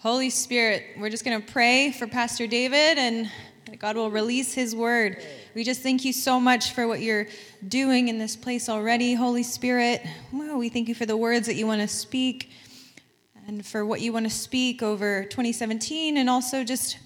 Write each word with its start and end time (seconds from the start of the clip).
Holy 0.00 0.30
Spirit, 0.30 0.96
we're 0.96 1.10
just 1.10 1.26
going 1.26 1.42
to 1.42 1.52
pray 1.52 1.92
for 1.92 2.06
Pastor 2.06 2.46
David 2.46 2.96
and 2.96 3.30
God 3.78 3.96
will 3.96 4.10
release 4.10 4.54
his 4.54 4.74
word. 4.74 5.22
We 5.54 5.62
just 5.62 5.82
thank 5.82 6.06
you 6.06 6.14
so 6.14 6.40
much 6.40 6.72
for 6.72 6.88
what 6.88 7.02
you're 7.02 7.26
doing 7.68 8.08
in 8.08 8.18
this 8.18 8.34
place 8.34 8.70
already, 8.70 9.12
Holy 9.12 9.42
Spirit. 9.42 10.00
We 10.32 10.70
thank 10.70 10.88
you 10.88 10.94
for 10.94 11.04
the 11.04 11.18
words 11.18 11.46
that 11.48 11.54
you 11.56 11.66
want 11.66 11.82
to 11.82 11.88
speak 11.88 12.50
and 13.46 13.64
for 13.64 13.84
what 13.84 14.00
you 14.00 14.10
want 14.10 14.24
to 14.24 14.30
speak 14.30 14.82
over 14.82 15.24
2017 15.24 16.16
and 16.16 16.30
also 16.30 16.64
just 16.64 16.98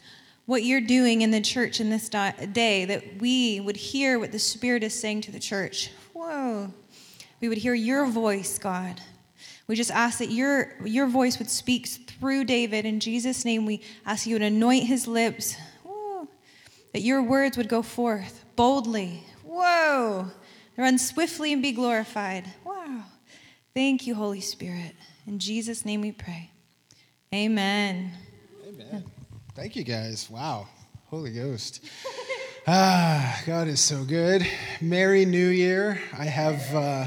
what 0.46 0.62
you're 0.62 0.80
doing 0.80 1.22
in 1.22 1.32
the 1.32 1.40
church 1.40 1.80
in 1.80 1.90
this 1.90 2.08
day, 2.08 2.84
that 2.84 3.20
we 3.20 3.58
would 3.58 3.76
hear 3.76 4.20
what 4.20 4.30
the 4.30 4.38
Spirit 4.38 4.84
is 4.84 4.96
saying 4.96 5.22
to 5.22 5.32
the 5.32 5.40
church. 5.40 5.90
Whoa. 6.12 6.72
We 7.40 7.48
would 7.48 7.58
hear 7.58 7.74
your 7.74 8.06
voice, 8.06 8.56
God. 8.56 9.00
We 9.66 9.76
just 9.76 9.90
ask 9.90 10.18
that 10.18 10.30
your, 10.30 10.74
your 10.84 11.06
voice 11.06 11.38
would 11.38 11.48
speak 11.48 11.86
through 11.86 12.44
David. 12.44 12.84
In 12.84 13.00
Jesus' 13.00 13.44
name, 13.44 13.64
we 13.64 13.80
ask 14.04 14.26
you 14.26 14.38
to 14.38 14.44
anoint 14.44 14.84
his 14.84 15.06
lips, 15.06 15.56
Whoa. 15.82 16.28
that 16.92 17.00
your 17.00 17.22
words 17.22 17.56
would 17.56 17.68
go 17.68 17.82
forth 17.82 18.44
boldly. 18.56 19.24
Whoa. 19.42 20.30
Run 20.76 20.98
swiftly 20.98 21.52
and 21.52 21.62
be 21.62 21.72
glorified. 21.72 22.44
Wow. 22.64 23.04
Thank 23.72 24.06
you, 24.06 24.14
Holy 24.14 24.40
Spirit. 24.40 24.94
In 25.26 25.38
Jesus' 25.38 25.84
name 25.84 26.02
we 26.02 26.12
pray. 26.12 26.50
Amen. 27.32 28.12
Amen. 28.68 29.04
Thank 29.54 29.76
you 29.76 29.84
guys. 29.84 30.28
Wow. 30.28 30.68
Holy 31.06 31.32
Ghost. 31.32 31.82
ah, 32.66 33.40
God 33.46 33.68
is 33.68 33.80
so 33.80 34.04
good. 34.04 34.46
Merry 34.80 35.24
New 35.24 35.48
Year. 35.48 36.00
I 36.18 36.24
have, 36.24 36.74
uh, 36.74 37.06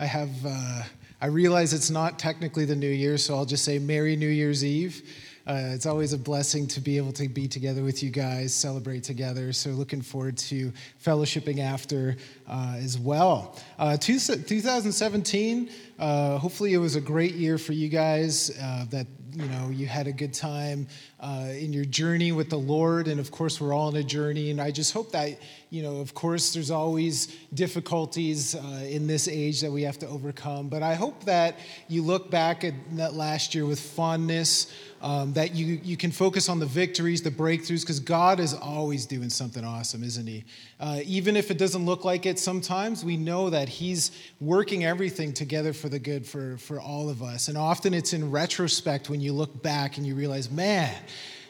I 0.00 0.06
have, 0.06 0.30
uh, 0.44 0.82
I 1.22 1.26
realize 1.26 1.72
it's 1.72 1.88
not 1.88 2.18
technically 2.18 2.64
the 2.64 2.74
New 2.74 2.90
Year, 2.90 3.16
so 3.16 3.36
I'll 3.36 3.44
just 3.44 3.64
say 3.64 3.78
Merry 3.78 4.16
New 4.16 4.26
Year's 4.26 4.64
Eve. 4.64 5.08
Uh, 5.46 5.70
it's 5.74 5.86
always 5.86 6.12
a 6.12 6.18
blessing 6.18 6.68
to 6.68 6.80
be 6.80 6.96
able 6.96 7.12
to 7.12 7.28
be 7.28 7.48
together 7.48 7.82
with 7.82 8.02
you 8.02 8.10
guys, 8.10 8.54
celebrate 8.54 9.02
together. 9.02 9.52
So, 9.52 9.70
looking 9.70 10.00
forward 10.00 10.36
to 10.38 10.72
fellowshipping 11.04 11.58
after 11.58 12.16
uh, 12.48 12.76
as 12.76 12.98
well. 12.98 13.56
Uh, 13.78 13.96
two, 13.96 14.18
2017, 14.18 15.70
uh, 15.98 16.38
hopefully, 16.38 16.74
it 16.74 16.78
was 16.78 16.94
a 16.94 17.00
great 17.00 17.34
year 17.34 17.58
for 17.58 17.72
you 17.72 17.88
guys. 17.88 18.56
Uh, 18.60 18.84
that 18.90 19.06
you 19.34 19.46
know 19.46 19.70
you 19.70 19.86
had 19.86 20.06
a 20.06 20.12
good 20.12 20.34
time 20.34 20.86
uh, 21.20 21.46
in 21.58 21.72
your 21.72 21.86
journey 21.86 22.32
with 22.32 22.50
the 22.50 22.58
lord 22.58 23.08
and 23.08 23.18
of 23.18 23.30
course 23.30 23.62
we're 23.62 23.72
all 23.72 23.88
on 23.88 23.96
a 23.96 24.02
journey 24.02 24.50
and 24.50 24.60
i 24.60 24.70
just 24.70 24.92
hope 24.92 25.10
that 25.10 25.38
you 25.70 25.82
know 25.82 26.02
of 26.02 26.12
course 26.12 26.52
there's 26.52 26.70
always 26.70 27.28
difficulties 27.54 28.54
in 28.82 29.06
this 29.06 29.28
age 29.28 29.62
that 29.62 29.72
we 29.72 29.80
have 29.80 29.98
to 29.98 30.06
overcome 30.06 30.68
but 30.68 30.82
i 30.82 30.92
hope 30.94 31.24
that 31.24 31.58
you 31.88 32.02
look 32.02 32.30
back 32.30 32.62
at 32.62 32.74
that 32.92 33.14
last 33.14 33.54
year 33.54 33.64
with 33.64 33.80
fondness 33.80 34.70
um, 35.02 35.32
that 35.32 35.54
you, 35.54 35.80
you 35.82 35.96
can 35.96 36.12
focus 36.12 36.48
on 36.48 36.60
the 36.60 36.66
victories, 36.66 37.22
the 37.22 37.30
breakthroughs, 37.30 37.80
because 37.80 37.98
God 37.98 38.38
is 38.38 38.54
always 38.54 39.04
doing 39.04 39.30
something 39.30 39.64
awesome, 39.64 40.04
isn't 40.04 40.26
He? 40.26 40.44
Uh, 40.78 41.00
even 41.04 41.36
if 41.36 41.50
it 41.50 41.58
doesn't 41.58 41.84
look 41.84 42.04
like 42.04 42.24
it 42.24 42.38
sometimes, 42.38 43.04
we 43.04 43.16
know 43.16 43.50
that 43.50 43.68
He's 43.68 44.12
working 44.40 44.84
everything 44.84 45.32
together 45.32 45.72
for 45.72 45.88
the 45.88 45.98
good 45.98 46.24
for, 46.24 46.56
for 46.56 46.80
all 46.80 47.10
of 47.10 47.20
us. 47.20 47.48
And 47.48 47.58
often 47.58 47.92
it's 47.92 48.12
in 48.12 48.30
retrospect 48.30 49.10
when 49.10 49.20
you 49.20 49.32
look 49.32 49.60
back 49.60 49.98
and 49.98 50.06
you 50.06 50.14
realize, 50.14 50.50
man, 50.50 50.94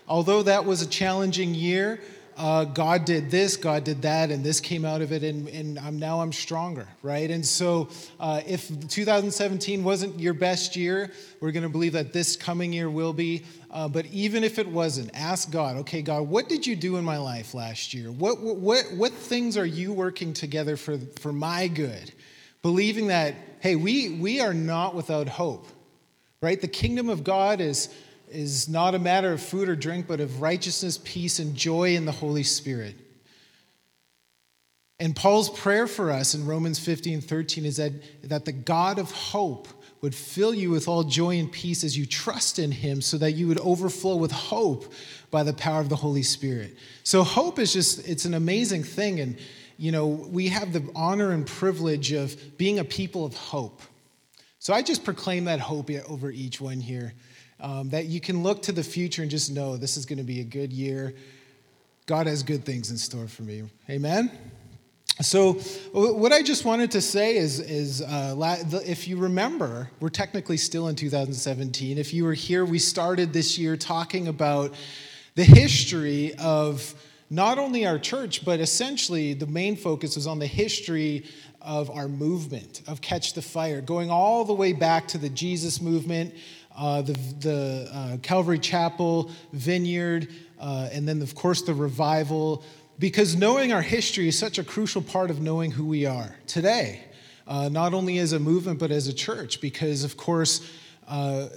although 0.08 0.42
that 0.42 0.64
was 0.64 0.80
a 0.80 0.88
challenging 0.88 1.54
year, 1.54 2.00
uh, 2.36 2.64
God 2.64 3.04
did 3.04 3.30
this, 3.30 3.56
God 3.56 3.84
did 3.84 4.02
that, 4.02 4.30
and 4.30 4.42
this 4.44 4.60
came 4.60 4.84
out 4.84 5.02
of 5.02 5.12
it, 5.12 5.22
and, 5.22 5.48
and 5.48 5.78
I'm, 5.78 5.98
now 5.98 6.20
I'm 6.20 6.32
stronger, 6.32 6.88
right? 7.02 7.30
And 7.30 7.44
so, 7.44 7.88
uh, 8.18 8.40
if 8.46 8.68
2017 8.88 9.84
wasn't 9.84 10.18
your 10.18 10.34
best 10.34 10.74
year, 10.76 11.10
we're 11.40 11.52
going 11.52 11.62
to 11.62 11.68
believe 11.68 11.92
that 11.92 12.12
this 12.12 12.36
coming 12.36 12.72
year 12.72 12.88
will 12.88 13.12
be. 13.12 13.42
Uh, 13.70 13.88
but 13.88 14.06
even 14.06 14.44
if 14.44 14.58
it 14.58 14.66
wasn't, 14.66 15.10
ask 15.14 15.50
God, 15.50 15.76
okay, 15.78 16.02
God, 16.02 16.28
what 16.28 16.48
did 16.48 16.66
you 16.66 16.76
do 16.76 16.96
in 16.96 17.04
my 17.04 17.18
life 17.18 17.54
last 17.54 17.94
year? 17.94 18.10
What, 18.10 18.40
what, 18.40 18.56
what, 18.56 18.84
what 18.94 19.12
things 19.12 19.56
are 19.56 19.66
you 19.66 19.92
working 19.92 20.32
together 20.32 20.76
for, 20.76 20.98
for 21.20 21.32
my 21.32 21.68
good? 21.68 22.12
Believing 22.62 23.08
that, 23.08 23.34
hey, 23.60 23.76
we, 23.76 24.10
we 24.10 24.40
are 24.40 24.54
not 24.54 24.94
without 24.94 25.28
hope, 25.28 25.66
right? 26.40 26.60
The 26.60 26.68
kingdom 26.68 27.08
of 27.08 27.24
God 27.24 27.60
is 27.60 27.88
is 28.32 28.68
not 28.68 28.94
a 28.94 28.98
matter 28.98 29.32
of 29.32 29.40
food 29.40 29.68
or 29.68 29.76
drink, 29.76 30.06
but 30.06 30.20
of 30.20 30.40
righteousness, 30.40 30.98
peace, 31.02 31.38
and 31.38 31.54
joy 31.54 31.94
in 31.94 32.04
the 32.04 32.12
Holy 32.12 32.42
Spirit. 32.42 32.96
And 34.98 35.16
Paul's 35.16 35.50
prayer 35.50 35.86
for 35.86 36.10
us 36.10 36.34
in 36.34 36.46
Romans 36.46 36.78
15 36.78 37.22
13 37.22 37.64
is 37.64 37.76
that, 37.78 37.92
that 38.22 38.44
the 38.44 38.52
God 38.52 38.98
of 38.98 39.10
hope 39.10 39.66
would 40.00 40.14
fill 40.14 40.54
you 40.54 40.70
with 40.70 40.88
all 40.88 41.04
joy 41.04 41.38
and 41.38 41.50
peace 41.50 41.84
as 41.84 41.96
you 41.96 42.06
trust 42.06 42.58
in 42.58 42.70
him, 42.72 43.00
so 43.00 43.16
that 43.18 43.32
you 43.32 43.46
would 43.48 43.58
overflow 43.58 44.16
with 44.16 44.32
hope 44.32 44.92
by 45.30 45.42
the 45.42 45.52
power 45.52 45.80
of 45.80 45.88
the 45.88 45.96
Holy 45.96 46.22
Spirit. 46.22 46.76
So, 47.04 47.22
hope 47.22 47.58
is 47.58 47.72
just, 47.72 48.08
it's 48.08 48.24
an 48.24 48.34
amazing 48.34 48.84
thing. 48.84 49.20
And, 49.20 49.38
you 49.76 49.92
know, 49.92 50.06
we 50.06 50.48
have 50.48 50.72
the 50.72 50.88
honor 50.94 51.32
and 51.32 51.46
privilege 51.46 52.12
of 52.12 52.36
being 52.58 52.78
a 52.78 52.84
people 52.84 53.24
of 53.24 53.34
hope. 53.34 53.80
So, 54.58 54.72
I 54.72 54.82
just 54.82 55.04
proclaim 55.04 55.46
that 55.46 55.60
hope 55.60 55.90
over 56.08 56.30
each 56.30 56.60
one 56.60 56.80
here 56.80 57.12
um, 57.62 57.88
that 57.90 58.06
you 58.06 58.20
can 58.20 58.42
look 58.42 58.62
to 58.62 58.72
the 58.72 58.82
future 58.82 59.22
and 59.22 59.30
just 59.30 59.50
know 59.50 59.76
this 59.76 59.96
is 59.96 60.04
going 60.04 60.18
to 60.18 60.24
be 60.24 60.40
a 60.40 60.44
good 60.44 60.72
year. 60.72 61.14
God 62.06 62.26
has 62.26 62.42
good 62.42 62.64
things 62.64 62.90
in 62.90 62.98
store 62.98 63.28
for 63.28 63.42
me. 63.42 63.62
Amen? 63.88 64.30
So, 65.20 65.52
what 65.92 66.32
I 66.32 66.42
just 66.42 66.64
wanted 66.64 66.90
to 66.92 67.00
say 67.00 67.36
is, 67.36 67.60
is 67.60 68.02
uh, 68.02 68.34
if 68.84 69.06
you 69.06 69.18
remember, 69.18 69.90
we're 70.00 70.08
technically 70.08 70.56
still 70.56 70.88
in 70.88 70.96
2017. 70.96 71.98
If 71.98 72.12
you 72.12 72.24
were 72.24 72.32
here, 72.32 72.64
we 72.64 72.78
started 72.78 73.32
this 73.32 73.58
year 73.58 73.76
talking 73.76 74.26
about 74.26 74.74
the 75.34 75.44
history 75.44 76.34
of 76.38 76.94
not 77.30 77.58
only 77.58 77.86
our 77.86 77.98
church, 77.98 78.44
but 78.44 78.58
essentially 78.58 79.34
the 79.34 79.46
main 79.46 79.76
focus 79.76 80.16
was 80.16 80.26
on 80.26 80.38
the 80.38 80.46
history 80.46 81.24
of 81.60 81.90
our 81.90 82.08
movement, 82.08 82.82
of 82.88 83.00
Catch 83.00 83.34
the 83.34 83.42
Fire, 83.42 83.80
going 83.80 84.10
all 84.10 84.44
the 84.44 84.52
way 84.52 84.72
back 84.72 85.08
to 85.08 85.18
the 85.18 85.28
Jesus 85.28 85.80
movement, 85.80 86.34
uh, 86.76 87.02
the, 87.02 87.12
the 87.40 87.90
uh, 87.92 88.16
Calvary 88.18 88.58
Chapel, 88.58 89.30
Vineyard, 89.52 90.28
uh, 90.60 90.88
and 90.92 91.08
then, 91.08 91.22
of 91.22 91.34
course, 91.34 91.62
the 91.62 91.74
revival. 91.74 92.64
Because 92.98 93.36
knowing 93.36 93.72
our 93.72 93.82
history 93.82 94.28
is 94.28 94.38
such 94.38 94.58
a 94.58 94.64
crucial 94.64 95.02
part 95.02 95.30
of 95.30 95.40
knowing 95.40 95.70
who 95.70 95.86
we 95.86 96.06
are 96.06 96.36
today, 96.46 97.04
uh, 97.46 97.68
not 97.68 97.94
only 97.94 98.18
as 98.18 98.32
a 98.32 98.38
movement, 98.38 98.78
but 98.78 98.90
as 98.90 99.08
a 99.08 99.12
church. 99.12 99.60
Because, 99.60 100.04
of 100.04 100.16
course, 100.16 100.60
uh, 101.08 101.48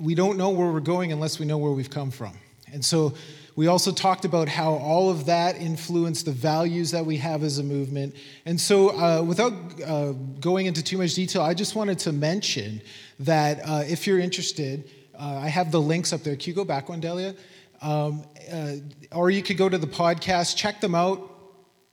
we 0.00 0.14
don't 0.14 0.36
know 0.36 0.50
where 0.50 0.72
we're 0.72 0.80
going 0.80 1.12
unless 1.12 1.38
we 1.38 1.46
know 1.46 1.58
where 1.58 1.72
we've 1.72 1.90
come 1.90 2.10
from. 2.10 2.32
And 2.72 2.84
so, 2.84 3.14
we 3.58 3.66
also 3.66 3.90
talked 3.90 4.24
about 4.24 4.48
how 4.48 4.74
all 4.74 5.10
of 5.10 5.26
that 5.26 5.56
influenced 5.56 6.26
the 6.26 6.30
values 6.30 6.92
that 6.92 7.04
we 7.04 7.16
have 7.16 7.42
as 7.42 7.58
a 7.58 7.64
movement. 7.64 8.14
And 8.46 8.60
so, 8.60 8.90
uh, 8.90 9.20
without 9.20 9.52
uh, 9.84 10.12
going 10.38 10.66
into 10.66 10.80
too 10.80 10.96
much 10.96 11.14
detail, 11.14 11.42
I 11.42 11.54
just 11.54 11.74
wanted 11.74 11.98
to 12.00 12.12
mention 12.12 12.80
that 13.20 13.60
uh, 13.64 13.84
if 13.86 14.06
you're 14.06 14.18
interested, 14.18 14.90
uh, 15.18 15.40
I 15.42 15.48
have 15.48 15.72
the 15.72 15.80
links 15.80 16.12
up 16.12 16.22
there. 16.22 16.36
Can 16.36 16.50
you 16.50 16.54
go 16.54 16.64
back 16.64 16.88
one, 16.88 17.00
Delia? 17.00 17.34
Um, 17.80 18.24
uh, 18.52 18.74
or 19.12 19.30
you 19.30 19.42
could 19.42 19.56
go 19.56 19.68
to 19.68 19.78
the 19.78 19.86
podcast, 19.86 20.56
check 20.56 20.80
them 20.80 20.94
out, 20.94 21.30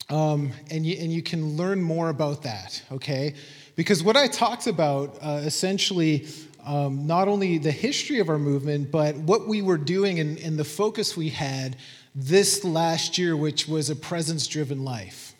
um, 0.09 0.51
and, 0.71 0.85
you, 0.85 0.97
and 0.99 1.11
you 1.11 1.21
can 1.21 1.57
learn 1.57 1.81
more 1.81 2.09
about 2.09 2.43
that, 2.43 2.81
okay? 2.91 3.35
Because 3.75 4.03
what 4.03 4.15
I 4.15 4.27
talked 4.27 4.67
about 4.67 5.17
uh, 5.21 5.41
essentially 5.43 6.27
um, 6.65 7.05
not 7.05 7.27
only 7.27 7.57
the 7.57 7.71
history 7.71 8.19
of 8.19 8.29
our 8.29 8.39
movement, 8.39 8.91
but 8.91 9.15
what 9.15 9.47
we 9.47 9.61
were 9.61 9.77
doing 9.77 10.19
and, 10.19 10.39
and 10.39 10.57
the 10.57 10.63
focus 10.63 11.15
we 11.15 11.29
had 11.29 11.77
this 12.15 12.63
last 12.63 13.17
year, 13.17 13.37
which 13.37 13.67
was 13.67 13.89
a 13.89 13.95
presence 13.95 14.47
driven 14.47 14.83
life. 14.83 15.35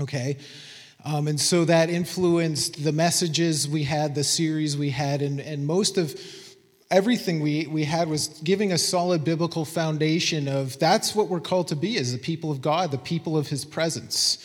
Okay? 0.00 0.36
Um, 1.06 1.28
and 1.28 1.40
so 1.40 1.64
that 1.64 1.88
influenced 1.88 2.82
the 2.82 2.90
messages 2.90 3.68
we 3.68 3.84
had, 3.84 4.16
the 4.16 4.24
series 4.24 4.76
we 4.76 4.90
had, 4.90 5.22
and, 5.22 5.38
and 5.38 5.64
most 5.64 5.98
of 5.98 6.20
everything 6.90 7.38
we, 7.38 7.68
we 7.68 7.84
had 7.84 8.08
was 8.08 8.26
giving 8.42 8.72
a 8.72 8.78
solid 8.78 9.22
biblical 9.22 9.64
foundation 9.64 10.48
of 10.48 10.76
that's 10.80 11.14
what 11.14 11.28
we're 11.28 11.38
called 11.38 11.68
to 11.68 11.76
be 11.76 11.96
as 11.96 12.10
the 12.10 12.18
people 12.18 12.50
of 12.50 12.60
God, 12.60 12.90
the 12.90 12.98
people 12.98 13.38
of 13.38 13.46
his 13.46 13.64
presence, 13.64 14.44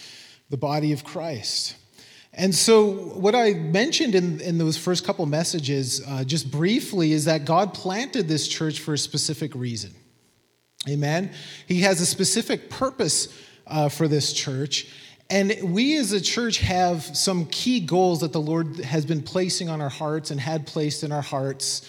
the 0.52 0.58
body 0.58 0.92
of 0.92 1.04
Christ. 1.04 1.78
And 2.32 2.54
so, 2.54 2.92
what 2.92 3.34
I 3.34 3.54
mentioned 3.54 4.14
in, 4.14 4.40
in 4.40 4.60
those 4.60 4.78
first 4.78 5.04
couple 5.04 5.26
messages, 5.26 6.00
uh, 6.08 6.24
just 6.24 6.52
briefly, 6.52 7.12
is 7.12 7.26
that 7.26 7.44
God 7.44 7.74
planted 7.74 8.28
this 8.28 8.48
church 8.48 8.80
for 8.80 8.94
a 8.94 9.00
specific 9.00 9.56
reason. 9.56 9.96
Amen? 10.88 11.32
He 11.68 11.82
has 11.82 12.02
a 12.02 12.06
specific 12.06 12.70
purpose 12.70 13.36
uh, 13.66 13.90
for 13.90 14.08
this 14.08 14.32
church. 14.32 14.88
And 15.32 15.74
we 15.74 15.98
as 15.98 16.12
a 16.12 16.22
church 16.22 16.60
have 16.60 17.04
some 17.16 17.46
key 17.46 17.80
goals 17.80 18.20
that 18.20 18.34
the 18.34 18.42
Lord 18.42 18.82
has 18.82 19.06
been 19.06 19.22
placing 19.22 19.70
on 19.70 19.80
our 19.82 19.90
hearts 19.90 20.30
and 20.30 20.40
had 20.40 20.68
placed 20.68 21.04
in 21.04 21.12
our 21.12 21.22
hearts 21.22 21.88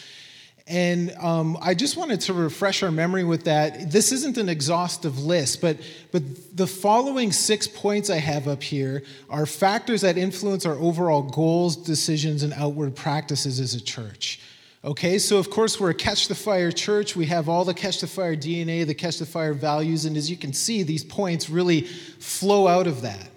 and 0.67 1.11
um, 1.21 1.59
I 1.61 1.75
just 1.75 1.97
wanted 1.97 2.21
to 2.23 2.35
refresh 2.35 2.83
our 2.83 2.91
memory 2.91 3.25
with 3.25 3.45
that. 3.45 3.91
This 3.91 4.13
isn't 4.13 4.39
an 4.39 4.49
exhaustive 4.49 5.23
list, 5.23 5.61
but, 5.61 5.79
but 6.13 6.23
the 6.57 6.67
following 6.67 7.33
six 7.33 7.67
points 7.67 8.11
I 8.11 8.17
have 8.17 8.47
up 8.47 8.63
here 8.63 9.03
are 9.29 9.45
factors 9.45 10.03
that 10.03 10.17
influence 10.17 10.65
our 10.65 10.75
overall 10.75 11.23
goals, 11.23 11.77
decisions, 11.77 12.43
and 12.43 12.53
outward 12.53 12.95
practices 12.95 13.59
as 13.59 13.75
a 13.75 13.81
church. 13.81 14.41
Okay, 14.85 15.19
so 15.19 15.39
of 15.39 15.51
course 15.51 15.79
we're 15.79 15.91
a 15.91 15.95
Catch 15.95 16.29
the 16.29 16.35
Fire 16.35 16.73
church. 16.73 17.15
We 17.15 17.27
have 17.27 17.49
all 17.49 17.65
the 17.65 17.75
Catch 17.75 18.01
the 18.01 18.07
Fire 18.07 18.37
DNA, 18.37 18.87
the 18.87 18.95
Catch 18.95 19.19
the 19.19 19.27
Fire 19.27 19.55
values, 19.55 20.05
and 20.05 20.17
as 20.17 20.31
you 20.31 20.37
can 20.37 20.53
see, 20.53 20.83
these 20.83 21.05
points 21.05 21.51
really 21.51 21.83
flow 21.83 22.67
out 22.67 22.87
of 22.87 23.03
that. 23.03 23.32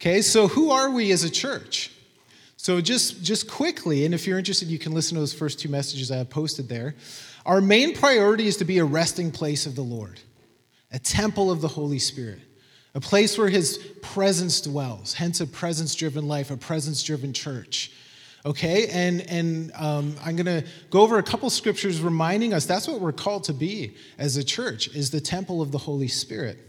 Okay, 0.00 0.22
so 0.22 0.46
who 0.46 0.70
are 0.70 0.90
we 0.90 1.10
as 1.10 1.24
a 1.24 1.30
church? 1.30 1.90
So 2.56 2.80
just 2.80 3.20
just 3.24 3.50
quickly, 3.50 4.04
and 4.04 4.14
if 4.14 4.28
you're 4.28 4.38
interested, 4.38 4.68
you 4.68 4.78
can 4.78 4.92
listen 4.92 5.16
to 5.16 5.20
those 5.20 5.34
first 5.34 5.58
two 5.58 5.68
messages 5.68 6.12
I 6.12 6.18
have 6.18 6.30
posted 6.30 6.68
there. 6.68 6.94
Our 7.44 7.60
main 7.60 7.96
priority 7.96 8.46
is 8.46 8.56
to 8.58 8.64
be 8.64 8.78
a 8.78 8.84
resting 8.84 9.32
place 9.32 9.66
of 9.66 9.74
the 9.74 9.82
Lord, 9.82 10.20
a 10.92 11.00
temple 11.00 11.50
of 11.50 11.62
the 11.62 11.68
Holy 11.68 11.98
Spirit, 11.98 12.38
a 12.94 13.00
place 13.00 13.36
where 13.36 13.48
His 13.48 13.78
presence 14.00 14.60
dwells. 14.60 15.14
Hence, 15.14 15.40
a 15.40 15.46
presence-driven 15.48 16.28
life, 16.28 16.52
a 16.52 16.56
presence-driven 16.56 17.32
church 17.32 17.90
okay 18.46 18.86
and 18.86 19.20
and 19.22 19.72
um, 19.74 20.14
i'm 20.24 20.36
going 20.36 20.46
to 20.46 20.64
go 20.90 21.00
over 21.00 21.18
a 21.18 21.22
couple 21.24 21.50
scriptures 21.50 22.00
reminding 22.00 22.54
us 22.54 22.66
that's 22.66 22.86
what 22.86 23.00
we're 23.00 23.10
called 23.10 23.42
to 23.42 23.52
be 23.52 23.96
as 24.16 24.36
a 24.36 24.44
church 24.44 24.86
is 24.94 25.10
the 25.10 25.20
temple 25.20 25.60
of 25.60 25.72
the 25.72 25.78
holy 25.78 26.06
spirit 26.06 26.67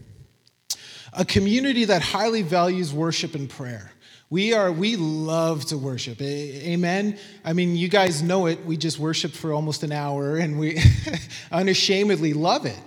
a 1.20 1.26
community 1.26 1.84
that 1.86 2.02
highly 2.02 2.42
values 2.42 2.94
worship 2.94 3.36
and 3.36 3.50
prayer. 3.50 3.92
We 4.30 4.54
are 4.54 4.72
we 4.72 4.96
love 4.96 5.66
to 5.66 5.78
worship. 5.78 6.22
Amen? 6.22 7.20
I 7.44 7.52
mean 7.54 7.76
you 7.76 7.90
guys 7.90 8.24
know 8.24 8.46
it. 8.46 8.66
We 8.66 8.78
just 8.78 9.00
worshiped 9.00 9.36
for 9.36 9.52
almost 9.52 9.84
an 9.84 9.92
hour 9.92 10.38
and 10.38 10.58
we 10.58 10.80
unashamedly 11.52 12.34
love 12.34 12.66
it 12.66 12.80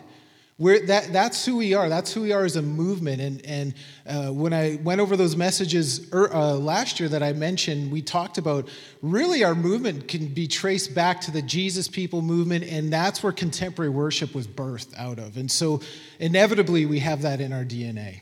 we're, 0.59 0.85
that, 0.87 1.13
that's 1.13 1.45
who 1.47 1.57
we 1.57 1.75
are. 1.75 1.89
That's 1.89 2.13
who 2.13 2.23
we 2.23 2.33
are 2.33 2.45
as 2.45 2.57
a 2.57 2.63
movement. 2.63 3.21
And, 3.21 3.45
and 3.47 3.75
uh, 4.07 4.33
when 4.33 4.53
I 4.53 4.79
went 4.83 5.01
over 5.01 5.17
those 5.17 5.35
messages 5.35 6.13
er, 6.13 6.33
uh, 6.33 6.55
last 6.55 7.01
year 7.01 7.09
that 7.09 7.23
I 7.23 7.33
mentioned, 7.33 7.91
we 7.91 8.03
talked 8.03 8.37
about 8.37 8.69
really 9.01 9.45
our 9.45 9.55
movement 9.55 10.09
can 10.09 10.29
be 10.29 10.47
traced 10.47 10.95
back 10.95 11.21
to 11.23 11.31
the 11.31 11.41
Jesus 11.41 11.89
people 11.89 12.21
movement, 12.21 12.65
and 12.65 12.93
that's 12.93 13.23
where 13.23 13.33
contemporary 13.33 13.91
worship 13.91 14.35
was 14.35 14.47
birthed 14.47 14.97
out 14.99 15.19
of. 15.19 15.39
And 15.39 15.51
so, 15.51 15.81
inevitably, 16.21 16.85
we 16.85 16.99
have 16.99 17.23
that 17.23 17.41
in 17.41 17.53
our 17.53 17.65
DNA. 17.65 18.21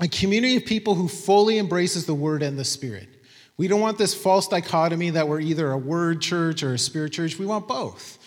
A 0.00 0.08
community 0.08 0.56
of 0.56 0.64
people 0.64 0.96
who 0.96 1.06
fully 1.06 1.58
embraces 1.58 2.06
the 2.06 2.14
word 2.14 2.42
and 2.42 2.58
the 2.58 2.64
spirit. 2.64 3.08
We 3.56 3.68
don't 3.68 3.80
want 3.80 3.98
this 3.98 4.14
false 4.14 4.48
dichotomy 4.48 5.10
that 5.10 5.28
we're 5.28 5.40
either 5.40 5.70
a 5.70 5.78
word 5.78 6.20
church 6.20 6.64
or 6.64 6.74
a 6.74 6.78
spirit 6.78 7.12
church. 7.12 7.38
We 7.38 7.46
want 7.46 7.68
both 7.68 8.18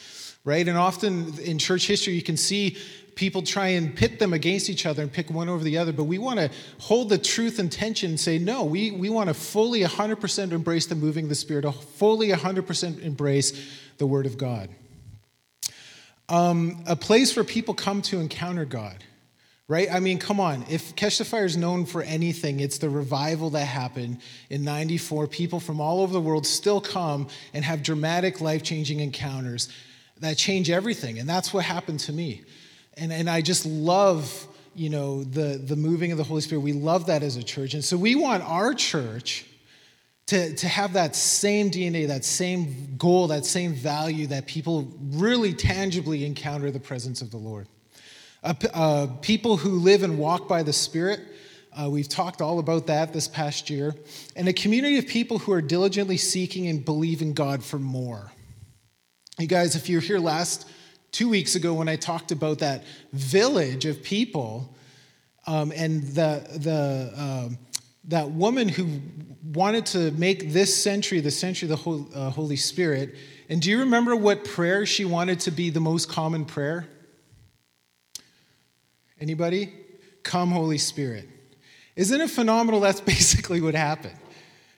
right? 0.45 0.67
And 0.67 0.77
often 0.77 1.37
in 1.39 1.57
church 1.57 1.87
history, 1.87 2.13
you 2.13 2.21
can 2.21 2.37
see 2.37 2.77
people 3.15 3.41
try 3.41 3.69
and 3.69 3.95
pit 3.95 4.19
them 4.19 4.33
against 4.33 4.69
each 4.69 4.85
other 4.85 5.01
and 5.01 5.11
pick 5.11 5.29
one 5.29 5.49
over 5.49 5.63
the 5.63 5.77
other, 5.77 5.93
but 5.93 6.03
we 6.03 6.17
want 6.17 6.39
to 6.39 6.51
hold 6.79 7.09
the 7.09 7.17
truth 7.17 7.59
and 7.59 7.71
tension 7.71 8.11
and 8.11 8.19
say, 8.19 8.37
no, 8.37 8.63
we, 8.63 8.91
we 8.91 9.09
want 9.09 9.29
to 9.29 9.33
fully 9.33 9.81
100% 9.81 10.51
embrace 10.51 10.85
the 10.85 10.95
moving 10.95 11.25
of 11.25 11.29
the 11.29 11.35
Spirit, 11.35 11.69
fully 11.73 12.29
100% 12.29 13.01
embrace 13.01 13.53
the 13.97 14.05
Word 14.05 14.25
of 14.25 14.37
God. 14.37 14.69
Um, 16.27 16.83
a 16.87 16.95
place 16.95 17.35
where 17.35 17.45
people 17.45 17.73
come 17.73 18.01
to 18.03 18.19
encounter 18.19 18.65
God, 18.65 19.03
right? 19.67 19.87
I 19.91 19.99
mean, 19.99 20.17
come 20.17 20.39
on. 20.39 20.65
If 20.69 20.95
Catch 20.95 21.19
the 21.19 21.25
Fire 21.25 21.45
is 21.45 21.55
known 21.55 21.85
for 21.85 22.01
anything, 22.01 22.59
it's 22.59 22.79
the 22.79 22.89
revival 22.89 23.51
that 23.51 23.65
happened 23.65 24.19
in 24.49 24.63
94. 24.63 25.27
People 25.27 25.59
from 25.59 25.79
all 25.79 26.01
over 26.01 26.11
the 26.11 26.21
world 26.21 26.45
still 26.45 26.81
come 26.81 27.27
and 27.53 27.63
have 27.63 27.83
dramatic, 27.83 28.41
life 28.41 28.63
changing 28.63 28.99
encounters 28.99 29.69
that 30.19 30.37
change 30.37 30.69
everything. 30.69 31.19
And 31.19 31.27
that's 31.27 31.53
what 31.53 31.65
happened 31.65 31.99
to 32.01 32.13
me. 32.13 32.43
And, 32.97 33.11
and 33.11 33.29
I 33.29 33.41
just 33.41 33.65
love, 33.65 34.47
you 34.73 34.89
know, 34.89 35.23
the, 35.23 35.57
the 35.57 35.75
moving 35.75 36.11
of 36.11 36.17
the 36.17 36.23
Holy 36.23 36.41
Spirit. 36.41 36.61
We 36.61 36.73
love 36.73 37.07
that 37.07 37.23
as 37.23 37.35
a 37.35 37.43
church. 37.43 37.73
And 37.73 37.83
so 37.83 37.97
we 37.97 38.15
want 38.15 38.43
our 38.43 38.73
church 38.73 39.45
to, 40.27 40.55
to 40.55 40.67
have 40.67 40.93
that 40.93 41.15
same 41.15 41.69
DNA, 41.69 42.07
that 42.07 42.25
same 42.25 42.95
goal, 42.97 43.27
that 43.27 43.45
same 43.45 43.73
value 43.73 44.27
that 44.27 44.47
people 44.47 44.91
really 45.11 45.53
tangibly 45.53 46.25
encounter 46.25 46.71
the 46.71 46.79
presence 46.79 47.21
of 47.21 47.31
the 47.31 47.37
Lord. 47.37 47.67
Uh, 48.43 48.53
uh, 48.73 49.07
people 49.21 49.57
who 49.57 49.79
live 49.79 50.03
and 50.03 50.17
walk 50.17 50.47
by 50.47 50.63
the 50.63 50.73
Spirit. 50.73 51.19
Uh, 51.73 51.89
we've 51.89 52.07
talked 52.07 52.41
all 52.41 52.59
about 52.59 52.87
that 52.87 53.11
this 53.11 53.27
past 53.27 53.69
year. 53.69 53.93
And 54.35 54.47
a 54.47 54.53
community 54.53 54.97
of 54.97 55.07
people 55.07 55.39
who 55.39 55.51
are 55.51 55.61
diligently 55.61 56.17
seeking 56.17 56.67
and 56.67 56.83
believing 56.83 57.33
God 57.33 57.63
for 57.63 57.77
more. 57.77 58.31
You 59.37 59.47
guys, 59.47 59.75
if 59.75 59.89
you're 59.89 60.01
here 60.01 60.19
last 60.19 60.69
two 61.15 61.29
weeks 61.29 61.55
ago 61.55 61.73
when 61.73 61.87
I 61.87 61.95
talked 61.95 62.33
about 62.33 62.59
that 62.59 62.83
village 63.13 63.85
of 63.85 64.03
people 64.03 64.75
um, 65.47 65.71
and 65.73 66.03
the, 66.03 66.45
the, 66.57 67.13
um, 67.15 67.57
that 68.09 68.31
woman 68.31 68.67
who 68.67 68.99
wanted 69.53 69.85
to 69.85 70.11
make 70.11 70.51
this 70.51 70.75
century 70.75 71.21
the 71.21 71.31
century 71.31 71.67
of 71.67 71.69
the 71.69 71.77
Holy, 71.77 72.05
uh, 72.13 72.29
Holy 72.31 72.57
Spirit. 72.57 73.15
And 73.47 73.61
do 73.61 73.69
you 73.69 73.79
remember 73.79 74.13
what 74.13 74.43
prayer 74.43 74.85
she 74.85 75.05
wanted 75.05 75.39
to 75.41 75.51
be 75.51 75.69
the 75.69 75.79
most 75.79 76.09
common 76.09 76.43
prayer? 76.43 76.85
Anybody? 79.17 79.71
Come, 80.23 80.51
Holy 80.51 80.77
Spirit. 80.77 81.29
Isn't 81.95 82.19
it 82.19 82.29
phenomenal? 82.29 82.81
That's 82.81 82.99
basically 83.15 83.61
what 83.61 83.73
happened, 83.73 84.17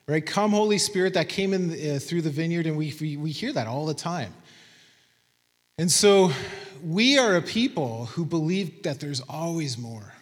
right? 0.06 0.24
Come, 0.24 0.52
Holy 0.52 0.78
Spirit, 0.78 1.14
that 1.14 1.28
came 1.28 1.52
in 1.52 1.72
uh, 1.72 1.98
through 1.98 2.22
the 2.22 2.30
vineyard, 2.30 2.66
and 2.66 2.76
we, 2.76 2.94
we, 3.00 3.16
we 3.16 3.32
hear 3.32 3.52
that 3.54 3.66
all 3.66 3.86
the 3.86 3.94
time. 3.94 4.32
And 5.78 5.92
so 5.92 6.32
we 6.82 7.18
are 7.18 7.36
a 7.36 7.42
people 7.42 8.06
who 8.06 8.24
believe 8.24 8.82
that 8.82 8.98
there's 8.98 9.20
always 9.20 9.78
more. 9.78 10.12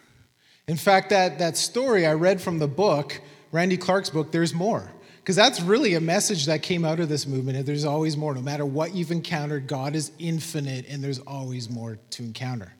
In 0.67 0.77
fact, 0.77 1.09
that, 1.09 1.39
that 1.39 1.57
story 1.57 2.05
I 2.05 2.13
read 2.13 2.39
from 2.39 2.59
the 2.59 2.67
book, 2.67 3.19
Randy 3.51 3.75
Clark's 3.75 4.11
book, 4.11 4.31
There's 4.31 4.53
More. 4.53 4.91
Because 5.17 5.35
that's 5.35 5.59
really 5.59 5.95
a 5.95 5.99
message 5.99 6.45
that 6.45 6.61
came 6.61 6.85
out 6.85 6.99
of 6.99 7.09
this 7.09 7.25
movement. 7.25 7.65
There's 7.65 7.85
always 7.85 8.15
more. 8.15 8.35
No 8.35 8.41
matter 8.41 8.65
what 8.65 8.93
you've 8.93 9.11
encountered, 9.11 9.67
God 9.67 9.95
is 9.95 10.11
infinite 10.19 10.85
and 10.87 11.03
there's 11.03 11.19
always 11.19 11.69
more 11.69 11.97
to 12.11 12.23
encounter. 12.23 12.71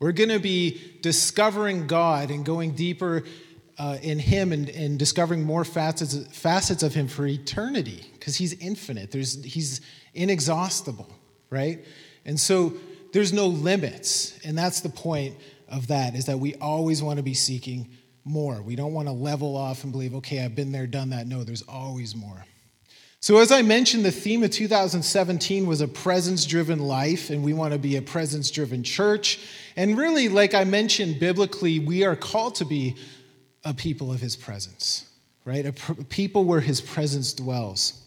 We're 0.00 0.12
going 0.12 0.30
to 0.30 0.40
be 0.40 0.98
discovering 1.00 1.86
God 1.86 2.30
and 2.30 2.44
going 2.44 2.72
deeper 2.72 3.22
uh, 3.78 3.98
in 4.02 4.18
Him 4.18 4.52
and, 4.52 4.68
and 4.70 4.98
discovering 4.98 5.44
more 5.44 5.64
facets, 5.64 6.16
facets 6.36 6.82
of 6.82 6.94
Him 6.94 7.08
for 7.08 7.26
eternity 7.26 8.04
because 8.14 8.36
He's 8.36 8.54
infinite. 8.54 9.12
There's, 9.12 9.44
he's 9.44 9.80
inexhaustible, 10.14 11.08
right? 11.50 11.84
And 12.24 12.38
so 12.38 12.74
there's 13.12 13.32
no 13.32 13.46
limits. 13.46 14.38
And 14.44 14.56
that's 14.56 14.80
the 14.80 14.88
point 14.88 15.36
of 15.68 15.88
that 15.88 16.14
is 16.14 16.26
that 16.26 16.38
we 16.38 16.54
always 16.56 17.02
want 17.02 17.18
to 17.18 17.22
be 17.22 17.34
seeking 17.34 17.88
more. 18.24 18.62
We 18.62 18.76
don't 18.76 18.92
want 18.92 19.08
to 19.08 19.12
level 19.12 19.56
off 19.56 19.84
and 19.84 19.92
believe, 19.92 20.14
okay, 20.16 20.44
I've 20.44 20.54
been 20.54 20.72
there, 20.72 20.86
done 20.86 21.10
that. 21.10 21.26
No, 21.26 21.44
there's 21.44 21.62
always 21.62 22.14
more. 22.14 22.44
So, 23.20 23.38
as 23.38 23.52
I 23.52 23.62
mentioned, 23.62 24.04
the 24.04 24.10
theme 24.10 24.42
of 24.42 24.50
2017 24.50 25.64
was 25.64 25.80
a 25.80 25.86
presence 25.86 26.44
driven 26.44 26.80
life, 26.80 27.30
and 27.30 27.44
we 27.44 27.54
want 27.54 27.72
to 27.72 27.78
be 27.78 27.96
a 27.96 28.02
presence 28.02 28.50
driven 28.50 28.82
church. 28.82 29.38
And 29.76 29.96
really, 29.96 30.28
like 30.28 30.54
I 30.54 30.64
mentioned 30.64 31.20
biblically, 31.20 31.78
we 31.78 32.04
are 32.04 32.16
called 32.16 32.56
to 32.56 32.64
be 32.64 32.96
a 33.64 33.72
people 33.72 34.12
of 34.12 34.20
his 34.20 34.34
presence, 34.34 35.08
right? 35.44 35.64
A 35.64 35.72
pr- 35.72 36.02
people 36.08 36.44
where 36.44 36.60
his 36.60 36.80
presence 36.80 37.32
dwells. 37.32 38.02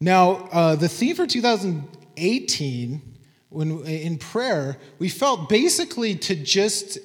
Now, 0.00 0.48
uh, 0.52 0.76
the 0.76 0.88
theme 0.88 1.16
for 1.16 1.26
2018 1.26 3.17
when 3.50 3.84
in 3.84 4.18
prayer, 4.18 4.76
we 4.98 5.08
felt 5.08 5.48
basically 5.48 6.14
to 6.16 6.34
just 6.34 6.98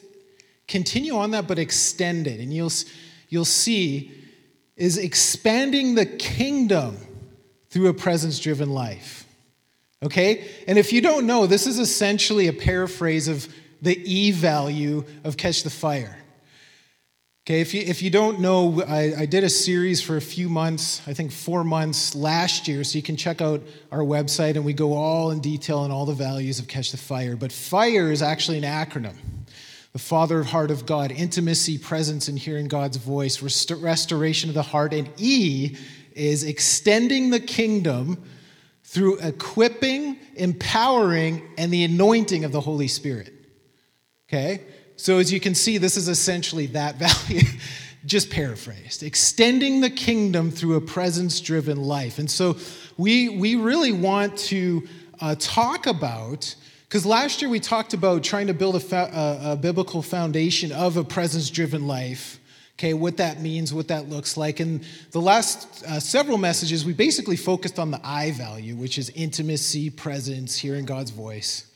continue 0.68 1.16
on 1.16 1.32
that, 1.32 1.48
but 1.48 1.60
extend 1.60 2.28
it. 2.28 2.40
And 2.40 2.54
you'll, 2.54 2.72
you'll 3.30 3.46
see 3.46 4.12
is 4.76 4.98
expanding 4.98 5.96
the 5.96 6.06
kingdom 6.06 6.98
through 7.70 7.88
a 7.88 7.94
presence 7.94 8.40
driven 8.40 8.72
life. 8.72 9.26
Okay? 10.02 10.48
And 10.68 10.78
if 10.78 10.92
you 10.92 11.02
don't 11.02 11.26
know, 11.26 11.48
this 11.48 11.68
is 11.68 11.80
essentially 11.80 12.48
a 12.48 12.54
paraphrase 12.54 13.28
of 13.28 13.48
the 13.82 14.00
E 14.04 14.32
value 14.32 15.06
of 15.24 15.38
Catch 15.38 15.64
the 15.64 15.70
Fire. 15.70 16.18
Okay, 17.46 17.60
if 17.60 17.74
you, 17.74 17.82
if 17.82 18.02
you 18.02 18.10
don't 18.10 18.40
know, 18.40 18.82
I, 18.84 19.14
I, 19.18 19.26
did 19.26 19.44
a 19.44 19.50
series 19.50 20.02
for 20.02 20.16
a 20.16 20.22
few 20.22 20.48
months, 20.48 21.02
I 21.06 21.14
think 21.14 21.34
four 21.34 21.66
months 21.66 22.16
last 22.16 22.70
year, 22.70 22.86
so 22.86 22.96
you 22.96 23.04
can 23.04 23.18
check 23.18 23.42
out 23.42 23.62
our 23.92 24.00
website 24.00 24.56
and 24.56 24.64
we 24.64 24.72
go 24.72 24.94
all 24.94 25.30
in 25.32 25.42
detail 25.42 25.80
on 25.80 25.92
all 25.92 26.06
the 26.06 26.14
values 26.14 26.60
of 26.60 26.70
Catch 26.70 26.92
the 26.92 26.98
Fire. 26.98 27.36
But 27.36 27.52
FIRE 27.52 28.14
is 28.14 28.22
actually 28.22 28.60
an 28.60 28.64
acronym 28.64 29.18
the 29.92 30.00
Father 30.00 30.40
of 30.40 30.48
Heart 30.48 30.72
of 30.72 30.86
God, 30.86 31.12
intimacy, 31.12 31.78
presence, 31.78 32.30
and 32.30 32.40
hearing 32.40 32.70
God's 32.70 32.96
voice, 32.96 33.42
rest- 33.42 33.72
restoration 33.72 34.50
of 34.50 34.56
the 34.56 34.64
heart. 34.64 34.94
And 34.94 35.10
E 35.18 35.76
is 36.14 36.46
extending 36.46 37.30
the 37.30 37.42
kingdom 37.42 38.24
through 38.86 39.20
equipping, 39.20 40.18
empowering, 40.36 41.44
and 41.58 41.74
the 41.74 41.84
anointing 41.84 42.46
of 42.46 42.54
the 42.54 42.62
Holy 42.62 42.88
Spirit. 42.88 43.34
Okay? 44.30 44.62
So, 44.96 45.18
as 45.18 45.34
you 45.34 45.40
can 45.40 45.56
see, 45.56 45.78
this 45.78 45.98
is 45.98 46.08
essentially 46.08 46.68
that 46.68 46.96
value, 47.28 47.48
just 48.06 48.30
paraphrased, 48.30 49.04
extending 49.04 49.82
the 49.82 49.90
kingdom 49.90 50.52
through 50.52 50.76
a 50.76 50.82
presence 50.82 51.40
driven 51.42 51.82
life. 51.82 52.20
And 52.20 52.30
so, 52.30 52.58
we, 52.98 53.30
we 53.30 53.56
really 53.56 53.92
want 53.92 54.38
to 54.38 54.88
uh, 55.20 55.36
talk 55.40 55.88
about, 55.88 56.56
because 56.88 57.06
last 57.06 57.42
year 57.42 57.50
we 57.50 57.60
talked 57.60 57.94
about 57.94 58.24
trying 58.24 58.48
to 58.48 58.54
build 58.54 58.76
a, 58.76 58.80
fa- 58.80 59.10
a, 59.14 59.52
a 59.54 59.56
biblical 59.56 60.02
foundation 60.02 60.72
of 60.72 60.98
a 60.98 61.04
presence 61.04 61.50
driven 61.50 61.88
life, 61.88 62.40
Okay, 62.80 62.94
what 62.96 63.18
that 63.18 63.40
means, 63.40 63.72
what 63.74 63.88
that 63.90 64.10
looks 64.10 64.36
like. 64.36 64.60
And 64.60 64.84
the 65.12 65.22
last 65.22 65.84
uh, 65.86 66.00
several 66.00 66.40
messages, 66.40 66.84
we 66.84 66.94
basically 66.94 67.36
focused 67.36 67.78
on 67.78 67.92
the 67.92 68.02
I 68.04 68.32
value, 68.32 68.76
which 68.76 68.98
is 68.98 69.10
intimacy, 69.12 69.92
presence, 69.92 70.58
hearing 70.58 70.86
God's 70.86 71.12
voice. 71.12 71.72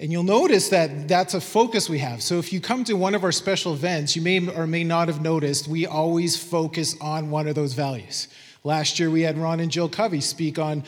And 0.00 0.10
you'll 0.10 0.22
notice 0.22 0.70
that 0.70 1.08
that's 1.08 1.34
a 1.34 1.40
focus 1.42 1.90
we 1.90 1.98
have. 1.98 2.22
So 2.22 2.38
if 2.38 2.54
you 2.54 2.60
come 2.60 2.84
to 2.84 2.94
one 2.94 3.14
of 3.14 3.22
our 3.22 3.32
special 3.32 3.74
events, 3.74 4.16
you 4.16 4.22
may 4.22 4.48
or 4.48 4.66
may 4.66 4.82
not 4.82 5.08
have 5.08 5.20
noticed 5.20 5.68
we 5.68 5.84
always 5.84 6.42
focus 6.42 6.96
on 7.02 7.28
one 7.28 7.46
of 7.46 7.54
those 7.54 7.74
values. 7.74 8.26
Last 8.64 8.98
year, 8.98 9.10
we 9.10 9.20
had 9.20 9.36
Ron 9.36 9.60
and 9.60 9.70
Jill 9.70 9.90
Covey 9.90 10.22
speak 10.22 10.58
on 10.58 10.84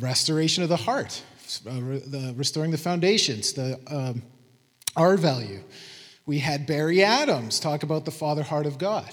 restoration 0.00 0.62
of 0.62 0.70
the 0.70 0.76
heart, 0.76 1.22
uh, 1.66 1.74
the 1.74 2.32
restoring 2.38 2.70
the 2.70 2.78
foundations, 2.78 3.52
the 3.52 3.78
um, 3.86 4.22
R 4.96 5.18
value. 5.18 5.60
We 6.24 6.38
had 6.38 6.66
Barry 6.66 7.04
Adams 7.04 7.60
talk 7.60 7.82
about 7.82 8.06
the 8.06 8.10
father 8.10 8.42
heart 8.42 8.64
of 8.64 8.78
God, 8.78 9.10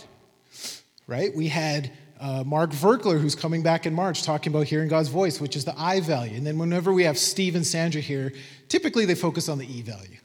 right? 1.07 1.35
We 1.35 1.49
had 1.49 1.91
uh, 2.21 2.43
Mark 2.45 2.69
Virkler, 2.69 3.19
who's 3.19 3.33
coming 3.33 3.63
back 3.63 3.87
in 3.87 3.95
March, 3.95 4.23
talking 4.23 4.53
about 4.53 4.67
hearing 4.67 4.87
God's 4.87 5.09
voice, 5.09 5.41
which 5.41 5.55
is 5.55 5.65
the 5.65 5.73
I 5.75 5.99
value. 6.01 6.37
And 6.37 6.45
then 6.45 6.59
whenever 6.59 6.93
we 6.93 7.03
have 7.03 7.17
Steve 7.17 7.55
and 7.55 7.65
Sandra 7.65 7.99
here, 7.99 8.31
typically 8.71 9.05
they 9.05 9.15
focus 9.15 9.49
on 9.49 9.57
the 9.57 9.65
E 9.65 9.81
value. 9.81 10.17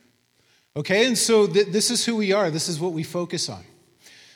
Okay, 0.77 1.07
and 1.07 1.19
so 1.19 1.47
th- 1.47 1.67
this 1.69 1.91
is 1.91 2.05
who 2.05 2.15
we 2.15 2.33
are, 2.33 2.49
this 2.51 2.69
is 2.69 2.79
what 2.79 2.93
we 2.93 3.03
focus 3.03 3.49
on. 3.49 3.65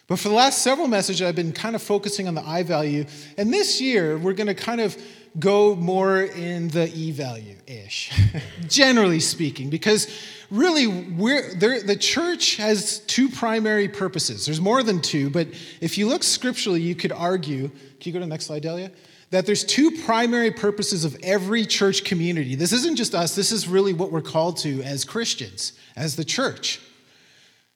But 0.09 0.19
for 0.19 0.29
the 0.29 0.35
last 0.35 0.63
several 0.63 0.89
messages, 0.89 1.23
I've 1.23 1.37
been 1.37 1.53
kind 1.53 1.77
of 1.77 1.83
focusing 1.83 2.27
on 2.27 2.35
the 2.35 2.45
I 2.45 2.65
value. 2.65 3.05
And 3.39 3.53
this 3.53 3.81
year, 3.81 4.19
we're 4.19 4.33
going 4.33 4.49
to 4.49 4.55
kind 4.55 4.81
of 4.81 5.01
go 5.39 5.77
more 5.77 6.23
in 6.23 6.67
the 6.69 6.91
E 6.93 7.13
value 7.13 7.55
ish, 7.69 8.11
generally 8.69 9.21
speaking, 9.21 9.71
because 9.71 10.09
really 10.51 10.87
the 10.87 11.97
church 12.01 12.57
has 12.57 12.99
two 13.01 13.29
primary 13.29 13.87
purposes. 13.87 14.47
There's 14.47 14.61
more 14.61 14.83
than 14.83 15.01
two, 15.01 15.31
but 15.31 15.47
if 15.81 15.97
you 15.97 16.09
look 16.09 16.25
scripturally, 16.25 16.81
you 16.81 16.97
could 16.97 17.13
argue. 17.13 17.69
Can 17.69 18.11
you 18.11 18.13
go 18.13 18.19
to 18.19 18.25
the 18.25 18.31
next 18.31 18.47
slide, 18.47 18.63
Delia? 18.63 18.91
That 19.31 19.47
there's 19.47 19.65
two 19.65 19.93
primary 20.05 20.51
purposes 20.51 21.05
of 21.05 21.17
every 21.23 21.65
church 21.65 22.05
community. 22.05 22.57
This 22.57 22.73
isn't 22.73 22.97
just 22.97 23.15
us, 23.15 23.35
this 23.35 23.53
is 23.53 23.69
really 23.69 23.93
what 23.93 24.11
we're 24.11 24.23
called 24.23 24.57
to 24.59 24.83
as 24.83 25.05
Christians, 25.05 25.73
as 25.97 26.17
the 26.17 26.25
church. 26.25 26.81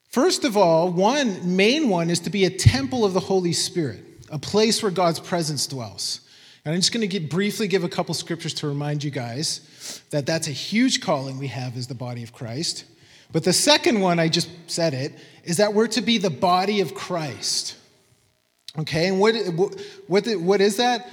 First 0.08 0.44
of 0.44 0.56
all, 0.56 0.90
one 0.90 1.56
main 1.56 1.88
one 1.88 2.10
is 2.10 2.20
to 2.20 2.30
be 2.30 2.44
a 2.44 2.50
temple 2.50 3.04
of 3.04 3.14
the 3.14 3.20
Holy 3.20 3.52
Spirit, 3.52 4.04
a 4.30 4.38
place 4.38 4.82
where 4.82 4.92
God's 4.92 5.20
presence 5.20 5.66
dwells. 5.66 6.20
And 6.64 6.74
I'm 6.74 6.80
just 6.80 6.92
going 6.92 7.08
to 7.08 7.20
briefly 7.20 7.68
give 7.68 7.84
a 7.84 7.88
couple 7.88 8.14
scriptures 8.14 8.54
to 8.54 8.68
remind 8.68 9.04
you 9.04 9.10
guys 9.10 10.00
that 10.10 10.24
that's 10.24 10.48
a 10.48 10.52
huge 10.52 11.00
calling 11.00 11.38
we 11.38 11.48
have 11.48 11.76
as 11.76 11.88
the 11.88 11.94
body 11.94 12.22
of 12.22 12.32
Christ. 12.32 12.84
But 13.32 13.44
the 13.44 13.52
second 13.52 14.00
one, 14.00 14.18
I 14.18 14.28
just 14.28 14.48
said 14.66 14.94
it, 14.94 15.12
is 15.42 15.56
that 15.58 15.74
we're 15.74 15.88
to 15.88 16.00
be 16.00 16.18
the 16.18 16.30
body 16.30 16.80
of 16.80 16.94
Christ. 16.94 17.76
Okay, 18.78 19.08
and 19.08 19.20
what, 19.20 19.34
what, 20.06 20.26
what 20.36 20.60
is 20.60 20.76
that? 20.76 21.08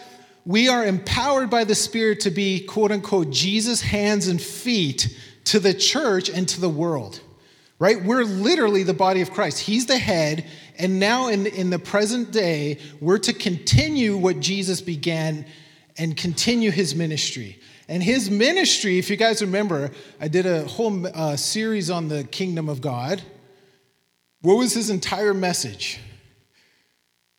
We 0.46 0.70
are 0.70 0.86
empowered 0.86 1.50
by 1.50 1.64
the 1.64 1.76
Spirit 1.76 2.22
to 2.22 2.32
be, 2.32 2.62
quote 2.62 2.92
unquote, 2.92 3.30
Jesus' 3.30 3.82
hands 3.82 4.28
and 4.28 4.42
feet 4.42 5.18
to 5.46 5.60
the 5.60 5.74
church 5.74 6.30
and 6.30 6.48
to 6.50 6.62
the 6.62 6.70
world 6.70 7.22
right? 7.82 8.04
We're 8.04 8.26
literally 8.26 8.84
the 8.84 8.94
body 8.94 9.22
of 9.22 9.32
Christ. 9.32 9.58
He's 9.58 9.88
the 9.88 9.98
head. 9.98 10.46
And 10.78 11.00
now, 11.00 11.30
in, 11.30 11.48
in 11.48 11.72
the 11.72 11.80
present 11.80 12.32
day, 12.32 12.78
we're 13.00 13.18
to 13.18 13.34
continue 13.34 14.16
what 14.16 14.40
Jesus 14.40 14.82
began 14.82 15.48
and 15.98 16.16
continue 16.16 16.70
his 16.70 16.94
ministry. 16.94 17.60
And 17.90 18.04
his 18.04 18.30
ministry, 18.30 19.00
if 19.00 19.10
you 19.10 19.16
guys 19.18 19.42
remember, 19.42 19.90
I 20.20 20.28
did 20.28 20.46
a 20.46 20.66
whole 20.66 21.08
uh, 21.08 21.36
series 21.36 21.90
on 21.90 22.08
the 22.08 22.24
kingdom 22.24 22.70
of 22.70 22.82
God. 22.82 23.24
What 24.42 24.60
was 24.60 24.76
his 24.76 24.92
entire 24.92 25.34
message? 25.34 26.00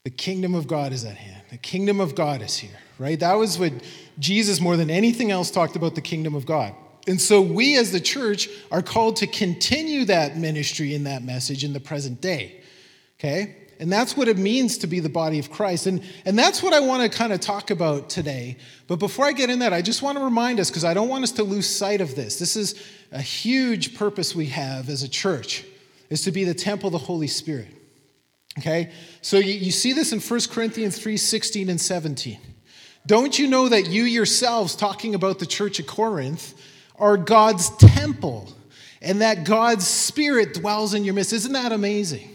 The 0.03 0.11
kingdom 0.11 0.57
of 0.57 0.67
God 0.67 0.93
is 0.93 1.05
at 1.05 1.19
hand. 1.19 1.43
The 1.51 1.57
kingdom 1.57 2.01
of 2.01 2.17
God 2.17 2.43
is 2.43 2.57
here, 2.57 2.81
right? 3.03 3.19
That 3.19 3.35
was 3.35 3.59
what 3.59 3.73
Jesus, 4.19 4.61
more 4.61 4.77
than 4.77 4.91
anything 4.91 5.31
else, 5.31 5.51
talked 5.51 5.75
about 5.75 5.95
the 5.95 6.01
kingdom 6.01 6.35
of 6.35 6.47
God. 6.47 6.75
And 7.09 7.21
so 7.21 7.41
we 7.41 7.77
as 7.77 7.91
the 7.91 8.01
church 8.01 8.49
are 8.71 8.83
called 8.83 9.17
to 9.17 9.27
continue 9.27 10.05
that 10.05 10.37
ministry 10.37 10.95
in 10.95 11.05
that 11.05 11.25
message 11.25 11.65
in 11.65 11.73
the 11.73 11.81
present 11.81 12.21
day. 12.21 12.63
Okay? 13.19 13.57
And 13.81 13.93
that's 13.93 14.17
what 14.17 14.29
it 14.29 14.39
means 14.39 14.79
to 14.79 14.87
be 14.87 15.01
the 15.01 15.09
body 15.09 15.41
of 15.41 15.51
Christ. 15.51 15.87
And, 15.87 16.05
and 16.25 16.39
that's 16.39 16.63
what 16.63 16.73
I 16.73 16.79
want 16.79 17.11
to 17.11 17.19
kind 17.19 17.33
of 17.33 17.41
talk 17.41 17.73
about 17.73 18.09
today. 18.09 18.57
But 18.87 19.01
before 19.01 19.25
I 19.25 19.33
get 19.33 19.51
in 19.51 19.59
that, 19.59 19.73
I 19.73 19.83
just 19.83 20.03
want 20.03 20.19
to 20.19 20.25
remind 20.25 20.61
us, 20.61 20.71
because 20.71 20.85
I 20.85 20.95
don't 20.95 21.09
want 21.09 21.25
us 21.25 21.33
to 21.33 21.43
lose 21.43 21.69
sight 21.69 22.01
of 22.01 22.15
this. 22.15 22.39
This 22.39 22.55
is 22.55 22.81
a 23.11 23.21
huge 23.21 23.97
purpose 23.97 24.37
we 24.37 24.47
have 24.47 24.89
as 24.89 25.03
a 25.03 25.09
church, 25.09 25.65
is 26.11 26.23
to 26.23 26.31
be 26.31 26.45
the 26.45 26.55
temple 26.55 26.89
of 26.89 26.93
the 26.93 26.99
Holy 26.99 27.27
Spirit. 27.27 27.69
Okay? 28.61 28.93
So 29.21 29.39
you, 29.39 29.55
you 29.55 29.73
see 29.73 29.93
this 29.93 30.13
in 30.13 30.21
1 30.21 30.41
Corinthians 30.51 30.97
3 30.99 31.17
16 31.17 31.69
and 31.69 31.81
17. 31.81 32.39
Don't 33.07 33.39
you 33.39 33.49
know 33.49 33.69
that 33.69 33.89
you 33.89 34.05
yourselves, 34.05 34.77
talking 34.77 35.15
about 35.15 35.39
the 35.39 35.47
church 35.47 35.81
of 35.81 35.87
Corinth, 35.87 36.55
are 36.97 37.17
God's 37.17 37.71
temple 37.77 38.49
and 39.01 39.21
that 39.21 39.45
God's 39.45 39.87
Spirit 39.87 40.55
dwells 40.55 40.95
in 40.95 41.05
your 41.05 41.15
midst. 41.15 41.33
Isn't 41.33 41.53
that 41.53 41.73
amazing? 41.73 42.31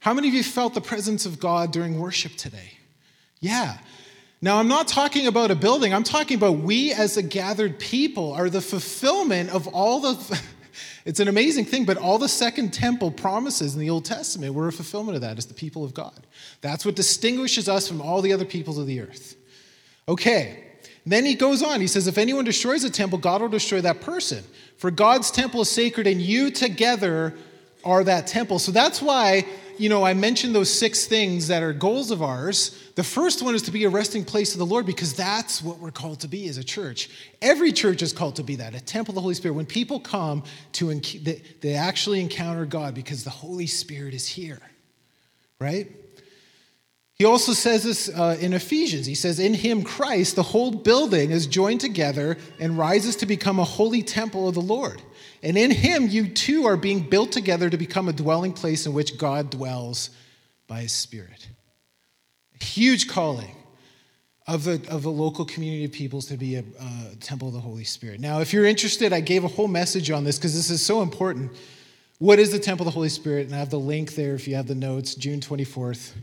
How 0.00 0.12
many 0.12 0.28
of 0.28 0.34
you 0.34 0.42
felt 0.42 0.74
the 0.74 0.80
presence 0.80 1.26
of 1.26 1.38
God 1.38 1.72
during 1.72 1.98
worship 1.98 2.32
today? 2.32 2.72
Yeah. 3.38 3.78
Now, 4.42 4.58
I'm 4.58 4.68
not 4.68 4.88
talking 4.88 5.26
about 5.26 5.50
a 5.50 5.54
building, 5.54 5.94
I'm 5.94 6.02
talking 6.02 6.36
about 6.36 6.58
we 6.58 6.92
as 6.92 7.16
a 7.16 7.22
gathered 7.22 7.78
people 7.78 8.32
are 8.32 8.50
the 8.50 8.60
fulfillment 8.60 9.50
of 9.50 9.68
all 9.68 10.00
the. 10.00 10.42
It's 11.06 11.18
an 11.18 11.28
amazing 11.28 11.64
thing, 11.64 11.86
but 11.86 11.96
all 11.96 12.18
the 12.18 12.28
second 12.28 12.74
temple 12.74 13.10
promises 13.10 13.74
in 13.74 13.80
the 13.80 13.88
Old 13.88 14.04
Testament 14.04 14.52
were 14.52 14.68
a 14.68 14.72
fulfillment 14.72 15.16
of 15.16 15.22
that 15.22 15.38
as 15.38 15.46
the 15.46 15.54
people 15.54 15.82
of 15.82 15.94
God. 15.94 16.26
That's 16.60 16.84
what 16.84 16.94
distinguishes 16.94 17.70
us 17.70 17.88
from 17.88 18.02
all 18.02 18.20
the 18.20 18.34
other 18.34 18.44
peoples 18.44 18.76
of 18.76 18.86
the 18.86 19.00
earth. 19.00 19.34
Okay, 20.10 20.64
then 21.06 21.24
he 21.24 21.36
goes 21.36 21.62
on. 21.62 21.80
He 21.80 21.86
says, 21.86 22.08
If 22.08 22.18
anyone 22.18 22.44
destroys 22.44 22.82
a 22.82 22.90
temple, 22.90 23.16
God 23.16 23.40
will 23.40 23.48
destroy 23.48 23.80
that 23.82 24.00
person. 24.00 24.42
For 24.76 24.90
God's 24.90 25.30
temple 25.30 25.60
is 25.60 25.70
sacred, 25.70 26.08
and 26.08 26.20
you 26.20 26.50
together 26.50 27.38
are 27.84 28.02
that 28.02 28.26
temple. 28.26 28.58
So 28.58 28.72
that's 28.72 29.00
why, 29.00 29.46
you 29.78 29.88
know, 29.88 30.04
I 30.04 30.14
mentioned 30.14 30.52
those 30.52 30.68
six 30.68 31.06
things 31.06 31.46
that 31.46 31.62
are 31.62 31.72
goals 31.72 32.10
of 32.10 32.22
ours. 32.22 32.76
The 32.96 33.04
first 33.04 33.40
one 33.40 33.54
is 33.54 33.62
to 33.62 33.70
be 33.70 33.84
a 33.84 33.88
resting 33.88 34.24
place 34.24 34.52
of 34.52 34.58
the 34.58 34.66
Lord 34.66 34.84
because 34.84 35.14
that's 35.14 35.62
what 35.62 35.78
we're 35.78 35.92
called 35.92 36.18
to 36.20 36.28
be 36.28 36.48
as 36.48 36.58
a 36.58 36.64
church. 36.64 37.08
Every 37.40 37.70
church 37.70 38.02
is 38.02 38.12
called 38.12 38.34
to 38.36 38.42
be 38.42 38.56
that, 38.56 38.74
a 38.74 38.80
temple 38.80 39.12
of 39.12 39.14
the 39.14 39.20
Holy 39.20 39.34
Spirit. 39.34 39.54
When 39.54 39.64
people 39.64 40.00
come 40.00 40.42
to, 40.72 40.92
they 41.60 41.74
actually 41.74 42.20
encounter 42.20 42.66
God 42.66 42.96
because 42.96 43.22
the 43.22 43.30
Holy 43.30 43.68
Spirit 43.68 44.12
is 44.12 44.26
here, 44.26 44.60
right? 45.60 45.88
He 47.20 47.26
also 47.26 47.52
says 47.52 47.82
this 47.82 48.08
uh, 48.08 48.38
in 48.40 48.54
Ephesians. 48.54 49.04
He 49.04 49.14
says, 49.14 49.38
In 49.38 49.52
him, 49.52 49.82
Christ, 49.82 50.36
the 50.36 50.42
whole 50.42 50.70
building 50.70 51.30
is 51.30 51.46
joined 51.46 51.82
together 51.82 52.38
and 52.58 52.78
rises 52.78 53.14
to 53.16 53.26
become 53.26 53.58
a 53.58 53.64
holy 53.64 54.02
temple 54.02 54.48
of 54.48 54.54
the 54.54 54.62
Lord. 54.62 55.02
And 55.42 55.58
in 55.58 55.70
him, 55.70 56.08
you 56.08 56.28
too 56.28 56.64
are 56.64 56.78
being 56.78 57.00
built 57.00 57.30
together 57.30 57.68
to 57.68 57.76
become 57.76 58.08
a 58.08 58.14
dwelling 58.14 58.54
place 58.54 58.86
in 58.86 58.94
which 58.94 59.18
God 59.18 59.50
dwells 59.50 60.08
by 60.66 60.80
his 60.80 60.92
Spirit. 60.92 61.46
A 62.58 62.64
huge 62.64 63.06
calling 63.06 63.54
of 64.46 64.66
a, 64.66 64.80
of 64.88 65.04
a 65.04 65.10
local 65.10 65.44
community 65.44 65.84
of 65.84 65.92
peoples 65.92 66.24
to 66.28 66.38
be 66.38 66.56
a, 66.56 66.64
a 67.12 67.16
temple 67.16 67.48
of 67.48 67.52
the 67.52 67.60
Holy 67.60 67.84
Spirit. 67.84 68.20
Now, 68.20 68.40
if 68.40 68.54
you're 68.54 68.64
interested, 68.64 69.12
I 69.12 69.20
gave 69.20 69.44
a 69.44 69.48
whole 69.48 69.68
message 69.68 70.10
on 70.10 70.24
this 70.24 70.38
because 70.38 70.54
this 70.54 70.70
is 70.70 70.82
so 70.82 71.02
important. 71.02 71.52
What 72.16 72.38
is 72.38 72.50
the 72.50 72.58
temple 72.58 72.88
of 72.88 72.94
the 72.94 72.96
Holy 72.96 73.10
Spirit? 73.10 73.44
And 73.44 73.54
I 73.54 73.58
have 73.58 73.68
the 73.68 73.78
link 73.78 74.14
there 74.14 74.34
if 74.34 74.48
you 74.48 74.54
have 74.54 74.68
the 74.68 74.74
notes, 74.74 75.14
June 75.14 75.40
24th. 75.40 76.14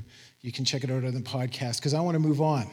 You 0.42 0.52
can 0.52 0.66
check 0.66 0.84
it 0.84 0.92
out 0.92 1.04
on 1.04 1.14
the 1.14 1.22
podcast 1.22 1.78
because 1.78 1.94
I 1.94 2.02
want 2.02 2.16
to 2.16 2.20
move 2.20 2.42
on. 2.42 2.70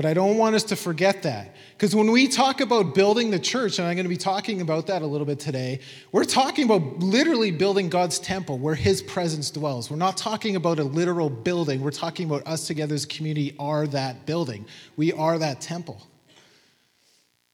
But 0.00 0.06
I 0.06 0.14
don't 0.14 0.38
want 0.38 0.54
us 0.54 0.64
to 0.64 0.76
forget 0.76 1.24
that. 1.24 1.54
Because 1.72 1.94
when 1.94 2.10
we 2.10 2.26
talk 2.26 2.62
about 2.62 2.94
building 2.94 3.30
the 3.30 3.38
church, 3.38 3.78
and 3.78 3.86
I'm 3.86 3.96
going 3.96 4.06
to 4.06 4.08
be 4.08 4.16
talking 4.16 4.62
about 4.62 4.86
that 4.86 5.02
a 5.02 5.06
little 5.06 5.26
bit 5.26 5.38
today, 5.38 5.80
we're 6.10 6.24
talking 6.24 6.64
about 6.64 7.00
literally 7.00 7.50
building 7.50 7.90
God's 7.90 8.18
temple 8.18 8.58
where 8.58 8.74
his 8.74 9.02
presence 9.02 9.50
dwells. 9.50 9.90
We're 9.90 9.98
not 9.98 10.16
talking 10.16 10.56
about 10.56 10.78
a 10.78 10.84
literal 10.84 11.28
building. 11.28 11.82
We're 11.82 11.90
talking 11.90 12.26
about 12.26 12.46
us 12.46 12.66
together 12.66 12.94
as 12.94 13.04
community 13.04 13.54
are 13.58 13.86
that 13.88 14.24
building. 14.24 14.64
We 14.96 15.12
are 15.12 15.38
that 15.38 15.60
temple. 15.60 16.06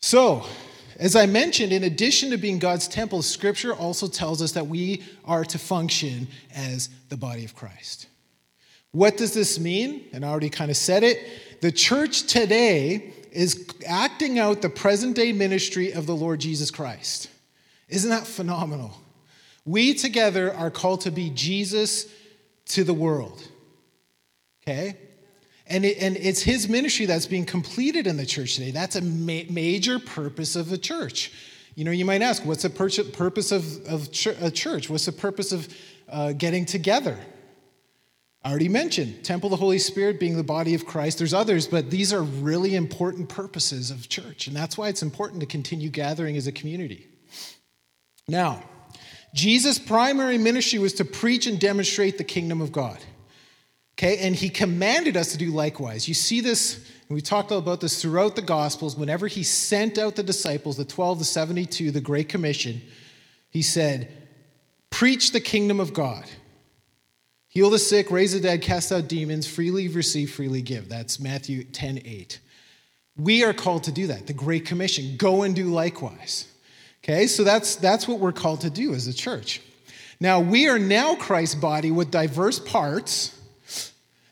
So, 0.00 0.46
as 1.00 1.16
I 1.16 1.26
mentioned, 1.26 1.72
in 1.72 1.82
addition 1.82 2.30
to 2.30 2.36
being 2.36 2.60
God's 2.60 2.86
temple, 2.86 3.22
scripture 3.22 3.74
also 3.74 4.06
tells 4.06 4.40
us 4.40 4.52
that 4.52 4.68
we 4.68 5.02
are 5.24 5.44
to 5.46 5.58
function 5.58 6.28
as 6.54 6.90
the 7.08 7.16
body 7.16 7.44
of 7.44 7.56
Christ. 7.56 8.06
What 8.96 9.18
does 9.18 9.34
this 9.34 9.60
mean? 9.60 10.08
And 10.14 10.24
I 10.24 10.28
already 10.28 10.48
kind 10.48 10.70
of 10.70 10.76
said 10.78 11.02
it. 11.02 11.18
The 11.60 11.70
church 11.70 12.22
today 12.22 13.12
is 13.30 13.68
acting 13.86 14.38
out 14.38 14.62
the 14.62 14.70
present 14.70 15.14
day 15.14 15.34
ministry 15.34 15.92
of 15.92 16.06
the 16.06 16.16
Lord 16.16 16.40
Jesus 16.40 16.70
Christ. 16.70 17.28
Isn't 17.90 18.08
that 18.08 18.26
phenomenal? 18.26 18.96
We 19.66 19.92
together 19.92 20.50
are 20.54 20.70
called 20.70 21.02
to 21.02 21.10
be 21.10 21.28
Jesus 21.28 22.10
to 22.68 22.84
the 22.84 22.94
world. 22.94 23.46
Okay? 24.62 24.96
And, 25.66 25.84
it, 25.84 25.98
and 26.00 26.16
it's 26.16 26.40
his 26.40 26.66
ministry 26.66 27.04
that's 27.04 27.26
being 27.26 27.44
completed 27.44 28.06
in 28.06 28.16
the 28.16 28.24
church 28.24 28.54
today. 28.54 28.70
That's 28.70 28.96
a 28.96 29.02
ma- 29.02 29.42
major 29.50 29.98
purpose 29.98 30.56
of 30.56 30.70
the 30.70 30.78
church. 30.78 31.32
You 31.74 31.84
know, 31.84 31.90
you 31.90 32.06
might 32.06 32.22
ask, 32.22 32.46
what's 32.46 32.62
the 32.62 32.70
purpose 32.70 33.52
of, 33.52 33.86
of 33.88 34.10
ch- 34.10 34.28
a 34.28 34.50
church? 34.50 34.88
What's 34.88 35.04
the 35.04 35.12
purpose 35.12 35.52
of 35.52 35.68
uh, 36.08 36.32
getting 36.32 36.64
together? 36.64 37.18
Already 38.46 38.68
mentioned 38.68 39.24
temple 39.24 39.48
of 39.48 39.50
the 39.50 39.56
Holy 39.56 39.78
Spirit 39.78 40.20
being 40.20 40.36
the 40.36 40.44
body 40.44 40.74
of 40.74 40.86
Christ. 40.86 41.18
There's 41.18 41.34
others, 41.34 41.66
but 41.66 41.90
these 41.90 42.12
are 42.12 42.22
really 42.22 42.76
important 42.76 43.28
purposes 43.28 43.90
of 43.90 44.08
church. 44.08 44.46
And 44.46 44.54
that's 44.54 44.78
why 44.78 44.88
it's 44.88 45.02
important 45.02 45.40
to 45.40 45.46
continue 45.46 45.90
gathering 45.90 46.36
as 46.36 46.46
a 46.46 46.52
community. 46.52 47.08
Now, 48.28 48.62
Jesus' 49.34 49.80
primary 49.80 50.38
ministry 50.38 50.78
was 50.78 50.92
to 50.94 51.04
preach 51.04 51.48
and 51.48 51.58
demonstrate 51.58 52.18
the 52.18 52.24
kingdom 52.24 52.60
of 52.60 52.70
God. 52.70 52.98
Okay, 53.94 54.18
and 54.18 54.36
he 54.36 54.48
commanded 54.48 55.16
us 55.16 55.32
to 55.32 55.38
do 55.38 55.50
likewise. 55.50 56.06
You 56.06 56.14
see 56.14 56.40
this, 56.40 56.76
and 57.08 57.14
we 57.14 57.20
talked 57.20 57.50
about 57.50 57.80
this 57.80 58.00
throughout 58.00 58.36
the 58.36 58.42
Gospels. 58.42 58.94
Whenever 58.94 59.26
he 59.26 59.42
sent 59.42 59.98
out 59.98 60.14
the 60.14 60.22
disciples, 60.22 60.76
the 60.76 60.84
12, 60.84 61.18
the 61.18 61.24
72, 61.24 61.90
the 61.90 62.00
Great 62.00 62.28
Commission, 62.28 62.80
he 63.50 63.62
said, 63.62 64.12
Preach 64.90 65.32
the 65.32 65.40
kingdom 65.40 65.80
of 65.80 65.92
God. 65.92 66.26
Heal 67.56 67.70
the 67.70 67.78
sick, 67.78 68.10
raise 68.10 68.34
the 68.34 68.40
dead, 68.40 68.60
cast 68.60 68.92
out 68.92 69.08
demons, 69.08 69.46
freely 69.46 69.88
receive, 69.88 70.30
freely 70.30 70.60
give. 70.60 70.90
That's 70.90 71.18
Matthew 71.18 71.64
10 71.64 72.02
8. 72.04 72.38
We 73.16 73.44
are 73.44 73.54
called 73.54 73.84
to 73.84 73.92
do 73.92 74.08
that, 74.08 74.26
the 74.26 74.34
Great 74.34 74.66
Commission. 74.66 75.16
Go 75.16 75.42
and 75.42 75.56
do 75.56 75.64
likewise. 75.64 76.52
Okay, 77.02 77.26
so 77.26 77.44
that's, 77.44 77.76
that's 77.76 78.06
what 78.06 78.18
we're 78.18 78.32
called 78.32 78.60
to 78.60 78.68
do 78.68 78.92
as 78.92 79.06
a 79.06 79.14
church. 79.14 79.62
Now, 80.20 80.38
we 80.38 80.68
are 80.68 80.78
now 80.78 81.14
Christ's 81.14 81.54
body 81.54 81.90
with 81.90 82.10
diverse 82.10 82.58
parts 82.58 83.40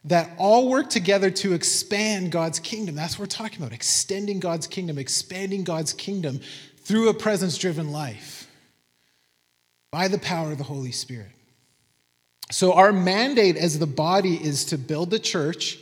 that 0.04 0.32
all 0.36 0.68
work 0.68 0.90
together 0.90 1.30
to 1.30 1.54
expand 1.54 2.30
God's 2.30 2.58
kingdom. 2.58 2.94
That's 2.94 3.18
what 3.18 3.20
we're 3.20 3.38
talking 3.38 3.56
about 3.56 3.72
extending 3.72 4.38
God's 4.38 4.66
kingdom, 4.66 4.98
expanding 4.98 5.64
God's 5.64 5.94
kingdom 5.94 6.40
through 6.76 7.08
a 7.08 7.14
presence 7.14 7.56
driven 7.56 7.90
life 7.90 8.50
by 9.90 10.08
the 10.08 10.18
power 10.18 10.52
of 10.52 10.58
the 10.58 10.64
Holy 10.64 10.92
Spirit. 10.92 11.33
So, 12.50 12.74
our 12.74 12.92
mandate 12.92 13.56
as 13.56 13.78
the 13.78 13.86
body 13.86 14.34
is 14.34 14.66
to 14.66 14.78
build 14.78 15.10
the 15.10 15.18
church 15.18 15.78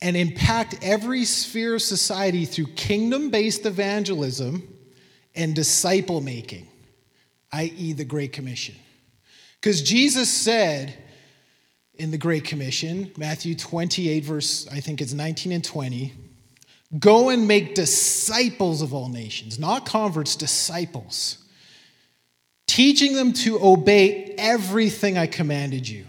and 0.00 0.16
impact 0.16 0.76
every 0.82 1.24
sphere 1.24 1.74
of 1.74 1.82
society 1.82 2.44
through 2.44 2.68
kingdom 2.68 3.30
based 3.30 3.66
evangelism 3.66 4.62
and 5.34 5.54
disciple 5.54 6.20
making, 6.20 6.66
i.e., 7.52 7.92
the 7.92 8.04
Great 8.04 8.32
Commission. 8.32 8.74
Because 9.60 9.82
Jesus 9.82 10.30
said 10.30 10.96
in 11.94 12.10
the 12.10 12.18
Great 12.18 12.44
Commission, 12.44 13.12
Matthew 13.18 13.54
28, 13.54 14.24
verse, 14.24 14.66
I 14.68 14.80
think 14.80 15.02
it's 15.02 15.12
19 15.12 15.52
and 15.52 15.62
20, 15.62 16.14
go 16.98 17.28
and 17.28 17.46
make 17.46 17.74
disciples 17.74 18.80
of 18.80 18.94
all 18.94 19.08
nations, 19.08 19.58
not 19.58 19.84
converts, 19.84 20.34
disciples 20.34 21.38
teaching 22.70 23.14
them 23.14 23.32
to 23.32 23.60
obey 23.60 24.32
everything 24.38 25.18
I 25.18 25.26
commanded 25.26 25.88
you. 25.88 26.06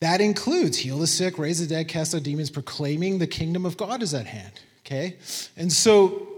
That 0.00 0.20
includes 0.20 0.78
heal 0.78 1.00
the 1.00 1.08
sick, 1.08 1.38
raise 1.38 1.58
the 1.58 1.66
dead, 1.66 1.88
cast 1.88 2.14
out 2.14 2.22
demons, 2.22 2.50
proclaiming 2.50 3.18
the 3.18 3.26
kingdom 3.26 3.66
of 3.66 3.76
God 3.76 4.00
is 4.00 4.14
at 4.14 4.26
hand. 4.26 4.60
Okay? 4.86 5.16
And 5.56 5.72
so 5.72 6.28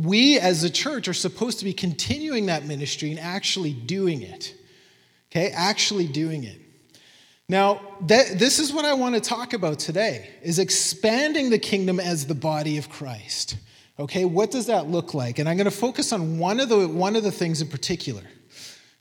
we 0.00 0.38
as 0.38 0.64
a 0.64 0.70
church 0.70 1.06
are 1.06 1.14
supposed 1.14 1.58
to 1.58 1.66
be 1.66 1.74
continuing 1.74 2.46
that 2.46 2.64
ministry 2.64 3.10
and 3.10 3.20
actually 3.20 3.74
doing 3.74 4.22
it. 4.22 4.54
Okay? 5.30 5.50
Actually 5.50 6.06
doing 6.06 6.44
it. 6.44 6.58
Now, 7.46 7.82
that, 8.06 8.38
this 8.38 8.58
is 8.58 8.72
what 8.72 8.86
I 8.86 8.94
want 8.94 9.16
to 9.16 9.20
talk 9.20 9.52
about 9.52 9.78
today 9.78 10.30
is 10.42 10.58
expanding 10.58 11.50
the 11.50 11.58
kingdom 11.58 12.00
as 12.00 12.26
the 12.26 12.34
body 12.34 12.78
of 12.78 12.88
Christ. 12.88 13.56
Okay, 13.98 14.24
what 14.24 14.50
does 14.50 14.66
that 14.66 14.88
look 14.88 15.12
like? 15.12 15.38
And 15.38 15.48
I'm 15.48 15.56
going 15.56 15.64
to 15.64 15.70
focus 15.70 16.12
on 16.12 16.38
one 16.38 16.60
of 16.60 16.68
the, 16.68 16.86
one 16.86 17.16
of 17.16 17.24
the 17.24 17.32
things 17.32 17.60
in 17.60 17.68
particular. 17.68 18.22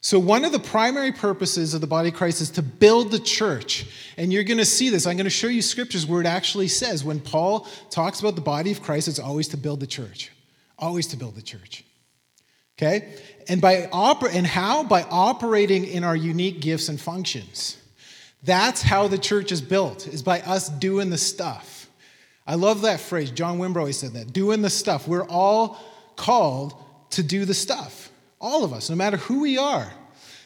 So, 0.02 0.20
one 0.20 0.46
of 0.46 0.52
the 0.52 0.60
primary 0.60 1.12
purposes 1.12 1.74
of 1.74 1.82
the 1.82 1.88
body 1.88 2.10
of 2.10 2.16
Christ 2.16 2.40
is 2.42 2.50
to 2.52 2.62
build 2.62 3.12
the 3.12 3.20
church. 3.20 3.88
And 4.16 4.32
you're 4.32 4.44
going 4.44 4.58
to 4.60 4.66
see 4.66 4.90
this. 4.90 5.06
I'm 5.06 5.18
going 5.18 5.26
to 5.26 5.30
show 5.30 5.48
you 5.48 5.62
scriptures 5.62 6.06
where 6.06 6.22
it 6.22 6.28
actually 6.28 6.68
says 6.68 7.04
when 7.04 7.20
Paul 7.20 7.68
talks 7.90 8.20
about 8.20 8.36
the 8.36 8.42
body 8.42 8.72
of 8.72 8.82
Christ, 8.82 9.08
it's 9.08 9.20
always 9.20 9.48
to 9.50 9.58
build 9.58 9.80
the 9.80 9.88
church. 9.88 10.32
Always 10.80 11.08
to 11.08 11.18
build 11.18 11.36
the 11.36 11.42
church. 11.42 11.84
Okay? 12.78 13.16
And 13.50 13.60
by 13.60 13.90
oper- 13.92 14.34
and 14.34 14.48
how? 14.48 14.84
By 14.84 15.04
operating 15.04 15.86
in 15.86 16.04
our 16.04 16.16
unique 16.16 16.62
gifts 16.62 16.90
and 16.90 17.02
functions. 17.02 17.78
That's 18.44 18.82
how 18.82 19.08
the 19.08 19.18
church 19.18 19.52
is 19.52 19.62
built, 19.62 20.08
is 20.08 20.24
by 20.24 20.42
us 20.42 20.70
doing 20.70 21.10
the 21.10 21.18
stuff. 21.18 21.77
I 22.48 22.56
love 22.56 22.82
that 22.84 23.02
phrase. 23.02 23.30
John 23.30 23.60
Wimber 23.60 23.78
always 23.78 23.98
said 23.98 24.14
that 24.14 24.32
doing 24.32 24.62
the 24.62 24.70
stuff. 24.70 25.08
We're 25.08 25.28
all 25.28 25.78
called 26.16 26.74
to 27.12 27.22
do 27.22 27.44
the 27.44 27.54
stuff. 27.54 28.10
All 28.40 28.64
of 28.64 28.72
us, 28.72 28.90
no 28.90 28.96
matter 28.96 29.18
who 29.18 29.42
we 29.42 29.58
are. 29.58 29.92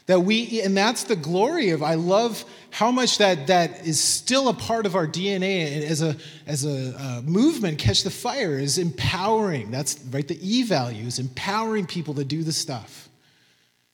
That 0.08 0.22
we, 0.22 0.62
and 0.62 0.76
that's 0.76 1.04
the 1.04 1.16
glory 1.16 1.70
of, 1.70 1.84
I 1.84 1.94
love 1.94 2.44
how 2.72 2.90
much 2.90 3.20
that, 3.20 3.48
that 3.48 3.86
is 3.86 4.00
still 4.00 4.50
a 4.50 4.54
part 4.54 4.86
of 4.86 4.96
our 4.96 5.08
DNA 5.08 5.84
as 5.84 6.02
a, 6.02 6.18
as 6.48 6.66
a 6.66 6.96
uh, 6.98 7.22
movement, 7.22 7.78
Catch 7.78 8.04
the 8.04 8.10
Fire, 8.10 8.58
is 8.58 8.78
empowering. 8.78 9.70
That's 9.70 10.04
right, 10.10 10.28
the 10.28 10.40
E 10.42 10.64
value 10.64 11.06
is 11.06 11.20
empowering 11.20 11.86
people 11.86 12.16
to 12.16 12.26
do 12.26 12.44
the 12.44 12.52
stuff, 12.52 13.10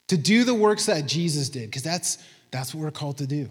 to 0.08 0.17
do 0.17 0.43
the 0.43 0.54
works 0.54 0.86
that 0.86 1.08
Jesus 1.08 1.50
did, 1.50 1.65
because 1.65 1.84
that's, 1.84 2.17
that's 2.52 2.74
what 2.74 2.84
we're 2.84 2.91
called 2.91 3.17
to 3.17 3.28
do. 3.28 3.50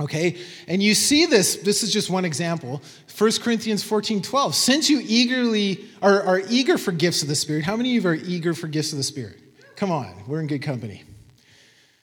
Okay, 0.00 0.38
and 0.66 0.82
you 0.82 0.92
see 0.92 1.24
this, 1.24 1.56
this 1.56 1.84
is 1.84 1.92
just 1.92 2.10
one 2.10 2.24
example. 2.24 2.82
1 3.16 3.30
Corinthians 3.40 3.84
14 3.84 4.22
12. 4.22 4.54
Since 4.54 4.90
you 4.90 5.00
eagerly 5.04 5.84
are, 6.02 6.20
are 6.22 6.42
eager 6.48 6.78
for 6.78 6.90
gifts 6.90 7.22
of 7.22 7.28
the 7.28 7.36
Spirit, 7.36 7.64
how 7.64 7.76
many 7.76 7.96
of 7.96 8.02
you 8.02 8.10
are 8.10 8.14
eager 8.14 8.54
for 8.54 8.66
gifts 8.66 8.90
of 8.90 8.98
the 8.98 9.04
Spirit? 9.04 9.38
Come 9.76 9.92
on, 9.92 10.12
we're 10.26 10.40
in 10.40 10.48
good 10.48 10.62
company. 10.62 11.04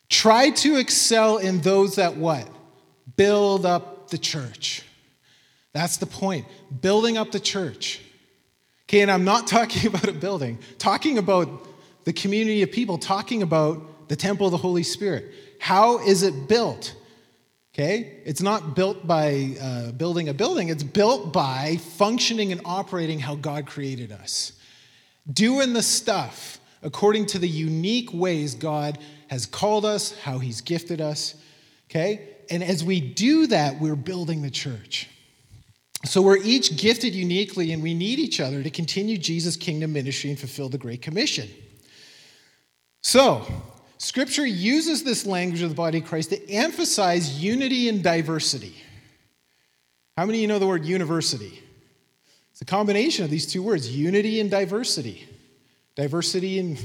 Try 0.08 0.52
to 0.52 0.78
excel 0.78 1.38
in 1.38 1.60
those 1.62 1.96
that 1.96 2.16
what? 2.16 2.48
Build 3.18 3.66
up 3.66 4.10
the 4.10 4.18
church. 4.18 4.84
That's 5.74 5.98
the 5.98 6.06
point. 6.06 6.46
Building 6.82 7.18
up 7.18 7.32
the 7.32 7.40
church. 7.40 8.02
Okay, 8.84 9.02
and 9.02 9.12
I'm 9.12 9.26
not 9.26 9.48
talking 9.48 9.88
about 9.88 10.08
a 10.08 10.14
building, 10.14 10.60
talking 10.78 11.18
about 11.18 11.68
the 12.06 12.14
community 12.14 12.62
of 12.62 12.72
people, 12.72 12.98
talking 12.98 13.42
about 13.42 14.08
the 14.08 14.16
temple 14.16 14.48
of 14.48 14.52
the 14.52 14.58
Holy 14.58 14.84
Spirit. 14.84 15.34
How 15.60 16.00
is 16.00 16.24
it 16.24 16.48
built? 16.48 16.96
Okay? 17.74 18.20
It's 18.26 18.42
not 18.42 18.76
built 18.76 19.08
by 19.08 19.56
uh, 19.62 19.92
building 19.92 20.30
a 20.30 20.34
building, 20.34 20.70
it's 20.70 20.84
built 20.84 21.32
by 21.32 21.78
functioning 21.78 22.52
and 22.52 22.62
operating 22.66 23.20
how 23.20 23.36
God 23.36 23.66
created 23.66 24.12
us. 24.12 24.54
Doing 25.32 25.74
the 25.74 25.84
stuff 25.84 26.60
according 26.84 27.28
to 27.28 27.40
the 27.40 27.48
unique 27.48 28.14
ways 28.14 28.56
God 28.56 28.98
has 29.28 29.46
called 29.46 29.86
us, 29.86 30.18
how 30.20 30.40
He's 30.40 30.62
gifted 30.62 31.00
us. 31.00 31.36
Okay? 31.90 32.28
And 32.50 32.64
as 32.64 32.84
we 32.84 33.00
do 33.00 33.48
that, 33.48 33.80
we're 33.80 33.96
building 33.96 34.42
the 34.42 34.52
church. 34.52 35.08
So 36.04 36.22
we're 36.22 36.38
each 36.38 36.78
gifted 36.78 37.14
uniquely, 37.14 37.72
and 37.72 37.84
we 37.84 37.94
need 37.94 38.18
each 38.18 38.40
other 38.40 38.64
to 38.64 38.70
continue 38.70 39.18
Jesus' 39.18 39.56
kingdom 39.56 39.94
ministry 39.94 40.32
and 40.32 40.40
fulfill 40.40 40.68
the 40.68 40.78
Great 40.78 41.02
Commission. 41.02 41.48
So, 43.04 43.46
Scripture 44.02 44.48
uses 44.48 45.04
this 45.04 45.28
language 45.28 45.62
of 45.62 45.70
the 45.70 45.76
body 45.76 46.00
of 46.00 46.06
Christ 46.06 46.32
to 46.32 46.50
emphasize 46.50 47.40
unity 47.40 47.88
and 47.88 48.02
diversity. 48.02 48.76
How 50.18 50.26
many 50.26 50.40
of 50.40 50.42
you 50.42 50.48
know 50.48 50.58
the 50.58 50.66
word 50.66 50.86
university? 50.86 51.62
It's 52.52 52.62
a 52.64 52.66
combination 52.66 53.26
of 53.26 53.30
these 53.30 53.46
two 53.46 53.62
words 53.62 53.96
unity 53.96 54.40
and 54.40 54.50
diversity. 54.50 55.28
Diversity 55.94 56.58
and, 56.58 56.80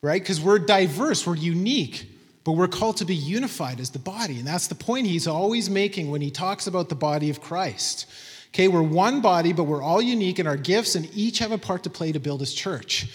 right? 0.00 0.22
Because 0.22 0.40
we're 0.40 0.58
diverse, 0.58 1.26
we're 1.26 1.36
unique, 1.36 2.06
but 2.42 2.52
we're 2.52 2.68
called 2.68 2.96
to 2.96 3.04
be 3.04 3.14
unified 3.14 3.78
as 3.78 3.90
the 3.90 3.98
body. 3.98 4.38
And 4.38 4.46
that's 4.46 4.68
the 4.68 4.74
point 4.74 5.06
he's 5.06 5.26
always 5.26 5.68
making 5.68 6.10
when 6.10 6.22
he 6.22 6.30
talks 6.30 6.66
about 6.66 6.88
the 6.88 6.94
body 6.94 7.28
of 7.28 7.42
Christ. 7.42 8.06
Okay, 8.48 8.68
we're 8.68 8.82
one 8.82 9.20
body, 9.20 9.52
but 9.52 9.64
we're 9.64 9.82
all 9.82 10.00
unique 10.00 10.38
in 10.38 10.46
our 10.46 10.56
gifts 10.56 10.94
and 10.94 11.06
each 11.14 11.40
have 11.40 11.52
a 11.52 11.58
part 11.58 11.82
to 11.82 11.90
play 11.90 12.12
to 12.12 12.18
build 12.18 12.40
his 12.40 12.54
church. 12.54 13.08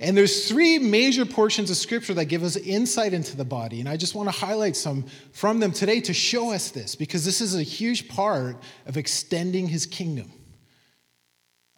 And 0.00 0.16
there's 0.16 0.48
three 0.48 0.78
major 0.78 1.24
portions 1.24 1.70
of 1.70 1.76
scripture 1.76 2.14
that 2.14 2.26
give 2.26 2.42
us 2.42 2.56
insight 2.56 3.12
into 3.12 3.36
the 3.36 3.44
body. 3.44 3.80
And 3.80 3.88
I 3.88 3.96
just 3.96 4.14
want 4.14 4.28
to 4.28 4.36
highlight 4.36 4.76
some 4.76 5.04
from 5.32 5.60
them 5.60 5.72
today 5.72 6.00
to 6.02 6.12
show 6.12 6.52
us 6.52 6.70
this, 6.70 6.94
because 6.94 7.24
this 7.24 7.40
is 7.40 7.54
a 7.54 7.62
huge 7.62 8.08
part 8.08 8.56
of 8.86 8.96
extending 8.96 9.68
his 9.68 9.86
kingdom. 9.86 10.32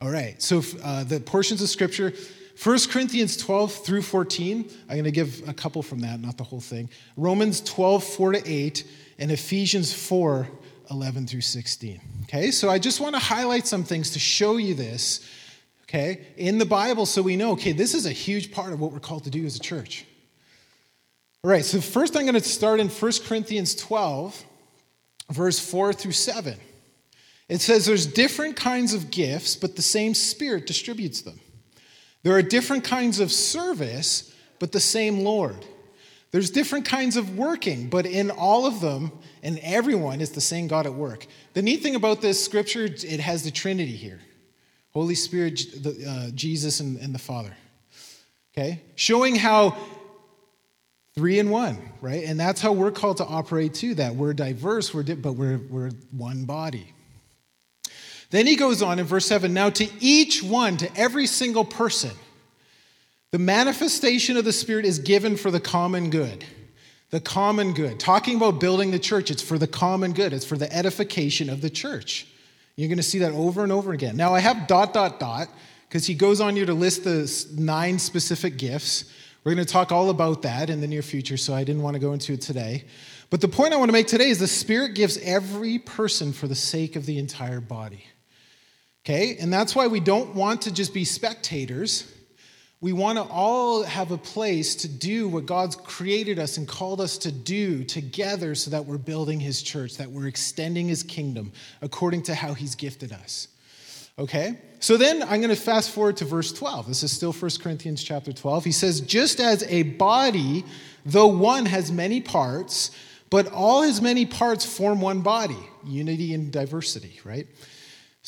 All 0.01 0.11
right, 0.11 0.41
so 0.43 0.63
uh, 0.83 1.05
the 1.05 1.21
portions 1.21 1.63
of 1.63 1.69
scripture 1.69 2.13
1 2.63 2.79
Corinthians 2.89 3.37
12 3.37 3.85
through 3.85 4.01
14, 4.01 4.71
I'm 4.89 4.95
going 4.95 5.05
to 5.05 5.11
give 5.11 5.47
a 5.47 5.53
couple 5.53 5.83
from 5.83 6.01
that, 6.01 6.21
not 6.21 6.39
the 6.39 6.45
whole 6.45 6.61
thing. 6.61 6.89
Romans 7.17 7.61
12, 7.61 8.03
4 8.03 8.33
to 8.33 8.51
8, 8.51 8.85
and 9.19 9.31
Ephesians 9.31 9.93
4, 9.93 10.49
11 10.91 11.27
through 11.27 11.43
16. 11.43 12.01
Okay, 12.23 12.51
so 12.51 12.71
I 12.71 12.79
just 12.79 13.01
want 13.01 13.15
to 13.15 13.21
highlight 13.21 13.67
some 13.67 13.85
things 13.85 14.13
to 14.13 14.19
show 14.19 14.57
you 14.57 14.75
this 14.75 15.29
okay, 15.97 16.27
in 16.37 16.59
the 16.59 16.67
Bible 16.67 17.07
so 17.07 17.23
we 17.23 17.37
know, 17.37 17.53
okay, 17.53 17.73
this 17.73 17.95
is 17.95 18.07
a 18.07 18.13
huge 18.13 18.53
part 18.53 18.73
of 18.73 18.81
what 18.81 18.93
we're 18.93 19.01
called 19.01 19.25
to 19.25 19.31
do 19.31 19.45
as 19.47 19.57
a 19.57 19.61
church. 19.61 20.05
All 21.43 21.51
right, 21.51 21.65
so 21.65 21.81
first 21.81 22.17
I'm 22.17 22.23
going 22.23 22.35
to 22.35 22.41
start 22.41 22.81
in 22.81 22.89
1 22.89 23.13
Corinthians 23.25 23.75
12, 23.75 24.45
verse 25.31 25.59
4 25.59 25.93
through 25.93 26.13
7. 26.13 26.59
It 27.49 27.61
says 27.61 27.87
there's 27.87 28.07
different 28.07 28.57
kinds 28.57 28.93
of 28.93 29.11
gifts, 29.11 29.57
but 29.57 29.77
the 29.77 29.83
same 29.83 30.15
Spirit 30.15 30.67
distributes 30.67 31.23
them. 31.23 31.41
There 32.25 32.35
are 32.35 32.43
different 32.43 32.85
kinds 32.85 33.21
of 33.21 33.31
service, 33.31 34.35
but 34.59 34.73
the 34.73 34.81
same 34.81 35.21
Lord. 35.21 35.65
There's 36.33 36.51
different 36.51 36.85
kinds 36.85 37.17
of 37.17 37.39
working, 37.39 37.89
but 37.89 38.05
in 38.05 38.31
all 38.31 38.67
of 38.67 38.81
them 38.81 39.13
and 39.43 39.61
everyone 39.63 40.21
is 40.21 40.33
the 40.33 40.41
same 40.41 40.67
God 40.67 40.85
at 40.85 40.93
work. 40.93 41.27
The 41.55 41.63
neat 41.63 41.83
thing 41.83 41.95
about 41.95 42.21
this 42.21 42.45
scripture, 42.45 42.85
it 42.85 43.21
has 43.21 43.45
the 43.45 43.53
Trinity 43.53 43.97
here 43.97 44.21
Holy 44.97 45.15
Spirit, 45.15 45.61
uh, 46.09 46.31
Jesus, 46.31 46.81
and, 46.81 46.99
and 47.01 47.15
the 47.15 47.19
Father. 47.19 47.55
Okay? 48.57 48.81
Showing 48.95 49.37
how 49.37 49.77
three 51.15 51.39
in 51.39 51.51
one, 51.51 51.77
right? 52.01 52.25
And 52.25 52.41
that's 52.41 52.63
how 52.63 52.73
we're 52.73 52.91
called 52.93 53.19
to 53.19 53.27
operate 53.27 53.75
too, 53.75 53.95
that 53.97 54.17
we're 54.17 54.33
diverse, 54.33 54.95
we're 54.95 55.03
di- 55.03 55.13
but 55.13 55.35
we're, 55.35 55.59
we're 55.69 55.91
one 56.13 56.47
body. 56.47 56.95
Then 58.31 58.47
he 58.47 58.57
goes 58.57 58.81
on 58.81 58.99
in 58.99 59.05
verse 59.05 59.27
7 59.27 59.53
now 59.53 59.69
to 59.69 59.87
each 60.01 60.43
one, 60.43 60.79
to 60.79 60.89
every 60.97 61.27
single 61.27 61.67
person, 61.67 62.13
the 63.33 63.39
manifestation 63.39 64.39
of 64.39 64.47
the 64.47 64.53
Spirit 64.53 64.87
is 64.87 64.99
given 64.99 65.37
for 65.37 65.51
the 65.51 65.61
common 65.61 66.09
good. 66.09 66.43
The 67.11 67.21
common 67.21 67.75
good. 67.75 68.01
Talking 68.01 68.37
about 68.37 68.61
building 68.61 68.93
the 68.93 68.99
church, 68.99 69.31
it's 69.31 69.43
for 69.43 69.59
the 69.59 69.67
common 69.67 70.15
good, 70.15 70.33
it's 70.33 70.47
for 70.47 70.57
the 70.57 70.75
edification 70.75 71.51
of 71.51 71.61
the 71.61 71.69
church. 71.69 72.29
You're 72.77 72.89
going 72.89 72.99
to 72.99 73.03
see 73.03 73.21
that 73.21 73.33
over 73.33 73.63
and 73.63 73.73
over 73.73 73.93
again. 73.93 74.17
Now, 74.17 74.35
I 74.35 74.41
have 74.41 74.67
dot, 74.67 74.93
dot, 74.93 75.19
dot, 75.19 75.49
because 75.89 76.07
he 76.07 76.15
goes 76.15 76.41
on 76.41 76.57
here 76.57 76.67
to 76.67 76.75
list 76.75 77.05
the 77.05 77.47
nine 77.59 77.99
specific 77.99 78.59
gifts. 78.59 79.11
We're 79.45 79.55
going 79.55 79.65
to 79.67 79.73
talk 79.73 79.93
all 79.93 80.11
about 80.11 80.43
that 80.43 80.69
in 80.69 80.81
the 80.81 80.87
near 80.87 81.03
future, 81.03 81.37
so 81.37 81.55
I 81.55 81.65
didn't 81.65 81.83
want 81.83 81.95
to 81.95 82.01
go 82.01 82.13
into 82.13 82.35
it 82.35 82.43
today. 82.43 82.85
But 83.31 83.41
the 83.41 83.49
point 83.49 83.73
I 83.73 83.77
want 83.77 83.89
to 83.89 83.93
make 83.93 84.09
today 84.09 84.29
is 84.29 84.39
the 84.39 84.47
Spirit 84.47 84.95
gives 84.95 85.17
every 85.19 85.79
person 85.79 86.33
for 86.33 86.49
the 86.49 86.55
sake 86.55 86.97
of 86.97 87.07
the 87.07 87.19
entire 87.19 87.61
body. 87.61 88.05
Okay? 89.05 89.37
And 89.39 89.53
that's 89.53 89.75
why 89.75 89.87
we 89.87 90.01
don't 90.01 90.35
want 90.35 90.63
to 90.63 90.73
just 90.73 90.93
be 90.93 91.05
spectators. 91.05 92.13
We 92.87 92.93
want 92.93 93.19
to 93.19 93.25
all 93.25 93.83
have 93.83 94.13
a 94.13 94.17
place 94.17 94.77
to 94.77 94.89
do 94.89 95.27
what 95.27 95.45
God's 95.45 95.75
created 95.75 96.39
us 96.39 96.57
and 96.57 96.69
called 96.69 97.01
us 97.01 97.19
to 97.19 97.33
do 97.33 97.83
together 97.83 98.55
so 98.55 98.71
that 98.71 98.87
we're 98.87 98.97
building 98.97 99.41
His 99.41 99.61
church, 99.61 99.97
that 99.97 100.09
we're 100.09 100.29
extending 100.29 100.87
His 100.87 101.03
kingdom 101.03 101.51
according 101.83 102.23
to 102.23 102.35
how 102.37 102.55
He's 102.55 102.77
gifted 102.77 103.13
us. 103.13 103.49
Okay? 104.21 104.61
So 104.79 104.97
then 104.97 105.25
I'm 105.25 105.41
going 105.41 105.49
to 105.49 105.57
fast 105.57 105.91
forward 105.91 106.19
to 106.19 106.27
verse 106.27 106.53
12. 106.53 106.87
This 106.87 107.03
is 107.03 107.11
still 107.11 107.33
1 107.33 107.51
Corinthians 107.61 108.05
chapter 108.05 108.33
12. 108.33 108.65
He 108.65 108.71
says, 108.71 109.01
Just 109.01 109.41
as 109.41 109.65
a 109.65 109.83
body, 109.83 110.65
though 111.05 111.27
one 111.27 111.67
has 111.67 111.91
many 111.91 112.21
parts, 112.21 112.93
but 113.31 113.49
all 113.49 113.83
his 113.83 114.01
many 114.01 114.27
parts 114.27 114.65
form 114.65 115.01
one 115.01 115.23
body, 115.23 115.59
unity 115.85 116.35
and 116.35 116.53
diversity, 116.53 117.19
right? 117.25 117.49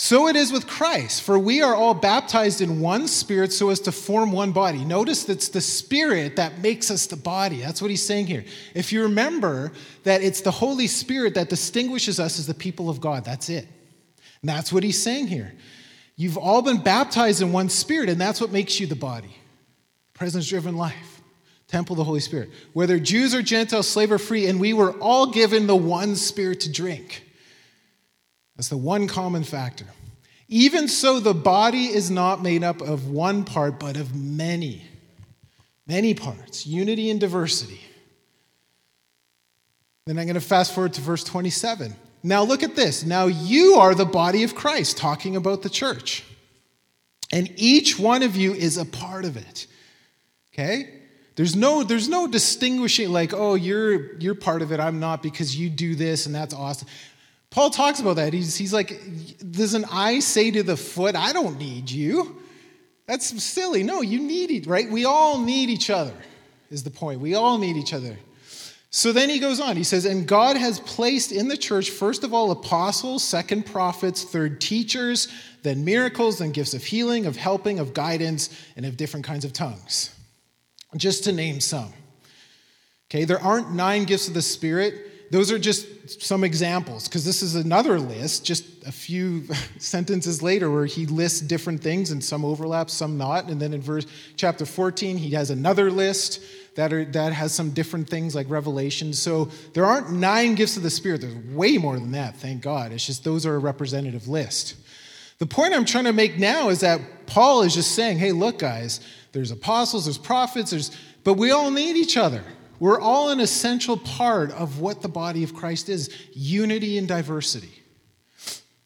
So 0.00 0.28
it 0.28 0.37
is 0.37 0.52
with 0.52 0.68
Christ, 0.68 1.22
for 1.22 1.40
we 1.40 1.61
are 1.61 1.74
all 1.74 1.92
baptized 1.92 2.61
in 2.61 2.78
one 2.78 3.08
spirit 3.08 3.52
so 3.52 3.70
as 3.70 3.80
to 3.80 3.90
form 3.90 4.30
one 4.30 4.52
body. 4.52 4.84
Notice 4.84 5.24
that's 5.24 5.48
the 5.48 5.61
spirit 5.61 6.37
that 6.37 6.61
makes 6.61 6.88
us 6.92 7.06
the 7.06 7.16
body. 7.16 7.61
That's 7.62 7.82
what 7.82 7.90
he's 7.90 8.06
saying 8.06 8.28
here. 8.28 8.44
If 8.76 8.92
you 8.92 9.02
remember 9.02 9.72
that 10.04 10.22
it's 10.22 10.40
the 10.40 10.52
Holy 10.52 10.87
Spirit 10.87 11.34
that 11.34 11.48
distinguishes 11.48 12.20
us 12.20 12.38
as 12.38 12.46
the 12.46 12.54
people 12.54 12.88
of 12.88 13.00
God, 13.00 13.24
that's 13.24 13.48
it. 13.48 13.66
And 14.40 14.48
that's 14.48 14.72
what 14.72 14.84
he's 14.84 15.02
saying 15.02 15.26
here. 15.26 15.52
You've 16.14 16.38
all 16.38 16.62
been 16.62 16.80
baptized 16.80 17.42
in 17.42 17.50
one 17.50 17.68
spirit, 17.68 18.08
and 18.08 18.20
that's 18.20 18.40
what 18.40 18.52
makes 18.52 18.78
you 18.78 18.87
the 18.87 18.94
body. 18.94 19.37
Presence 20.14 20.48
driven 20.48 20.76
life, 20.76 21.22
temple 21.66 21.94
of 21.94 21.98
the 21.98 22.04
Holy 22.04 22.20
Spirit. 22.20 22.50
Whether 22.72 23.00
Jews 23.00 23.34
or 23.34 23.42
Gentiles, 23.42 23.88
slave 23.88 24.12
or 24.12 24.18
free, 24.18 24.46
and 24.46 24.61
we 24.61 24.74
were 24.74 24.92
all 25.00 25.26
given 25.26 25.66
the 25.66 25.74
one 25.74 26.14
spirit 26.14 26.61
to 26.61 26.70
drink. 26.70 27.24
That's 28.59 28.68
the 28.68 28.77
one 28.77 29.07
common 29.07 29.44
factor. 29.44 29.87
Even 30.49 30.88
so, 30.88 31.21
the 31.21 31.33
body 31.33 31.87
is 31.87 32.11
not 32.11 32.42
made 32.42 32.64
up 32.64 32.81
of 32.81 33.09
one 33.09 33.44
part, 33.44 33.79
but 33.79 33.97
of 33.97 34.16
many. 34.16 34.83
Many 35.87 36.12
parts, 36.12 36.66
unity 36.66 37.09
and 37.09 37.21
diversity. 37.21 37.81
Then 40.07 40.18
I'm 40.18 40.25
going 40.25 40.35
to 40.35 40.40
fast 40.40 40.75
forward 40.75 40.94
to 40.94 41.01
verse 41.01 41.23
27. 41.23 41.94
Now, 42.25 42.42
look 42.42 42.64
at 42.64 42.75
this. 42.75 43.05
Now, 43.05 43.27
you 43.27 43.75
are 43.75 43.94
the 43.94 44.05
body 44.05 44.42
of 44.42 44.57
Christ, 44.57 44.97
talking 44.97 45.37
about 45.37 45.62
the 45.62 45.71
church. 45.71 46.25
And 47.31 47.53
each 47.57 47.97
one 47.97 48.25
of 48.25 48.35
you 48.35 48.55
is 48.55 48.77
a 48.77 48.85
part 48.85 49.25
of 49.25 49.37
it. 49.37 49.68
Okay? 50.53 50.90
There's 51.37 51.55
no, 51.55 51.85
there's 51.85 52.09
no 52.09 52.27
distinguishing, 52.27 53.11
like, 53.11 53.33
oh, 53.33 53.55
you're, 53.55 54.16
you're 54.16 54.35
part 54.35 54.62
of 54.62 54.73
it, 54.73 54.81
I'm 54.81 54.99
not, 54.99 55.23
because 55.23 55.55
you 55.55 55.71
do 55.71 55.94
this, 55.94 56.27
and 56.27 56.35
that's 56.35 56.53
awesome. 56.53 56.88
Paul 57.50 57.70
talks 57.70 58.00
about 58.00 58.16
that. 58.16 58.32
He's, 58.32 58.56
he's 58.56 58.72
like, 58.72 59.00
Does 59.50 59.74
an 59.74 59.84
eye 59.90 60.20
say 60.20 60.50
to 60.50 60.62
the 60.62 60.76
foot, 60.76 61.16
I 61.16 61.32
don't 61.32 61.58
need 61.58 61.90
you? 61.90 62.40
That's 63.06 63.42
silly. 63.42 63.82
No, 63.82 64.02
you 64.02 64.20
need 64.20 64.50
it, 64.50 64.66
right? 64.66 64.88
We 64.90 65.06
all 65.06 65.38
need 65.40 65.70
each 65.70 65.88
other, 65.88 66.12
is 66.70 66.82
the 66.82 66.90
point. 66.90 67.20
We 67.20 67.34
all 67.34 67.56
need 67.56 67.76
each 67.76 67.94
other. 67.94 68.18
So 68.90 69.12
then 69.12 69.28
he 69.28 69.38
goes 69.38 69.61
on. 69.61 69.76
He 69.76 69.84
says, 69.84 70.04
And 70.04 70.26
God 70.26 70.56
has 70.56 70.80
placed 70.80 71.32
in 71.32 71.48
the 71.48 71.56
church, 71.56 71.90
first 71.90 72.24
of 72.24 72.34
all, 72.34 72.50
apostles, 72.50 73.22
second, 73.22 73.64
prophets, 73.66 74.24
third, 74.24 74.61
teachers, 74.61 75.28
then 75.62 75.84
miracles, 75.84 76.38
then 76.38 76.52
gifts 76.52 76.74
of 76.74 76.84
healing, 76.84 77.26
of 77.26 77.37
helping, 77.37 77.78
of 77.78 77.94
guidance, 77.94 78.50
and 78.76 78.84
of 78.87 78.96
different 78.96 79.26
kinds 79.26 79.44
of 79.44 79.52
tongues. 79.52 80.14
Just 80.96 81.24
to 81.24 81.32
name 81.32 81.61
some. 81.61 81.92
Okay, 83.11 83.24
there 83.24 83.40
aren't 83.40 83.72
nine 83.72 84.04
gifts 84.04 84.28
of 84.28 84.34
the 84.34 84.42
Spirit 84.42 85.08
those 85.31 85.53
are 85.53 85.59
just 85.59 86.23
some 86.23 86.43
examples, 86.43 87.07
because 87.07 87.25
this 87.25 87.43
is 87.43 87.55
another 87.55 88.01
list, 88.01 88.45
just 88.45 88.64
a 88.87 88.93
few 88.93 89.45
sentences 89.79 90.43
later, 90.43 90.71
where 90.71 90.87
he 90.87 91.07
lists 91.07 91.41
different 91.41 91.83
things 91.83 92.11
and 92.11 92.25
some 92.25 92.45
overlap, 92.45 92.88
some 92.88 93.19
not. 93.19 93.49
And 93.49 93.61
then 93.61 93.75
in 93.75 93.81
verse 93.81 94.07
chapter 94.37 94.64
14, 94.64 95.19
he 95.19 95.31
has 95.31 95.51
another 95.51 95.91
list 95.91 96.43
that, 96.77 96.93
are, 96.93 97.05
that 97.07 97.33
has 97.33 97.53
some 97.53 97.71
different 97.71 98.09
things 98.09 98.35
like 98.35 98.49
Revelation. 98.49 99.12
So 99.12 99.51
there 99.75 99.85
aren't 99.85 100.12
nine 100.12 100.55
gifts 100.55 100.77
of 100.77 100.83
the 100.83 100.91
Spirit. 100.91 101.21
There's 101.21 101.35
way 101.55 101.77
more 101.77 101.99
than 101.99 102.12
that, 102.12 102.37
thank 102.37 102.62
God. 102.62 102.93
It's 102.93 103.05
just 103.05 103.25
those 103.25 103.45
are 103.45 103.55
a 103.55 103.59
representative 103.59 104.29
list. 104.29 104.77
The 105.38 105.47
point 105.47 105.75
I'm 105.75 105.85
trying 105.85 106.05
to 106.05 106.12
make 106.12 106.38
now 106.38 106.69
is 106.69 106.81
that 106.81 107.27
Paul 107.27 107.62
is 107.62 107.75
just 107.75 107.93
saying, 107.93 108.19
hey, 108.19 108.33
look, 108.33 108.59
guys, 108.59 109.01
there's 109.33 109.51
apostles, 109.51 110.07
there's 110.07 110.19
prophets, 110.19 110.71
there's, 110.71 110.91
but 111.23 111.35
we 111.35 111.51
all 111.51 111.71
need 111.71 111.97
each 111.97 112.17
other. 112.17 112.43
We're 112.81 113.01
all 113.01 113.31
an 113.31 113.41
essential 113.41 113.97
part 113.97 114.51
of 114.53 114.81
what 114.81 115.03
the 115.03 115.09
body 115.09 115.43
of 115.43 115.55
Christ 115.55 115.88
is 115.88 116.14
unity 116.33 116.99
and 116.99 117.09
diversity. 117.09 117.83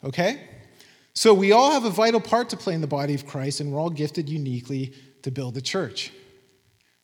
Okay? 0.03 0.41
So 1.15 1.35
we 1.35 1.53
all 1.53 1.73
have 1.73 1.85
a 1.85 1.91
vital 1.91 2.21
part 2.21 2.49
to 2.51 2.57
play 2.57 2.75
in 2.75 2.81
the 2.81 2.87
body 2.87 3.15
of 3.15 3.27
Christ, 3.27 3.61
and 3.61 3.73
we're 3.73 3.79
all 3.79 3.91
gifted 3.91 4.29
uniquely 4.29 4.95
to 5.23 5.31
build 5.31 5.55
the 5.55 5.61
church. 5.61 6.11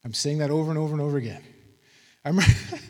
I'm 0.05 0.15
saying 0.15 0.39
that 0.39 0.51
over 0.51 0.71
and 0.71 0.79
over 0.79 0.93
and 0.93 1.03
over 1.03 1.19
again. 1.19 1.43
I'm, 2.25 2.39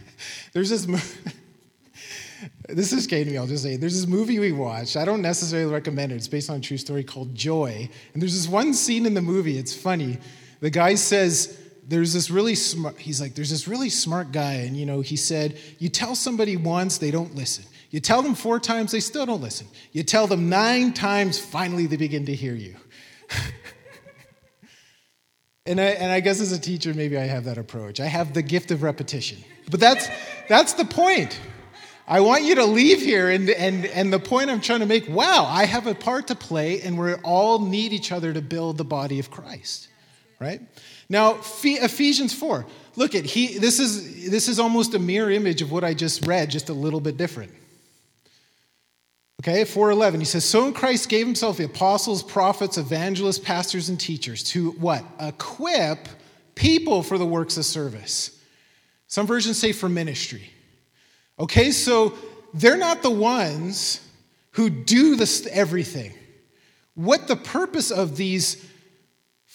there's 0.53 0.71
this. 0.71 0.87
this 2.69 2.93
is 2.93 3.07
kidding 3.07 3.33
me, 3.33 3.39
I'll 3.39 3.47
just 3.47 3.65
say. 3.65 3.77
There's 3.77 3.95
this 3.95 4.07
movie 4.07 4.39
we 4.39 4.53
watched. 4.53 4.97
I 4.97 5.05
don't 5.05 5.23
necessarily 5.23 5.73
recommend 5.73 6.13
it. 6.13 6.17
It's 6.17 6.29
based 6.29 6.51
on 6.51 6.59
a 6.59 6.61
true 6.61 6.77
story 6.77 7.03
called 7.03 7.35
Joy. 7.35 7.89
And 8.13 8.23
there's 8.23 8.35
this 8.35 8.49
one 8.49 8.75
scene 8.75 9.07
in 9.07 9.15
the 9.15 9.23
movie, 9.23 9.59
it's 9.59 9.75
funny. 9.75 10.19
The 10.61 10.71
guy 10.71 10.95
says, 10.95 11.59
there's 11.89 12.13
this 12.13 12.31
really 12.31 12.55
smart, 12.55 12.99
he's 12.99 13.21
like, 13.21 13.35
there's 13.35 13.51
this 13.51 13.67
really 13.67 13.89
smart 13.89 14.31
guy. 14.31 14.53
And, 14.55 14.77
you 14.77 14.85
know, 14.85 15.01
he 15.01 15.17
said, 15.17 15.59
you 15.79 15.89
tell 15.89 16.15
somebody 16.15 16.57
once, 16.57 16.99
they 16.99 17.11
don't 17.11 17.35
listen. 17.35 17.65
You 17.91 17.99
tell 18.01 18.21
them 18.21 18.35
four 18.35 18.61
times, 18.61 18.93
they 18.93 19.01
still 19.01 19.25
don't 19.25 19.41
listen. 19.41 19.67
You 19.93 20.03
tell 20.03 20.27
them 20.27 20.51
nine 20.51 20.93
times, 20.93 21.39
finally 21.39 21.87
they 21.87 21.97
begin 21.97 22.27
to 22.27 22.35
hear 22.35 22.55
you. 22.55 22.77
and, 25.67 25.81
I, 25.81 25.85
and 25.85 26.13
I 26.13 26.21
guess 26.21 26.43
as 26.43 26.53
a 26.53 26.59
teacher, 26.59 26.93
maybe 26.93 27.17
I 27.17 27.25
have 27.25 27.45
that 27.45 27.57
approach. 27.57 28.01
I 28.01 28.07
have 28.07 28.35
the 28.35 28.43
gift 28.43 28.71
of 28.71 28.83
repetition. 28.83 29.43
But 29.71 29.81
that's, 29.81 30.11
that's 30.47 30.75
the 30.75 30.85
point. 30.85 31.41
I 32.07 32.21
want 32.21 32.45
you 32.45 32.55
to 32.57 32.65
leave 32.65 33.01
here, 33.01 33.31
and, 33.31 33.49
and, 33.49 33.87
and 33.87 34.13
the 34.13 34.19
point 34.19 34.51
I'm 34.51 34.61
trying 34.61 34.81
to 34.81 34.87
make 34.87 35.09
wow, 35.09 35.47
I 35.49 35.65
have 35.65 35.87
a 35.87 35.95
part 35.95 36.27
to 36.29 36.35
play, 36.35 36.83
and 36.83 36.99
we 36.99 37.15
all 37.15 37.59
need 37.59 37.95
each 37.95 38.13
other 38.13 38.35
to 38.35 38.43
build 38.43 38.77
the 38.77 38.85
body 38.85 39.19
of 39.19 39.31
Christ, 39.31 39.89
right? 40.39 40.61
Now, 41.09 41.39
Ephesians 41.63 42.35
4. 42.35 42.67
Look 42.97 43.15
at 43.15 43.25
he 43.25 43.59
this 43.59 43.79
is 43.79 44.29
this 44.29 44.49
is 44.49 44.59
almost 44.59 44.95
a 44.95 44.99
mirror 44.99 45.31
image 45.31 45.63
of 45.63 45.71
what 45.71 45.85
I 45.85 45.95
just 45.95 46.27
read, 46.27 46.51
just 46.51 46.69
a 46.69 46.73
little 46.73 47.01
bit 47.01 47.17
different. 47.17 47.53
Okay, 49.41 49.65
411. 49.65 50.21
He 50.21 50.27
says, 50.27 50.45
So 50.45 50.67
in 50.67 50.73
Christ 50.73 51.09
gave 51.09 51.25
himself 51.25 51.59
the 51.59 51.65
apostles, 51.65 52.25
prophets, 52.25 52.77
evangelists, 52.77 53.39
pastors, 53.39 53.89
and 53.89 53.99
teachers 53.99 54.43
to 54.45 54.73
what? 54.73 55.05
Equip 55.21 56.09
people 56.57 57.05
for 57.05 57.19
the 57.19 57.27
works 57.27 57.57
of 57.57 57.65
service. 57.65 58.37
Some 59.07 59.29
versions 59.29 59.57
say 59.57 59.73
for 59.73 59.89
ministry. 59.89 60.51
Okay, 61.39 61.71
so 61.71 62.15
they're 62.53 62.77
not 62.77 63.03
the 63.03 63.11
ones 63.11 64.01
who 64.53 64.69
do 64.69 65.15
this 65.15 65.47
everything. 65.47 66.15
What 66.97 67.29
the 67.29 67.37
purpose 67.37 67.93
of 67.93 68.17
these 68.17 68.68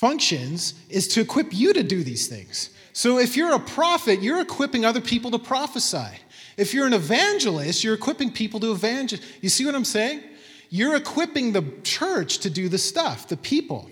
functions 0.04 0.74
is 0.90 1.08
to 1.08 1.22
equip 1.22 1.54
you 1.54 1.72
to 1.72 1.82
do 1.82 2.04
these 2.04 2.28
things. 2.28 2.72
So 2.92 3.20
if 3.20 3.38
you're 3.38 3.56
a 3.56 3.60
prophet, 3.60 4.22
you're 4.22 4.42
equipping 4.42 4.84
other 4.84 5.00
people 5.00 5.32
to 5.32 5.40
prophesy. 5.40 6.20
If 6.58 6.74
you're 6.74 6.86
an 6.86 6.92
evangelist, 6.94 7.86
you're 7.86 7.94
equipping 7.94 8.34
people 8.34 8.60
to 8.60 8.74
evangelize. 8.74 9.26
You 9.40 9.48
see 9.48 9.66
what 9.66 9.76
I'm 9.76 9.86
saying? 9.86 10.22
You're 10.70 10.98
equipping 10.98 11.54
the 11.54 11.64
church 11.84 12.40
to 12.40 12.50
do 12.50 12.68
the 12.68 12.78
stuff, 12.78 13.30
the 13.30 13.38
people. 13.38 13.90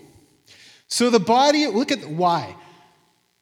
So 0.86 1.08
the 1.08 1.18
body, 1.18 1.66
look 1.66 1.90
at 1.90 2.06
why. 2.06 2.56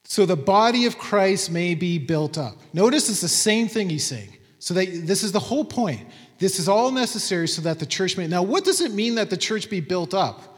so 0.05 0.25
the 0.25 0.37
body 0.37 0.87
of 0.87 0.97
Christ 0.97 1.51
may 1.51 1.75
be 1.75 1.99
built 1.99 2.39
up. 2.39 2.55
Notice 2.73 3.11
it's 3.11 3.21
the 3.21 3.27
same 3.51 3.67
thing 3.67 3.91
he's 3.91 4.07
saying. 4.07 4.33
So 4.61 4.75
that 4.75 4.87
this 5.09 5.25
is 5.25 5.33
the 5.33 5.41
whole 5.41 5.65
point. 5.65 6.07
This 6.39 6.61
is 6.61 6.69
all 6.69 6.93
necessary 6.93 7.49
so 7.49 7.63
that 7.63 7.81
the 7.81 7.87
church 7.87 8.17
may. 8.17 8.29
Now, 8.29 8.45
what 8.45 8.65
does 8.65 8.81
it 8.81 8.93
mean 8.93 9.17
that 9.17 9.29
the 9.29 9.37
church 9.37 9.69
be 9.69 9.81
built 9.81 10.15
up? 10.15 10.51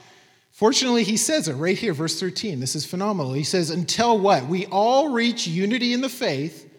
Fortunately, 0.62 1.02
he 1.02 1.16
says 1.16 1.48
it 1.48 1.54
right 1.54 1.76
here, 1.76 1.92
verse 1.92 2.20
13. 2.20 2.60
This 2.60 2.76
is 2.76 2.86
phenomenal. 2.86 3.32
He 3.32 3.42
says, 3.42 3.68
Until 3.68 4.16
what? 4.16 4.46
We 4.46 4.66
all 4.66 5.08
reach 5.08 5.44
unity 5.44 5.92
in 5.92 6.02
the 6.02 6.08
faith 6.08 6.72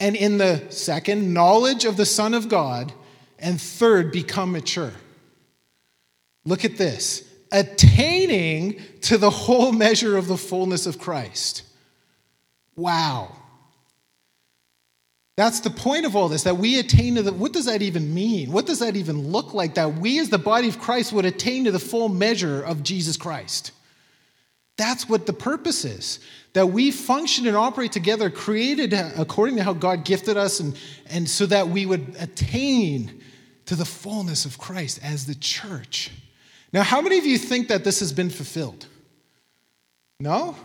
and 0.00 0.16
in 0.16 0.38
the 0.38 0.64
second, 0.70 1.34
knowledge 1.34 1.84
of 1.84 1.98
the 1.98 2.06
Son 2.06 2.32
of 2.32 2.48
God, 2.48 2.90
and 3.38 3.60
third, 3.60 4.10
become 4.10 4.52
mature. 4.52 4.94
Look 6.46 6.64
at 6.64 6.78
this 6.78 7.28
attaining 7.52 8.80
to 9.02 9.18
the 9.18 9.28
whole 9.28 9.72
measure 9.72 10.16
of 10.16 10.26
the 10.26 10.38
fullness 10.38 10.86
of 10.86 10.98
Christ. 10.98 11.64
Wow. 12.74 13.36
That's 15.36 15.60
the 15.60 15.70
point 15.70 16.04
of 16.04 16.14
all 16.14 16.28
this, 16.28 16.42
that 16.42 16.58
we 16.58 16.78
attain 16.78 17.14
to 17.14 17.22
the, 17.22 17.32
what 17.32 17.54
does 17.54 17.64
that 17.64 17.80
even 17.80 18.12
mean? 18.12 18.52
What 18.52 18.66
does 18.66 18.80
that 18.80 18.96
even 18.96 19.28
look 19.28 19.54
like? 19.54 19.74
That 19.74 19.94
we 19.94 20.20
as 20.20 20.28
the 20.28 20.38
body 20.38 20.68
of 20.68 20.78
Christ 20.78 21.12
would 21.12 21.24
attain 21.24 21.64
to 21.64 21.70
the 21.70 21.78
full 21.78 22.10
measure 22.10 22.62
of 22.62 22.82
Jesus 22.82 23.16
Christ. 23.16 23.72
That's 24.76 25.08
what 25.08 25.24
the 25.24 25.32
purpose 25.32 25.84
is. 25.86 26.18
That 26.52 26.66
we 26.66 26.90
function 26.90 27.46
and 27.46 27.56
operate 27.56 27.92
together, 27.92 28.28
created 28.28 28.92
according 28.92 29.56
to 29.56 29.62
how 29.62 29.72
God 29.72 30.04
gifted 30.04 30.36
us, 30.36 30.60
and, 30.60 30.78
and 31.06 31.28
so 31.28 31.46
that 31.46 31.68
we 31.68 31.86
would 31.86 32.14
attain 32.18 33.22
to 33.66 33.74
the 33.74 33.84
fullness 33.86 34.44
of 34.44 34.58
Christ 34.58 35.00
as 35.02 35.24
the 35.26 35.34
church. 35.34 36.10
Now, 36.74 36.82
how 36.82 37.00
many 37.00 37.18
of 37.18 37.24
you 37.24 37.38
think 37.38 37.68
that 37.68 37.84
this 37.84 38.00
has 38.00 38.12
been 38.12 38.28
fulfilled? 38.28 38.86
No? 40.20 40.56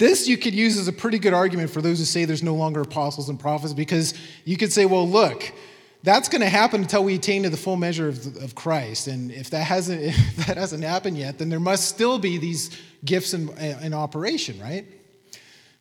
This 0.00 0.26
you 0.26 0.38
could 0.38 0.54
use 0.54 0.78
as 0.78 0.88
a 0.88 0.94
pretty 0.94 1.18
good 1.18 1.34
argument 1.34 1.68
for 1.68 1.82
those 1.82 1.98
who 1.98 2.06
say 2.06 2.24
there's 2.24 2.42
no 2.42 2.54
longer 2.54 2.80
apostles 2.80 3.28
and 3.28 3.38
prophets, 3.38 3.74
because 3.74 4.14
you 4.46 4.56
could 4.56 4.72
say, 4.72 4.86
well, 4.86 5.06
look, 5.06 5.52
that's 6.02 6.30
going 6.30 6.40
to 6.40 6.48
happen 6.48 6.80
until 6.80 7.04
we 7.04 7.16
attain 7.16 7.42
to 7.42 7.50
the 7.50 7.58
full 7.58 7.76
measure 7.76 8.08
of, 8.08 8.42
of 8.42 8.54
Christ. 8.54 9.08
And 9.08 9.30
if 9.30 9.50
that, 9.50 9.62
hasn't, 9.62 10.00
if 10.04 10.46
that 10.46 10.56
hasn't 10.56 10.84
happened 10.84 11.18
yet, 11.18 11.36
then 11.36 11.50
there 11.50 11.60
must 11.60 11.86
still 11.86 12.18
be 12.18 12.38
these 12.38 12.70
gifts 13.04 13.34
in, 13.34 13.50
in 13.58 13.92
operation, 13.92 14.58
right? 14.58 14.86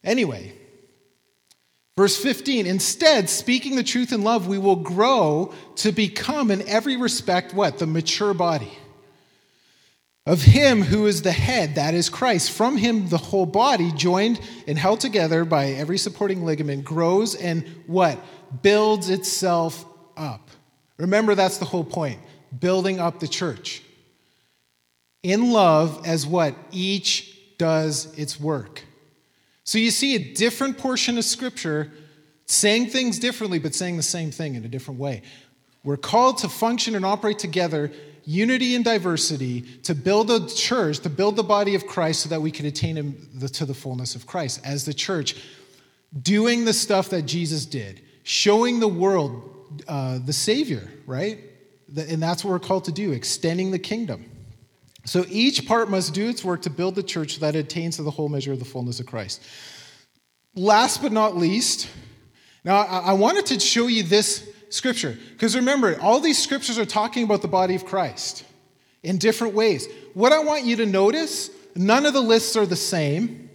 Anyway, 0.03 0.51
verse 1.95 2.21
15 2.21 2.65
instead, 2.65 3.29
speaking 3.29 3.77
the 3.77 3.83
truth 3.83 4.11
in 4.11 4.21
love, 4.21 4.49
we 4.49 4.57
will 4.57 4.75
grow 4.75 5.53
to 5.77 5.93
become 5.93 6.51
in 6.51 6.67
every 6.67 6.97
respect 6.97 7.53
what? 7.53 7.79
The 7.79 7.87
mature 7.87 8.33
body 8.33 8.77
of 10.29 10.43
him 10.43 10.83
who 10.83 11.07
is 11.07 11.23
the 11.23 11.31
head, 11.31 11.73
that 11.73 11.95
is 11.95 12.07
Christ. 12.07 12.51
From 12.51 12.77
him, 12.77 13.09
the 13.09 13.17
whole 13.17 13.47
body, 13.47 13.91
joined 13.93 14.39
and 14.67 14.77
held 14.77 14.99
together 14.99 15.43
by 15.43 15.71
every 15.71 15.97
supporting 15.97 16.45
ligament, 16.45 16.85
grows 16.85 17.33
and 17.33 17.67
what? 17.87 18.19
Builds 18.61 19.09
itself 19.09 19.83
up. 20.15 20.51
Remember, 20.97 21.33
that's 21.33 21.57
the 21.57 21.65
whole 21.65 21.83
point 21.83 22.19
building 22.59 22.99
up 22.99 23.19
the 23.19 23.27
church. 23.27 23.81
In 25.23 25.51
love, 25.51 26.05
as 26.05 26.27
what? 26.27 26.55
Each 26.71 27.35
does 27.57 28.15
its 28.15 28.39
work. 28.39 28.83
So 29.63 29.79
you 29.79 29.89
see 29.89 30.15
a 30.15 30.33
different 30.35 30.77
portion 30.77 31.17
of 31.17 31.25
Scripture 31.25 31.91
saying 32.45 32.89
things 32.89 33.17
differently, 33.17 33.57
but 33.57 33.73
saying 33.73 33.97
the 33.97 34.03
same 34.03 34.29
thing 34.29 34.53
in 34.53 34.63
a 34.63 34.67
different 34.67 34.99
way. 34.99 35.23
We're 35.83 35.97
called 35.97 36.37
to 36.39 36.49
function 36.49 36.93
and 36.93 37.03
operate 37.03 37.39
together, 37.39 37.91
unity 38.29 38.75
and 38.75 38.85
diversity, 38.85 39.61
to 39.81 39.95
build 39.95 40.29
a 40.29 40.45
church, 40.45 40.99
to 40.99 41.09
build 41.09 41.35
the 41.35 41.43
body 41.43 41.73
of 41.73 41.87
Christ 41.87 42.21
so 42.21 42.29
that 42.29 42.39
we 42.39 42.51
can 42.51 42.67
attain 42.67 42.95
to 43.51 43.65
the 43.65 43.73
fullness 43.73 44.13
of 44.13 44.27
Christ 44.27 44.61
as 44.63 44.85
the 44.85 44.93
church, 44.93 45.35
doing 46.21 46.63
the 46.63 46.73
stuff 46.73 47.09
that 47.09 47.23
Jesus 47.23 47.65
did, 47.65 48.03
showing 48.21 48.79
the 48.79 48.87
world 48.87 49.81
uh, 49.87 50.19
the 50.23 50.33
Savior, 50.33 50.87
right? 51.07 51.39
And 51.95 52.21
that's 52.21 52.45
what 52.45 52.51
we're 52.51 52.59
called 52.59 52.85
to 52.85 52.91
do, 52.91 53.13
extending 53.13 53.71
the 53.71 53.79
kingdom. 53.79 54.29
So 55.05 55.25
each 55.27 55.67
part 55.67 55.89
must 55.89 56.13
do 56.13 56.29
its 56.29 56.45
work 56.45 56.61
to 56.63 56.69
build 56.69 56.93
the 56.93 57.01
church 57.01 57.33
so 57.33 57.39
that 57.39 57.55
it 57.55 57.65
attains 57.65 57.95
to 57.95 58.03
the 58.03 58.11
whole 58.11 58.29
measure 58.29 58.53
of 58.53 58.59
the 58.59 58.65
fullness 58.65 58.99
of 58.99 59.07
Christ. 59.07 59.41
Last 60.53 61.01
but 61.01 61.11
not 61.11 61.35
least, 61.35 61.89
now 62.63 62.75
I 62.75 63.13
wanted 63.13 63.47
to 63.47 63.59
show 63.59 63.87
you 63.87 64.03
this 64.03 64.47
scripture 64.69 65.17
because 65.31 65.55
remember, 65.55 65.99
all 66.01 66.19
these 66.19 66.41
scriptures 66.41 66.77
are 66.77 66.85
talking 66.85 67.23
about 67.23 67.41
the 67.41 67.47
body 67.47 67.75
of 67.75 67.85
Christ 67.85 68.43
in 69.03 69.17
different 69.17 69.53
ways. 69.53 69.87
What 70.13 70.31
I 70.31 70.39
want 70.39 70.65
you 70.65 70.75
to 70.77 70.85
notice, 70.85 71.49
none 71.75 72.05
of 72.05 72.13
the 72.13 72.21
lists 72.21 72.55
are 72.55 72.65
the 72.65 72.75
same. 72.75 73.49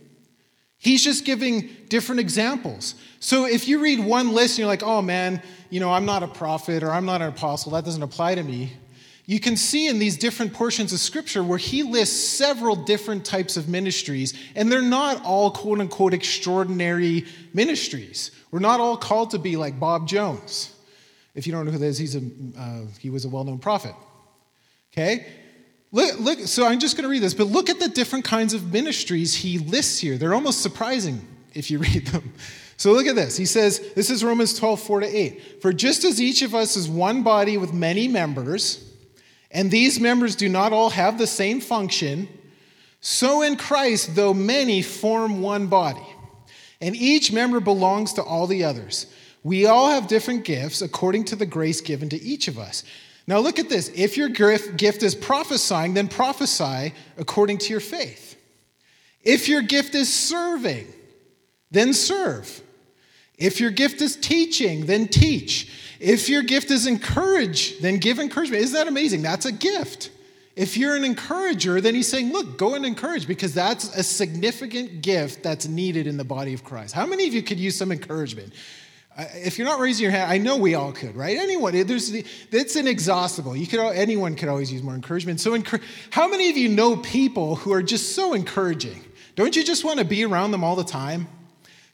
He's 0.79 1.03
just 1.03 1.25
giving 1.25 1.71
different 1.89 2.21
examples. 2.21 2.95
So 3.21 3.47
if 3.47 3.69
you 3.69 3.81
read 3.81 4.01
one 4.01 4.33
list 4.33 4.55
and 4.55 4.59
you're 4.61 4.69
like, 4.69 4.83
oh 4.83 5.01
man, 5.01 5.43
you 5.71 5.81
know, 5.81 5.91
I'm 5.91 6.05
not 6.05 6.23
a 6.23 6.29
prophet 6.29 6.83
or 6.83 6.91
I'm 6.91 7.07
not 7.07 7.23
an 7.23 7.29
apostle, 7.29 7.73
that 7.73 7.85
doesn't 7.85 8.03
apply 8.03 8.35
to 8.35 8.43
me. 8.43 8.73
You 9.27 9.41
can 9.41 9.57
see 9.57 9.89
in 9.89 9.99
these 9.99 10.19
different 10.19 10.53
portions 10.53 10.93
of 10.93 10.99
scripture 10.99 11.43
where 11.43 11.57
he 11.57 11.83
lists 11.83 12.29
several 12.37 12.77
different 12.77 13.25
types 13.25 13.57
of 13.57 13.71
ministries, 13.71 14.35
and 14.55 14.71
they're 14.71 14.83
not 14.83 15.25
all 15.25 15.51
quote 15.51 15.81
unquote 15.81 16.13
extraordinary 16.13 17.25
ministries. 17.55 18.33
We're 18.51 18.59
not 18.59 18.81
all 18.81 18.99
called 18.99 19.31
to 19.31 19.39
be 19.39 19.57
like 19.57 19.81
Bob 19.81 20.07
Jones. 20.07 20.74
If 21.35 21.47
you 21.47 21.53
don't 21.53 21.65
know 21.65 21.73
who 21.73 21.79
that 21.79 21.87
is, 21.87 21.99
he's 21.99 22.17
a, 22.17 22.23
uh, 22.59 22.83
he 22.99 23.11
was 23.11 23.25
a 23.25 23.29
well 23.29 23.45
known 23.45 23.59
prophet. 23.59 23.95
Okay? 24.93 25.27
Look, 25.91 26.19
look, 26.21 26.39
so 26.41 26.67
I'm 26.67 26.81
just 26.81 26.97
going 26.97 27.05
to 27.05 27.09
read 27.09 27.23
this, 27.23 27.35
but 27.35 27.47
look 27.47 27.71
at 27.71 27.79
the 27.79 27.89
different 27.89 28.25
kinds 28.25 28.55
of 28.55 28.73
ministries 28.73 29.35
he 29.35 29.59
lists 29.59 29.99
here. 29.99 30.17
They're 30.19 30.35
almost 30.35 30.61
surprising 30.61 31.27
if 31.55 31.71
you 31.71 31.79
read 31.81 32.07
them. 32.09 32.33
So 32.77 32.93
look 32.93 33.07
at 33.07 33.15
this. 33.15 33.37
He 33.37 33.47
says, 33.47 33.93
this 33.95 34.11
is 34.11 34.25
Romans 34.25 34.59
12, 34.59 34.81
4 34.81 35.01
to 35.01 35.07
8. 35.07 35.63
For 35.63 35.73
just 35.73 36.05
as 36.05 36.21
each 36.21 36.43
of 36.43 36.55
us 36.55 36.77
is 36.77 36.89
one 36.89 37.23
body 37.23 37.57
with 37.57 37.73
many 37.73 38.09
members, 38.09 38.93
and 39.51 39.71
these 39.71 40.01
members 40.01 40.35
do 40.35 40.49
not 40.49 40.73
all 40.73 40.91
have 40.91 41.17
the 41.17 41.27
same 41.27 41.61
function, 41.61 42.29
so 43.01 43.43
in 43.43 43.57
Christ, 43.57 44.17
though 44.17 44.35
many 44.35 44.83
form 44.83 45.43
one 45.43 45.69
body, 45.69 46.07
and 46.81 46.97
each 46.97 47.31
member 47.31 47.61
belongs 47.61 48.15
to 48.15 48.23
all 48.23 48.47
the 48.47 48.65
others. 48.65 49.07
We 49.45 49.67
all 49.67 49.91
have 49.91 50.09
different 50.09 50.45
gifts 50.45 50.83
according 50.83 51.27
to 51.27 51.37
the 51.37 51.47
grace 51.47 51.81
given 51.81 52.09
to 52.09 52.21
each 52.21 52.49
of 52.49 52.59
us. 52.59 52.83
Now, 53.27 53.39
look 53.39 53.59
at 53.59 53.69
this. 53.69 53.91
If 53.95 54.17
your 54.17 54.29
gift 54.29 55.03
is 55.03 55.15
prophesying, 55.15 55.95
then 55.95 56.09
prophesy 56.09 56.93
according 57.17 57.59
to 57.59 57.71
your 57.71 57.81
faith. 57.81 58.37
If 59.23 59.49
your 59.49 59.63
gift 59.63 59.95
is 59.95 60.13
serving, 60.13 60.87
then 61.71 61.93
serve. 61.93 62.63
If 63.39 63.61
your 63.61 63.71
gift 63.71 64.01
is 64.01 64.17
teaching, 64.17 64.87
then 64.87 65.09
teach. 65.09 65.97
If 66.01 66.29
your 66.29 66.43
gift 66.43 66.71
is 66.71 66.87
encourage, 66.87 67.79
then 67.81 67.99
give 67.99 68.19
encouragement. 68.19 68.63
Isn't 68.63 68.75
that 68.75 68.89
amazing? 68.89 69.23
That's 69.23 69.47
a 69.47 69.53
gift. 69.53 70.11
If 70.57 70.77
you're 70.77 70.95
an 70.95 71.05
encourager, 71.05 71.81
then 71.81 71.95
he's 71.95 72.07
saying, 72.07 72.33
look, 72.33 72.59
go 72.59 72.75
and 72.75 72.87
encourage 72.87 73.27
because 73.27 73.53
that's 73.55 73.97
a 73.97 74.03
significant 74.03 75.03
gift 75.03 75.43
that's 75.43 75.67
needed 75.67 76.07
in 76.07 76.17
the 76.17 76.25
body 76.25 76.55
of 76.55 76.63
Christ. 76.63 76.95
How 76.95 77.07
many 77.07 77.27
of 77.27 77.35
you 77.35 77.43
could 77.43 77.59
use 77.59 77.77
some 77.77 77.91
encouragement? 77.91 78.53
If 79.17 79.59
you're 79.59 79.67
not 79.67 79.79
raising 79.79 80.03
your 80.03 80.11
hand, 80.11 80.31
I 80.31 80.39
know 80.39 80.57
we 80.57 80.75
all 80.75 80.93
could, 80.93 81.15
right? 81.15 81.37
Anyone, 81.37 81.87
there's 81.87 82.13
it's 82.13 82.75
inexhaustible. 82.75 83.57
You 83.57 83.67
could, 83.67 83.79
anyone 83.79 84.35
could 84.35 84.49
always 84.49 84.73
use 84.73 84.83
more 84.83 84.95
encouragement. 84.95 85.41
So, 85.41 85.57
how 86.11 86.27
many 86.27 86.51
of 86.51 86.57
you 86.57 86.69
know 86.69 86.97
people 86.97 87.55
who 87.57 87.73
are 87.73 87.83
just 87.83 88.17
so 88.17 88.33
encouraging? 88.33 89.05
Don't 89.37 89.55
you 89.55 89.63
just 89.63 89.85
want 89.85 90.01
to 90.01 90.05
be 90.05 90.25
around 90.25 90.51
them 90.51 90.65
all 90.65 90.75
the 90.75 90.85
time? 90.85 91.29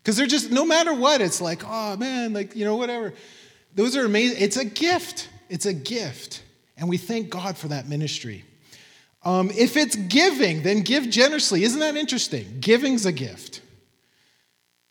Because 0.02 0.16
they're 0.16 0.26
just, 0.26 0.50
no 0.50 0.64
matter 0.64 0.94
what, 0.94 1.20
it's 1.20 1.40
like, 1.40 1.62
oh 1.66 1.96
man, 1.96 2.33
like, 2.33 2.56
you 2.56 2.64
know, 2.64 2.76
whatever. 2.76 3.12
Those 3.74 3.96
are 3.96 4.04
amazing. 4.04 4.42
It's 4.42 4.56
a 4.56 4.64
gift. 4.64 5.28
It's 5.48 5.66
a 5.66 5.74
gift. 5.74 6.42
And 6.76 6.88
we 6.88 6.96
thank 6.96 7.28
God 7.28 7.59
for 7.59 7.68
that 7.68 7.87
ministry. 7.87 8.44
Um, 9.22 9.50
if 9.50 9.76
it's 9.76 9.96
giving, 9.96 10.62
then 10.62 10.80
give 10.80 11.11
generously. 11.11 11.64
Isn't 11.64 11.80
that 11.80 11.96
interesting? 11.96 12.61
Giving's 12.61 13.04
a 13.04 13.12
gift. 13.12 13.61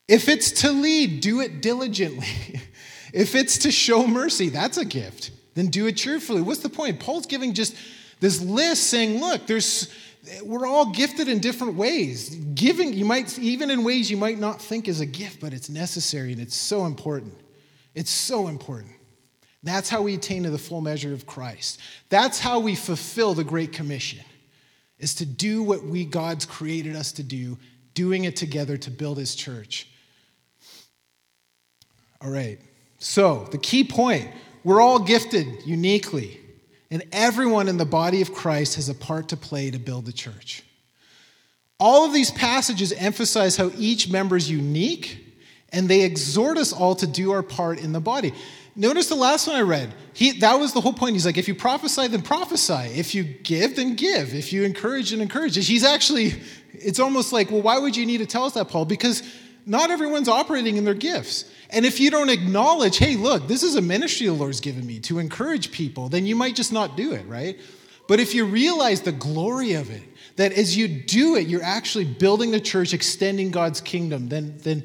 If 0.10 0.28
it's 0.28 0.52
to 0.64 0.72
lead, 0.72 1.22
do 1.22 1.40
it 1.40 1.62
diligently. 1.62 2.62
if 3.14 3.36
it's 3.36 3.60
to 3.60 3.72
show 3.72 4.08
mercy, 4.08 4.50
that's 4.50 4.78
a 4.78 4.86
gift. 4.86 5.30
Then 5.54 5.68
do 5.68 5.86
it 5.86 5.98
cheerfully. 5.98 6.42
What's 6.42 6.62
the 6.62 6.70
point? 6.70 7.00
Paul's 7.00 7.28
giving 7.28 7.54
just 7.54 7.76
this 8.20 8.42
list 8.42 8.86
saying, 8.88 9.22
look, 9.22 9.46
there's 9.46 9.94
we're 10.44 10.68
all 10.68 10.92
gifted 10.92 11.28
in 11.28 11.40
different 11.40 11.76
ways. 11.76 12.30
Giving, 12.30 12.94
you 12.94 13.06
might, 13.06 13.38
even 13.40 13.70
in 13.70 13.84
ways 13.84 14.10
you 14.10 14.18
might 14.18 14.40
not 14.40 14.62
think 14.62 14.88
is 14.88 15.00
a 15.00 15.06
gift, 15.06 15.40
but 15.40 15.54
it's 15.54 15.70
necessary 15.70 16.32
and 16.32 16.42
it's 16.42 16.56
so 16.56 16.86
important. 16.86 17.34
It's 17.94 18.12
so 18.12 18.48
important. 18.48 18.92
That's 19.62 19.90
how 19.90 20.02
we 20.02 20.16
attain 20.16 20.44
to 20.44 20.50
the 20.50 20.58
full 20.58 20.82
measure 20.82 21.14
of 21.14 21.26
Christ. 21.26 21.80
That's 22.10 22.40
how 22.40 22.60
we 22.60 22.76
fulfill 22.76 23.34
the 23.34 23.44
Great 23.44 23.74
Commission, 23.74 24.24
is 24.98 25.16
to 25.16 25.26
do 25.26 25.64
what 25.64 25.84
we, 25.84 26.04
God's 26.06 26.46
created 26.46 26.96
us 26.96 27.12
to 27.14 27.24
do, 27.24 27.58
doing 27.94 28.24
it 28.24 28.36
together 28.36 28.78
to 28.78 28.92
build 28.92 29.18
His 29.18 29.36
church. 29.36 29.88
All 32.22 32.30
right. 32.30 32.60
So, 33.00 33.48
the 33.52 33.58
key 33.58 33.84
point 33.84 34.30
we're 34.64 34.82
all 34.82 35.00
gifted 35.00 35.66
uniquely, 35.66 36.40
and 36.92 37.04
everyone 37.12 37.70
in 37.70 37.78
the 37.78 37.86
body 37.86 38.22
of 38.22 38.34
Christ 38.34 38.76
has 38.76 38.90
a 38.90 38.94
part 38.94 39.30
to 39.30 39.38
play 39.38 39.72
to 39.72 39.80
build 39.80 40.06
the 40.06 40.12
church. 40.12 40.64
All 41.80 42.06
of 42.06 42.14
these 42.14 42.30
passages 42.30 42.92
emphasize 42.92 43.56
how 43.56 43.72
each 43.78 44.10
member 44.10 44.36
is 44.36 44.52
unique 44.52 45.26
and 45.72 45.88
they 45.88 46.02
exhort 46.02 46.58
us 46.58 46.74
all 46.74 46.96
to 46.96 47.08
do 47.08 47.32
our 47.32 47.44
part 47.44 47.80
in 47.80 47.94
the 47.94 48.00
body. 48.00 48.34
Notice 48.76 49.08
the 49.08 49.16
last 49.16 49.48
one 49.48 49.56
I 49.56 49.62
read. 49.62 49.94
He, 50.14 50.40
that 50.40 50.56
was 50.56 50.74
the 50.74 50.82
whole 50.82 50.94
point. 50.94 51.14
He's 51.14 51.26
like, 51.26 51.38
if 51.38 51.48
you 51.48 51.56
prophesy, 51.56 52.08
then 52.08 52.22
prophesy. 52.22 52.74
If 52.74 53.16
you 53.16 53.24
give, 53.24 53.76
then 53.76 53.96
give. 53.96 54.34
If 54.34 54.52
you 54.52 54.64
encourage, 54.64 55.12
then 55.12 55.22
encourage. 55.22 55.56
He's 55.56 55.84
actually, 55.84 56.34
it's 56.74 57.00
almost 57.00 57.32
like, 57.32 57.52
well, 57.52 57.62
why 57.62 57.78
would 57.78 57.96
you 57.96 58.06
need 58.06 58.20
to 58.20 58.26
tell 58.26 58.46
us 58.46 58.54
that, 58.54 58.70
Paul? 58.70 58.86
Because 58.86 59.24
not 59.70 59.92
everyone's 59.92 60.28
operating 60.28 60.78
in 60.78 60.84
their 60.84 60.94
gifts. 60.94 61.46
And 61.70 61.86
if 61.86 62.00
you 62.00 62.10
don't 62.10 62.30
acknowledge, 62.30 62.98
hey, 62.98 63.16
look, 63.16 63.48
this 63.48 63.62
is 63.62 63.76
a 63.76 63.82
ministry 63.82 64.28
the 64.28 64.34
Lord's 64.34 64.60
given 64.60 64.86
me 64.86 65.00
to 65.02 65.20
encourage 65.20 65.72
people, 65.72 66.10
then 66.10 66.26
you 66.26 66.36
might 66.36 66.56
just 66.56 66.74
not 66.74 66.98
do 66.98 67.14
it, 67.14 67.26
right? 67.28 67.60
But 68.08 68.20
if 68.20 68.34
you 68.34 68.46
realize 68.46 69.02
the 69.02 69.12
glory 69.12 69.74
of 69.74 69.92
it, 69.92 70.02
that 70.38 70.52
as 70.54 70.76
you 70.76 70.88
do 70.88 71.36
it, 71.36 71.48
you're 71.48 71.62
actually 71.62 72.06
building 72.06 72.50
the 72.50 72.60
church, 72.60 72.94
extending 72.94 73.52
God's 73.52 73.82
kingdom, 73.82 74.30
then, 74.30 74.58
then 74.64 74.84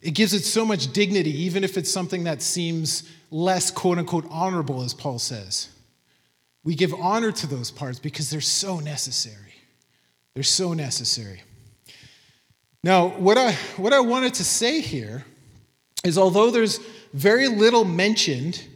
it 0.00 0.12
gives 0.12 0.32
it 0.32 0.44
so 0.44 0.64
much 0.64 0.92
dignity, 0.92 1.42
even 1.42 1.64
if 1.64 1.76
it's 1.76 1.90
something 1.90 2.24
that 2.24 2.40
seems 2.40 3.08
less 3.30 3.70
quote 3.70 3.98
unquote 3.98 4.24
honorable, 4.30 4.82
as 4.82 4.94
Paul 4.94 5.18
says. 5.18 5.68
We 6.64 6.74
give 6.74 6.94
honor 6.94 7.32
to 7.32 7.46
those 7.46 7.70
parts 7.70 7.98
because 7.98 8.30
they're 8.30 8.40
so 8.40 8.78
necessary. 8.78 9.54
They're 10.34 10.42
so 10.42 10.72
necessary. 10.72 11.42
Now, 12.84 13.08
what 13.10 13.38
I, 13.38 13.52
what 13.76 13.92
I 13.92 14.00
wanted 14.00 14.34
to 14.34 14.44
say 14.44 14.80
here 14.80 15.24
is 16.02 16.18
although 16.18 16.50
there's 16.50 16.78
very 17.12 17.46
little 17.46 17.84
mentioned 17.84 18.66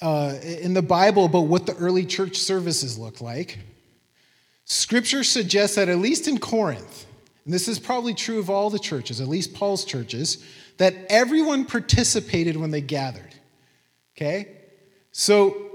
uh, 0.00 0.36
in 0.42 0.72
the 0.72 0.82
Bible 0.82 1.24
about 1.24 1.46
what 1.48 1.66
the 1.66 1.74
early 1.74 2.06
church 2.06 2.36
services 2.36 2.96
look 2.96 3.20
like, 3.20 3.58
scripture 4.66 5.24
suggests 5.24 5.74
that 5.76 5.88
at 5.88 5.98
least 5.98 6.28
in 6.28 6.38
Corinth, 6.38 7.06
and 7.44 7.52
this 7.52 7.66
is 7.66 7.80
probably 7.80 8.14
true 8.14 8.38
of 8.38 8.50
all 8.50 8.70
the 8.70 8.78
churches, 8.78 9.20
at 9.20 9.26
least 9.26 9.52
Paul's 9.52 9.84
churches, 9.84 10.44
that 10.76 10.94
everyone 11.08 11.64
participated 11.64 12.56
when 12.56 12.70
they 12.70 12.80
gathered. 12.80 13.34
Okay? 14.16 14.48
So 15.10 15.70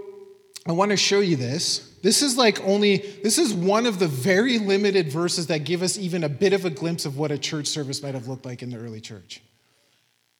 I 0.66 0.72
want 0.72 0.92
to 0.92 0.98
show 0.98 1.20
you 1.20 1.36
this. 1.36 1.89
This 2.02 2.22
is 2.22 2.38
like 2.38 2.62
only, 2.64 2.98
this 2.98 3.38
is 3.38 3.54
one 3.54 3.86
of 3.86 4.00
the 4.00 4.08
very 4.08 4.58
limited 4.58 5.12
verses 5.12 5.48
that 5.48 5.66
give 5.66 5.82
us 5.82 5.98
even 5.98 6.24
a 6.24 6.30
bit 6.30 6.54
of 6.54 6.66
a 6.66 6.70
glimpse 6.70 7.06
of 7.06 7.18
what 7.18 7.32
a 7.32 7.38
church 7.38 7.68
service 7.68 8.02
might 8.02 8.14
have 8.14 8.28
looked 8.28 8.46
like 8.46 8.62
in 8.62 8.70
the 8.70 8.78
early 8.78 9.02
church. 9.02 9.42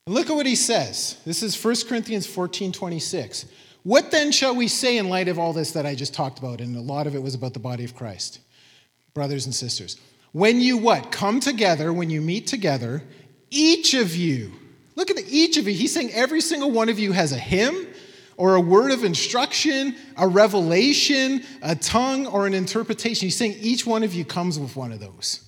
look 0.08 0.30
at 0.30 0.36
what 0.36 0.46
he 0.46 0.56
says. 0.56 1.18
This 1.26 1.44
is 1.44 1.62
1 1.62 1.76
Corinthians 1.88 2.26
14 2.26 2.72
26. 2.72 3.46
What 3.84 4.12
then 4.12 4.32
shall 4.32 4.56
we 4.56 4.68
say 4.68 4.98
in 4.98 5.10
light 5.10 5.28
of 5.28 5.40
all 5.40 5.54
this 5.54 5.72
that 5.72 5.86
I 5.86 5.96
just 5.96 6.14
talked 6.14 6.40
about? 6.40 6.62
And 6.62 6.76
a 6.76 6.82
lot 6.82 7.08
of 7.08 7.16
it 7.16 7.24
was 7.24 7.36
about 7.36 7.54
the 7.54 7.60
body 7.60 7.86
of 7.86 7.96
Christ, 7.96 8.40
brothers 9.14 9.46
and 9.46 9.56
sisters. 9.56 9.98
When 10.32 10.60
you 10.60 10.78
what? 10.78 11.12
Come 11.12 11.40
together, 11.40 11.92
when 11.92 12.10
you 12.10 12.22
meet 12.22 12.48
together, 12.48 13.04
each 13.50 13.94
of 13.94 14.16
you, 14.16 14.52
look 14.96 15.10
at 15.10 15.16
the, 15.16 15.26
each 15.28 15.58
of 15.58 15.68
you. 15.68 15.74
He's 15.74 15.94
saying 15.94 16.12
every 16.14 16.42
single 16.42 16.72
one 16.72 16.90
of 16.90 17.00
you 17.00 17.14
has 17.14 17.32
a 17.32 17.38
hymn 17.38 17.88
or 18.40 18.56
a 18.56 18.62
word 18.62 18.90
of 18.92 19.04
instruction, 19.04 19.94
a 20.16 20.26
revelation, 20.26 21.44
a 21.62 21.76
tongue, 21.76 22.26
or 22.26 22.48
an 22.48 22.54
interpretation. 22.54 23.26
He's 23.26 23.36
saying 23.36 23.58
each 23.60 23.86
one 23.86 24.02
of 24.02 24.14
you 24.14 24.24
comes 24.24 24.58
with 24.58 24.78
one 24.78 24.94
of 24.94 25.02
those. 25.02 25.46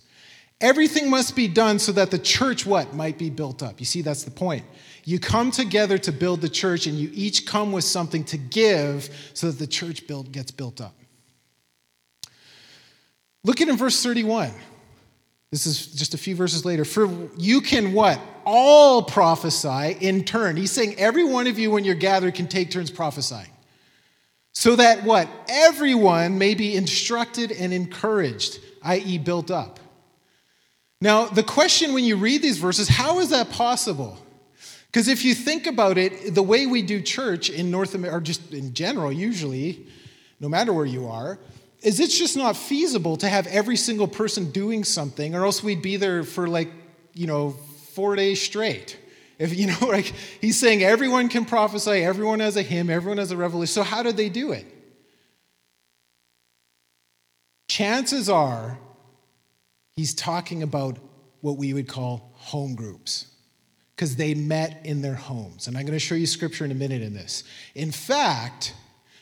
Everything 0.60 1.10
must 1.10 1.34
be 1.34 1.48
done 1.48 1.80
so 1.80 1.94
that 1.94 2.12
the 2.12 2.20
church, 2.20 2.66
what? 2.66 2.94
Might 2.94 3.18
be 3.18 3.30
built 3.30 3.64
up. 3.64 3.80
You 3.80 3.86
see, 3.86 4.02
that's 4.02 4.26
the 4.26 4.32
point. 4.32 4.66
You 5.06 5.20
come 5.20 5.52
together 5.52 5.98
to 6.00 6.12
build 6.12 6.42
the 6.42 6.50
church, 6.50 6.86
and 6.86 6.98
you 6.98 7.10
each 7.14 7.46
come 7.46 7.72
with 7.72 7.86
something 7.86 8.26
to 8.26 8.38
give 8.38 9.10
so 9.34 9.48
that 9.48 9.58
the 9.58 9.68
church 9.68 10.06
build, 10.06 10.34
gets 10.34 10.52
built 10.52 10.82
up. 10.82 10.94
Look 13.46 13.62
at 13.62 13.70
in 13.70 13.78
verse 13.78 14.04
31. 14.04 14.52
This 15.52 15.66
is 15.66 15.88
just 15.88 16.14
a 16.14 16.18
few 16.18 16.36
verses 16.36 16.64
later. 16.64 16.86
For 16.86 17.10
you 17.38 17.60
can 17.60 17.92
what? 17.92 18.20
All 18.46 19.04
prophesy 19.04 19.98
in 20.00 20.24
turn. 20.24 20.56
He's 20.56 20.72
saying 20.72 20.96
every 20.98 21.26
one 21.26 21.46
of 21.48 21.60
you, 21.60 21.72
when 21.72 21.84
you're 21.84 21.94
gathered, 21.94 22.36
can 22.36 22.48
take 22.48 22.72
turns 22.72 22.90
prophesying. 22.90 23.52
So 24.54 24.78
that 24.78 25.04
what? 25.04 25.28
Everyone 25.50 26.38
may 26.38 26.56
be 26.56 26.76
instructed 26.76 27.52
and 27.52 27.74
encouraged, 27.74 28.60
i.e., 28.84 29.18
built 29.18 29.52
up. 29.52 29.80
Now, 31.02 31.26
the 31.26 31.44
question 31.44 31.94
when 31.94 32.04
you 32.06 32.16
read 32.16 32.42
these 32.42 32.58
verses, 32.58 32.88
how 32.88 33.20
is 33.20 33.30
that 33.30 33.50
possible? 33.50 34.18
Because 34.86 35.08
if 35.08 35.26
you 35.26 35.34
think 35.34 35.68
about 35.68 35.98
it, 35.98 36.36
the 36.36 36.44
way 36.44 36.66
we 36.66 36.82
do 36.82 37.02
church 37.02 37.50
in 37.50 37.72
North 37.72 37.96
America, 37.96 38.18
or 38.18 38.22
just 38.22 38.54
in 38.54 38.74
general, 38.74 39.12
usually, 39.12 39.88
no 40.40 40.48
matter 40.48 40.72
where 40.74 40.86
you 40.86 41.08
are, 41.08 41.40
is 41.82 42.00
it's 42.00 42.18
just 42.18 42.38
not 42.38 42.56
feasible 42.56 43.18
to 43.18 43.28
have 43.28 43.48
every 43.48 43.76
single 43.76 44.08
person 44.08 44.52
doing 44.52 44.84
something, 44.84 45.36
or 45.36 45.46
else 45.46 45.64
we'd 45.64 45.82
be 45.82 45.98
there 45.98 46.24
for 46.24 46.48
like, 46.48 46.70
you 47.14 47.28
know, 47.28 47.52
four 47.94 48.16
days 48.16 48.42
straight. 48.42 48.98
If 49.40 49.58
you 49.58 49.68
know, 49.68 49.78
like 49.88 50.14
he's 50.40 50.60
saying 50.60 50.84
everyone 50.84 51.30
can 51.30 51.46
prophesy, 51.46 52.04
everyone 52.04 52.40
has 52.40 52.58
a 52.58 52.62
hymn, 52.62 52.90
everyone 52.90 53.18
has 53.18 53.32
a 53.32 53.38
revelation. 53.38 53.74
So 53.74 53.84
how 53.84 54.04
did 54.04 54.18
they 54.18 54.30
do 54.30 54.52
it? 54.52 54.66
Chances 57.68 58.30
are 58.30 58.78
he's 59.96 60.14
talking 60.14 60.62
about 60.62 60.98
what 61.42 61.58
we 61.58 61.74
would 61.74 61.88
call 61.88 62.32
home 62.36 62.76
groups 62.76 63.28
because 63.96 64.16
they 64.16 64.34
met 64.34 64.82
in 64.84 65.02
their 65.02 65.16
homes. 65.16 65.68
And 65.68 65.78
I'm 65.78 65.86
going 65.86 65.94
to 65.94 66.00
show 66.00 66.16
you 66.16 66.26
scripture 66.26 66.66
in 66.66 66.72
a 66.72 66.76
minute 66.76 67.02
in 67.02 67.14
this. 67.14 67.44
In 67.76 67.92
fact, 67.92 68.74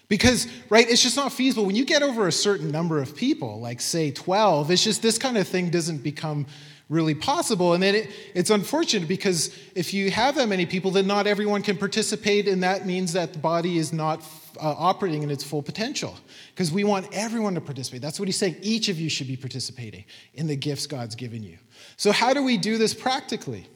because, 0.09 0.47
right, 0.69 0.89
it's 0.89 1.03
just 1.03 1.15
not 1.15 1.31
feasible. 1.31 1.65
When 1.65 1.75
you 1.75 1.85
get 1.85 2.01
over 2.01 2.27
a 2.27 2.31
certain 2.31 2.71
number 2.71 2.99
of 2.99 3.15
people, 3.15 3.59
like 3.59 3.79
say 3.79 4.11
12, 4.11 4.71
it's 4.71 4.83
just 4.83 5.01
this 5.01 5.19
kind 5.19 5.37
of 5.37 5.47
thing 5.47 5.69
doesn't 5.69 5.99
become 5.99 6.47
really 6.89 7.13
possible. 7.13 7.73
And 7.73 7.83
then 7.83 7.93
it, 7.93 8.09
it's 8.33 8.49
unfortunate 8.49 9.07
because 9.07 9.55
if 9.75 9.93
you 9.93 10.09
have 10.09 10.33
that 10.35 10.49
many 10.49 10.65
people, 10.65 10.89
then 10.89 11.05
not 11.05 11.27
everyone 11.27 11.61
can 11.61 11.77
participate, 11.77 12.47
and 12.47 12.63
that 12.63 12.87
means 12.87 13.13
that 13.13 13.33
the 13.33 13.39
body 13.39 13.77
is 13.77 13.93
not 13.93 14.23
uh, 14.59 14.73
operating 14.77 15.21
in 15.21 15.29
its 15.29 15.43
full 15.43 15.61
potential. 15.61 16.17
Because 16.49 16.71
we 16.71 16.83
want 16.83 17.07
everyone 17.13 17.53
to 17.53 17.61
participate. 17.61 18.01
That's 18.01 18.19
what 18.19 18.27
he's 18.27 18.37
saying. 18.37 18.57
Each 18.63 18.89
of 18.89 18.99
you 18.99 19.09
should 19.09 19.27
be 19.27 19.37
participating 19.37 20.05
in 20.33 20.47
the 20.47 20.55
gifts 20.55 20.87
God's 20.87 21.13
given 21.13 21.43
you. 21.43 21.59
So, 21.97 22.11
how 22.11 22.33
do 22.33 22.41
we 22.43 22.57
do 22.57 22.79
this 22.79 22.95
practically? 22.95 23.67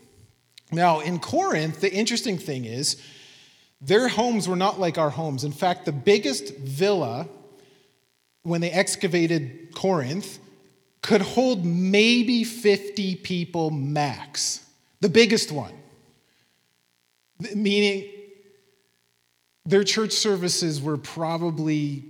Now, 0.71 1.01
in 1.01 1.19
Corinth, 1.19 1.81
the 1.81 1.93
interesting 1.93 2.39
thing 2.39 2.65
is, 2.65 2.99
their 3.85 4.07
homes 4.07 4.47
were 4.47 4.55
not 4.55 4.79
like 4.79 4.97
our 4.97 5.09
homes. 5.09 5.43
In 5.43 5.51
fact, 5.51 5.85
the 5.85 5.91
biggest 5.91 6.55
villa, 6.57 7.27
when 8.43 8.61
they 8.61 8.71
excavated 8.71 9.73
Corinth, 9.75 10.39
could 11.01 11.21
hold 11.21 11.65
maybe 11.65 12.45
50 12.45 13.17
people 13.17 13.71
max. 13.71 14.65
The 15.01 15.09
biggest 15.09 15.51
one. 15.51 15.73
Meaning, 17.53 18.09
their 19.65 19.83
church 19.83 20.13
services 20.13 20.81
were 20.81 20.97
probably, 20.97 22.05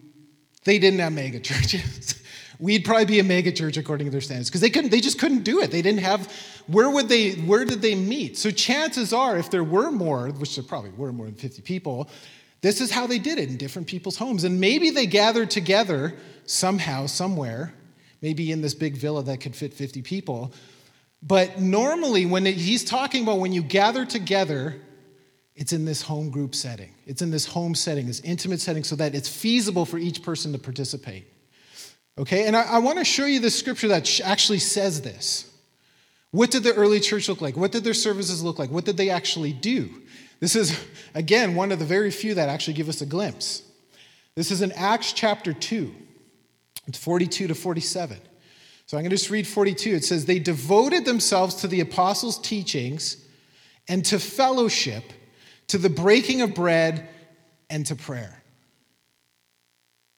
they 0.64 0.78
didn't 0.78 1.00
have 1.00 1.14
mega 1.14 1.40
churches. 1.40 2.20
We'd 2.64 2.86
probably 2.86 3.04
be 3.04 3.20
a 3.20 3.26
mega 3.26 3.52
church 3.52 3.76
according 3.76 4.08
to 4.08 4.12
their 4.12 4.22
standards 4.22 4.50
because 4.50 4.62
they 4.62 4.70
couldn't, 4.70 4.90
they 4.90 5.02
just 5.02 5.20
couldn't 5.20 5.44
do 5.44 5.60
it. 5.60 5.70
They 5.70 5.82
didn't 5.82 6.00
have 6.00 6.32
where 6.68 6.90
would 6.90 7.10
they, 7.10 7.32
where 7.32 7.66
did 7.66 7.82
they 7.82 7.94
meet? 7.94 8.38
So 8.38 8.52
chances 8.52 9.12
are, 9.12 9.38
if 9.38 9.52
there 9.52 9.66
were 9.66 9.92
more, 9.92 10.30
which 10.30 10.56
there 10.56 10.64
probably 10.64 10.92
were 10.92 11.12
more 11.12 11.26
than 11.26 11.36
50 11.36 11.62
people, 11.64 12.10
this 12.62 12.80
is 12.80 12.90
how 12.90 13.06
they 13.06 13.20
did 13.20 13.38
it 13.38 13.50
in 13.50 13.58
different 13.58 13.90
people's 13.90 14.16
homes. 14.16 14.46
And 14.46 14.62
maybe 14.62 14.92
they 14.92 15.06
gathered 15.08 15.52
together 15.52 16.14
somehow, 16.46 17.06
somewhere, 17.06 17.74
maybe 18.22 18.50
in 18.50 18.62
this 18.62 18.74
big 18.74 18.96
villa 18.96 19.24
that 19.24 19.42
could 19.42 19.58
fit 19.58 19.74
50 19.74 20.02
people. 20.02 20.54
But 21.22 21.60
normally, 21.60 22.26
when 22.26 22.46
he's 22.46 22.86
talking 22.86 23.24
about 23.24 23.40
when 23.40 23.52
you 23.52 23.62
gather 23.62 24.06
together, 24.06 24.80
it's 25.54 25.74
in 25.74 25.84
this 25.84 26.02
home 26.02 26.30
group 26.30 26.56
setting. 26.56 26.96
It's 27.06 27.22
in 27.22 27.30
this 27.30 27.46
home 27.46 27.76
setting, 27.76 28.08
this 28.08 28.22
intimate 28.22 28.62
setting, 28.62 28.86
so 28.86 28.96
that 28.96 29.14
it's 29.14 29.28
feasible 29.28 29.86
for 29.86 29.98
each 29.98 30.24
person 30.24 30.54
to 30.54 30.60
participate. 30.60 31.33
Okay, 32.18 32.46
and 32.46 32.56
I, 32.56 32.64
I 32.64 32.78
want 32.80 33.00
to 33.00 33.06
show 33.06 33.26
you 33.26 33.40
the 33.40 33.50
scripture 33.50 33.88
that 33.88 34.22
actually 34.22 34.60
says 34.60 35.02
this. 35.02 35.52
What 36.32 36.52
did 36.52 36.64
the 36.64 36.74
early 36.74 37.00
church 37.00 37.28
look 37.28 37.42
like? 37.42 37.56
What 37.56 37.72
did 37.72 37.84
their 37.84 37.94
services 37.94 38.44
look 38.44 38.60
like? 38.60 38.70
What 38.70 38.86
did 38.86 38.98
they 38.98 39.10
actually 39.10 39.54
do? 39.54 39.90
This 40.40 40.56
is, 40.56 40.80
again, 41.16 41.56
one 41.56 41.72
of 41.72 41.80
the 41.80 41.86
very 41.86 42.12
few 42.12 42.36
that 42.36 42.50
actually 42.50 42.74
give 42.74 42.90
us 42.90 43.02
a 43.02 43.06
glimpse. 43.06 43.64
This 44.36 44.52
is 44.52 44.62
in 44.62 44.72
Acts 44.74 45.14
chapter 45.14 45.54
2, 45.54 45.94
it's 46.88 46.98
42 46.98 47.48
to 47.48 47.56
47. 47.56 48.18
So 48.86 48.98
I'm 48.98 49.04
going 49.04 49.12
to 49.12 49.16
just 49.16 49.30
read 49.30 49.48
42. 49.48 49.96
It 49.96 50.04
says, 50.04 50.26
They 50.26 50.40
devoted 50.40 51.06
themselves 51.06 51.56
to 51.56 51.68
the 51.68 51.80
apostles' 51.80 52.40
teachings 52.40 53.18
and 53.88 54.04
to 54.06 54.20
fellowship, 54.20 55.04
to 55.68 55.78
the 55.78 55.90
breaking 55.90 56.42
of 56.42 56.54
bread, 56.54 57.08
and 57.70 57.86
to 57.86 57.96
prayer. 57.96 58.43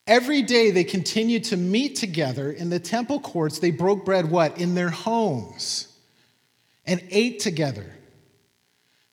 Every 0.07 0.43
day 0.43 0.69
they 0.71 0.83
continued 0.83 1.45
to 1.45 1.57
meet 1.57 1.95
together 1.95 2.51
in 2.51 2.69
the 2.69 2.79
temple 2.79 3.19
courts. 3.19 3.59
They 3.59 3.71
broke 3.71 4.05
bread, 4.05 4.29
what? 4.29 4.59
In 4.59 4.75
their 4.75 4.89
homes 4.89 5.91
and 6.85 7.01
ate 7.09 7.39
together 7.39 7.91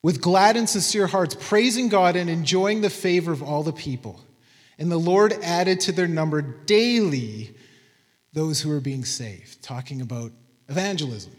with 0.03 0.20
glad 0.20 0.57
and 0.57 0.68
sincere 0.68 1.07
hearts, 1.07 1.36
praising 1.40 1.88
God 1.88 2.16
and 2.16 2.28
enjoying 2.28 2.80
the 2.80 2.90
favor 2.90 3.32
of 3.32 3.43
all 3.43 3.62
the 3.62 3.72
people. 3.72 4.20
And 4.78 4.90
the 4.90 4.99
Lord 4.99 5.32
added 5.43 5.80
to 5.80 5.93
their 5.93 6.09
number 6.09 6.43
daily 6.43 7.55
those 8.32 8.61
who 8.61 8.68
were 8.70 8.80
being 8.80 9.05
saved, 9.05 9.62
talking 9.62 10.01
about 10.01 10.32
evangelism. 10.68 11.32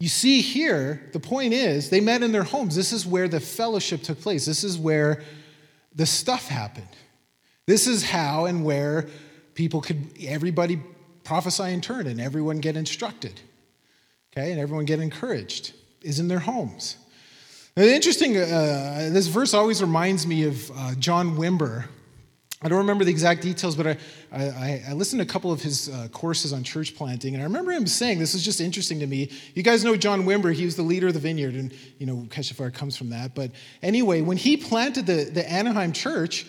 You 0.00 0.08
see 0.08 0.40
here, 0.40 1.08
the 1.12 1.20
point 1.20 1.52
is, 1.52 1.90
they 1.90 2.00
met 2.00 2.22
in 2.22 2.32
their 2.32 2.42
homes. 2.42 2.74
This 2.74 2.92
is 2.92 3.06
where 3.06 3.28
the 3.28 3.40
fellowship 3.40 4.02
took 4.02 4.20
place. 4.20 4.46
This 4.46 4.64
is 4.64 4.78
where 4.78 5.22
the 5.94 6.06
stuff 6.06 6.48
happened. 6.48 6.88
This 7.66 7.86
is 7.86 8.02
how 8.02 8.46
and 8.46 8.64
where 8.64 9.08
people 9.54 9.80
could, 9.80 10.10
everybody 10.26 10.80
prophesy 11.24 11.72
in 11.72 11.80
turn 11.80 12.06
and 12.06 12.20
everyone 12.20 12.58
get 12.58 12.76
instructed. 12.76 13.40
Okay, 14.34 14.50
and 14.50 14.60
everyone 14.60 14.86
get 14.86 14.98
encouraged, 14.98 15.74
is 16.00 16.18
in 16.18 16.28
their 16.28 16.38
homes. 16.38 16.96
Now, 17.76 17.84
interesting, 17.84 18.36
uh, 18.36 19.10
this 19.12 19.26
verse 19.26 19.52
always 19.52 19.82
reminds 19.82 20.26
me 20.26 20.44
of 20.44 20.70
uh, 20.74 20.94
John 20.94 21.36
Wimber, 21.36 21.84
I 22.64 22.68
don't 22.68 22.78
remember 22.78 23.04
the 23.04 23.10
exact 23.10 23.42
details, 23.42 23.74
but 23.74 23.86
I, 23.88 23.96
I, 24.32 24.82
I 24.90 24.92
listened 24.92 25.20
to 25.20 25.26
a 25.26 25.28
couple 25.28 25.50
of 25.50 25.60
his 25.60 25.88
uh, 25.88 26.08
courses 26.12 26.52
on 26.52 26.62
church 26.62 26.94
planting, 26.94 27.34
and 27.34 27.42
I 27.42 27.44
remember 27.46 27.72
him 27.72 27.86
saying, 27.88 28.20
this 28.20 28.34
is 28.34 28.44
just 28.44 28.60
interesting 28.60 29.00
to 29.00 29.06
me. 29.06 29.30
You 29.54 29.64
guys 29.64 29.82
know 29.82 29.96
John 29.96 30.22
Wimber, 30.22 30.54
he 30.54 30.64
was 30.64 30.76
the 30.76 30.82
leader 30.82 31.08
of 31.08 31.14
the 31.14 31.20
vineyard, 31.20 31.54
and, 31.54 31.74
you 31.98 32.06
know, 32.06 32.26
Catch 32.30 32.50
the 32.50 32.54
Fire 32.54 32.70
comes 32.70 32.96
from 32.96 33.10
that. 33.10 33.34
But 33.34 33.50
anyway, 33.82 34.20
when 34.20 34.36
he 34.36 34.56
planted 34.56 35.06
the, 35.06 35.24
the 35.24 35.50
Anaheim 35.50 35.92
church, 35.92 36.46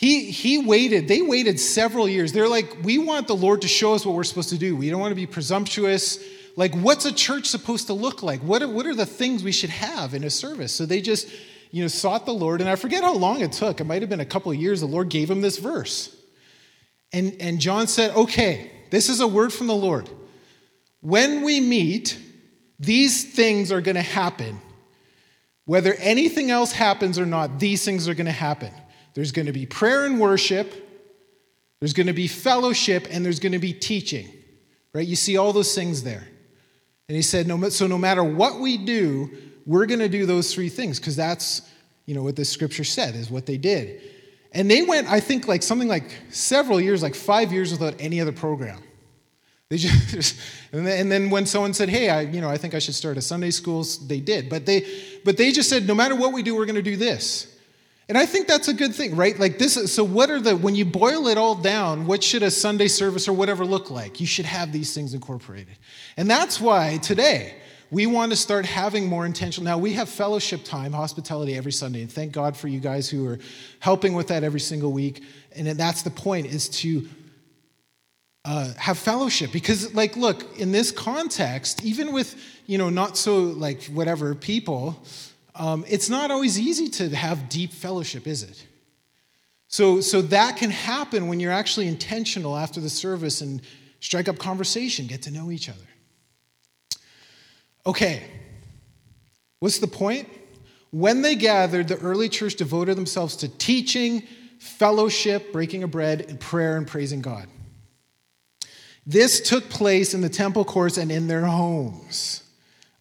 he, 0.00 0.30
he 0.30 0.56
waited, 0.56 1.08
they 1.08 1.20
waited 1.20 1.60
several 1.60 2.08
years. 2.08 2.32
They're 2.32 2.48
like, 2.48 2.74
we 2.82 2.96
want 2.96 3.26
the 3.26 3.36
Lord 3.36 3.60
to 3.60 3.68
show 3.68 3.92
us 3.92 4.06
what 4.06 4.14
we're 4.14 4.24
supposed 4.24 4.48
to 4.48 4.56
do. 4.56 4.74
We 4.74 4.88
don't 4.88 4.98
want 4.98 5.10
to 5.10 5.14
be 5.14 5.26
presumptuous. 5.26 6.18
Like, 6.56 6.74
what's 6.74 7.04
a 7.04 7.12
church 7.12 7.44
supposed 7.44 7.88
to 7.88 7.92
look 7.92 8.22
like? 8.22 8.40
What 8.40 8.62
are, 8.62 8.68
what 8.68 8.86
are 8.86 8.94
the 8.94 9.04
things 9.04 9.44
we 9.44 9.52
should 9.52 9.68
have 9.68 10.14
in 10.14 10.24
a 10.24 10.30
service? 10.30 10.74
So 10.74 10.86
they 10.86 11.02
just 11.02 11.28
you 11.70 11.82
know, 11.82 11.88
sought 11.88 12.24
the 12.24 12.32
Lord, 12.32 12.62
and 12.62 12.70
I 12.70 12.76
forget 12.76 13.04
how 13.04 13.12
long 13.12 13.42
it 13.42 13.52
took. 13.52 13.78
It 13.78 13.84
might 13.84 14.00
have 14.00 14.08
been 14.08 14.20
a 14.20 14.24
couple 14.24 14.50
of 14.50 14.56
years. 14.56 14.80
The 14.80 14.86
Lord 14.86 15.10
gave 15.10 15.30
him 15.30 15.42
this 15.42 15.58
verse. 15.58 16.16
And, 17.12 17.36
and 17.38 17.60
John 17.60 17.86
said, 17.86 18.16
Okay, 18.16 18.70
this 18.88 19.10
is 19.10 19.20
a 19.20 19.28
word 19.28 19.52
from 19.52 19.66
the 19.66 19.76
Lord. 19.76 20.08
When 21.02 21.42
we 21.42 21.60
meet, 21.60 22.18
these 22.78 23.34
things 23.34 23.70
are 23.70 23.82
going 23.82 23.96
to 23.96 24.00
happen. 24.00 24.62
Whether 25.66 25.92
anything 25.92 26.50
else 26.50 26.72
happens 26.72 27.18
or 27.18 27.26
not, 27.26 27.60
these 27.60 27.84
things 27.84 28.08
are 28.08 28.14
going 28.14 28.24
to 28.24 28.32
happen. 28.32 28.72
There's 29.14 29.32
going 29.32 29.46
to 29.46 29.52
be 29.52 29.66
prayer 29.66 30.06
and 30.06 30.20
worship, 30.20 30.72
there's 31.80 31.92
going 31.92 32.06
to 32.08 32.12
be 32.12 32.28
fellowship, 32.28 33.06
and 33.10 33.24
there's 33.24 33.40
going 33.40 33.52
to 33.52 33.58
be 33.58 33.72
teaching. 33.72 34.28
Right? 34.92 35.06
You 35.06 35.16
see 35.16 35.36
all 35.36 35.52
those 35.52 35.74
things 35.74 36.02
there. 36.02 36.26
And 37.08 37.16
he 37.16 37.22
said, 37.22 37.46
no, 37.46 37.68
So 37.70 37.86
no 37.86 37.98
matter 37.98 38.22
what 38.22 38.60
we 38.60 38.76
do, 38.76 39.30
we're 39.66 39.86
going 39.86 40.00
to 40.00 40.08
do 40.08 40.26
those 40.26 40.54
three 40.54 40.68
things 40.68 40.98
because 40.98 41.16
that's, 41.16 41.62
you 42.06 42.14
know, 42.14 42.22
what 42.22 42.36
the 42.36 42.44
scripture 42.44 42.84
said 42.84 43.14
is 43.14 43.30
what 43.30 43.46
they 43.46 43.56
did. 43.56 44.00
And 44.52 44.70
they 44.70 44.82
went, 44.82 45.08
I 45.08 45.20
think, 45.20 45.46
like 45.46 45.62
something 45.62 45.88
like 45.88 46.12
several 46.30 46.80
years, 46.80 47.02
like 47.02 47.14
five 47.14 47.52
years 47.52 47.70
without 47.70 47.94
any 48.00 48.20
other 48.20 48.32
program. 48.32 48.82
They 49.68 49.76
just, 49.76 50.36
and 50.72 51.10
then 51.10 51.30
when 51.30 51.46
someone 51.46 51.72
said, 51.72 51.88
"Hey, 51.88 52.10
I, 52.10 52.22
you 52.22 52.40
know, 52.40 52.48
I 52.48 52.56
think 52.56 52.74
I 52.74 52.80
should 52.80 52.96
start 52.96 53.16
a 53.16 53.22
Sunday 53.22 53.52
school," 53.52 53.84
they 54.06 54.18
did. 54.18 54.48
But 54.48 54.66
they, 54.66 54.84
but 55.24 55.36
they 55.36 55.52
just 55.52 55.68
said, 55.68 55.86
"No 55.86 55.94
matter 55.94 56.16
what 56.16 56.32
we 56.32 56.42
do, 56.42 56.56
we're 56.56 56.66
going 56.66 56.74
to 56.74 56.82
do 56.82 56.96
this." 56.96 57.56
And 58.10 58.18
I 58.18 58.26
think 58.26 58.48
that's 58.48 58.66
a 58.66 58.74
good 58.74 58.92
thing, 58.92 59.14
right? 59.14 59.38
Like 59.38 59.58
this. 59.58 59.76
is, 59.76 59.92
So, 59.92 60.02
what 60.02 60.30
are 60.30 60.40
the 60.40 60.56
when 60.56 60.74
you 60.74 60.84
boil 60.84 61.28
it 61.28 61.38
all 61.38 61.54
down? 61.54 62.06
What 62.08 62.24
should 62.24 62.42
a 62.42 62.50
Sunday 62.50 62.88
service 62.88 63.28
or 63.28 63.32
whatever 63.32 63.64
look 63.64 63.88
like? 63.88 64.20
You 64.20 64.26
should 64.26 64.46
have 64.46 64.72
these 64.72 64.92
things 64.92 65.14
incorporated, 65.14 65.78
and 66.16 66.28
that's 66.28 66.60
why 66.60 66.98
today 66.98 67.54
we 67.92 68.06
want 68.06 68.32
to 68.32 68.36
start 68.36 68.66
having 68.66 69.06
more 69.06 69.26
intentional. 69.26 69.64
Now, 69.64 69.78
we 69.78 69.92
have 69.92 70.08
fellowship 70.08 70.64
time, 70.64 70.92
hospitality 70.92 71.56
every 71.56 71.70
Sunday, 71.70 72.02
and 72.02 72.10
thank 72.10 72.32
God 72.32 72.56
for 72.56 72.66
you 72.66 72.80
guys 72.80 73.08
who 73.08 73.28
are 73.28 73.38
helping 73.78 74.14
with 74.14 74.26
that 74.26 74.42
every 74.42 74.60
single 74.60 74.90
week. 74.90 75.22
And 75.54 75.68
that's 75.68 76.02
the 76.02 76.10
point, 76.10 76.46
is 76.46 76.68
to 76.80 77.08
uh, 78.44 78.72
have 78.76 78.98
fellowship. 78.98 79.52
Because, 79.52 79.94
like, 79.94 80.16
look, 80.16 80.58
in 80.58 80.72
this 80.72 80.90
context, 80.90 81.84
even 81.84 82.12
with, 82.12 82.34
you 82.66 82.76
know, 82.76 82.90
not 82.90 83.16
so, 83.16 83.38
like, 83.38 83.84
whatever 83.84 84.34
people, 84.34 85.00
um, 85.60 85.84
it's 85.86 86.08
not 86.08 86.30
always 86.30 86.58
easy 86.58 86.88
to 86.88 87.14
have 87.14 87.50
deep 87.50 87.74
fellowship, 87.74 88.26
is 88.26 88.42
it? 88.42 88.66
So, 89.68 90.00
so 90.00 90.22
that 90.22 90.56
can 90.56 90.70
happen 90.70 91.28
when 91.28 91.38
you're 91.38 91.52
actually 91.52 91.86
intentional 91.86 92.56
after 92.56 92.80
the 92.80 92.88
service 92.88 93.42
and 93.42 93.60
strike 94.00 94.26
up 94.26 94.38
conversation, 94.38 95.06
get 95.06 95.20
to 95.22 95.30
know 95.30 95.50
each 95.50 95.68
other. 95.68 95.78
Okay, 97.84 98.22
what's 99.58 99.80
the 99.80 99.86
point? 99.86 100.30
When 100.92 101.20
they 101.20 101.34
gathered, 101.34 101.88
the 101.88 101.98
early 101.98 102.30
church 102.30 102.54
devoted 102.54 102.96
themselves 102.96 103.36
to 103.36 103.48
teaching, 103.48 104.22
fellowship, 104.58 105.52
breaking 105.52 105.82
of 105.82 105.90
bread, 105.90 106.22
and 106.22 106.40
prayer 106.40 106.78
and 106.78 106.86
praising 106.86 107.20
God. 107.20 107.48
This 109.06 109.42
took 109.42 109.68
place 109.68 110.14
in 110.14 110.22
the 110.22 110.30
temple 110.30 110.64
courts 110.64 110.96
and 110.96 111.12
in 111.12 111.26
their 111.28 111.44
homes. 111.44 112.44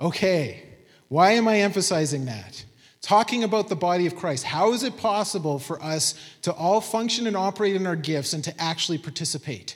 Okay, 0.02 0.69
why 1.10 1.32
am 1.32 1.48
I 1.48 1.60
emphasizing 1.60 2.26
that? 2.26 2.64
Talking 3.02 3.44
about 3.44 3.70
the 3.70 3.76
body 3.76 4.06
of 4.06 4.16
Christ. 4.16 4.44
How 4.44 4.74
is 4.74 4.84
it 4.84 4.98
possible 4.98 5.60
for 5.60 5.82
us 5.82 6.14
to 6.44 6.54
all 6.54 6.80
function 6.80 7.28
and 7.28 7.36
operate 7.36 7.76
in 7.76 7.88
our 7.88 7.96
gifts 7.96 8.34
and 8.34 8.44
to 8.44 8.62
actually 8.62 8.98
participate? 9.00 9.76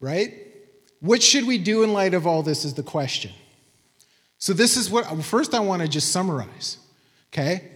Right? 0.00 0.34
What 1.00 1.22
should 1.22 1.46
we 1.46 1.58
do 1.58 1.82
in 1.82 1.92
light 1.92 2.14
of 2.14 2.26
all 2.26 2.42
this 2.42 2.64
is 2.64 2.74
the 2.74 2.82
question. 2.82 3.32
So, 4.38 4.52
this 4.52 4.76
is 4.76 4.90
what, 4.90 5.06
first, 5.24 5.54
I 5.54 5.60
want 5.60 5.82
to 5.82 5.88
just 5.88 6.12
summarize, 6.12 6.78
okay? 7.32 7.70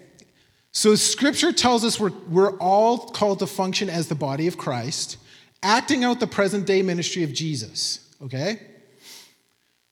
So, 0.73 0.95
scripture 0.95 1.53
tells 1.53 1.85
us 1.85 1.99
we're, 1.99 2.13
we're 2.29 2.57
all 2.59 2.99
called 2.99 3.39
to 3.39 3.47
function 3.47 3.89
as 3.89 4.09
the 4.09 4.15
body 4.15 4.47
of 4.47 4.59
Christ, 4.59 5.17
acting 5.63 6.05
out 6.05 6.21
the 6.21 6.27
present 6.27 6.67
day 6.67 6.83
ministry 6.83 7.23
of 7.23 7.33
Jesus, 7.33 8.15
okay? 8.23 8.61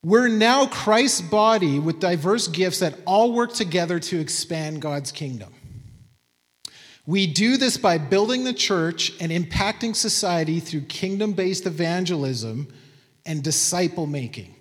We're 0.06 0.28
now 0.28 0.66
Christ's 0.66 1.20
body 1.20 1.80
with 1.80 1.98
diverse 1.98 2.46
gifts 2.46 2.78
that 2.78 2.96
all 3.06 3.32
work 3.32 3.52
together 3.52 3.98
to 3.98 4.20
expand 4.20 4.80
God's 4.80 5.10
kingdom. 5.10 5.52
We 7.06 7.26
do 7.26 7.56
this 7.56 7.76
by 7.76 7.98
building 7.98 8.44
the 8.44 8.52
church 8.52 9.12
and 9.20 9.32
impacting 9.32 9.96
society 9.96 10.60
through 10.60 10.82
kingdom 10.82 11.32
based 11.32 11.66
evangelism 11.66 12.68
and 13.26 13.42
disciple 13.42 14.06
making. 14.06 14.54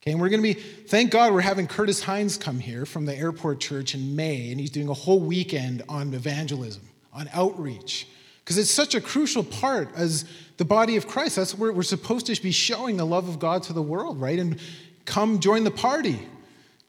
Okay, 0.00 0.12
and 0.12 0.18
we're 0.18 0.30
going 0.30 0.42
to 0.42 0.54
be, 0.54 0.58
thank 0.58 1.10
God 1.10 1.34
we're 1.34 1.42
having 1.42 1.66
Curtis 1.66 2.02
Hines 2.02 2.38
come 2.38 2.58
here 2.58 2.86
from 2.86 3.04
the 3.04 3.14
airport 3.14 3.60
church 3.60 3.94
in 3.94 4.16
May, 4.16 4.50
and 4.50 4.58
he's 4.58 4.70
doing 4.70 4.88
a 4.88 4.94
whole 4.94 5.20
weekend 5.20 5.82
on 5.90 6.14
evangelism, 6.14 6.88
on 7.12 7.28
outreach, 7.34 8.08
because 8.44 8.58
it's 8.58 8.70
such 8.70 8.94
a 8.94 9.00
crucial 9.00 9.42
part 9.42 9.88
as 9.96 10.26
the 10.58 10.66
body 10.66 10.96
of 10.96 11.08
Christ. 11.08 11.36
That's 11.36 11.56
where 11.56 11.72
we're 11.72 11.82
supposed 11.82 12.26
to 12.26 12.42
be 12.42 12.50
showing 12.50 12.98
the 12.98 13.06
love 13.06 13.26
of 13.26 13.38
God 13.38 13.62
to 13.64 13.72
the 13.72 13.82
world, 13.82 14.20
right? 14.20 14.38
And 14.38 14.60
come 15.06 15.40
join 15.40 15.64
the 15.64 15.70
party, 15.70 16.20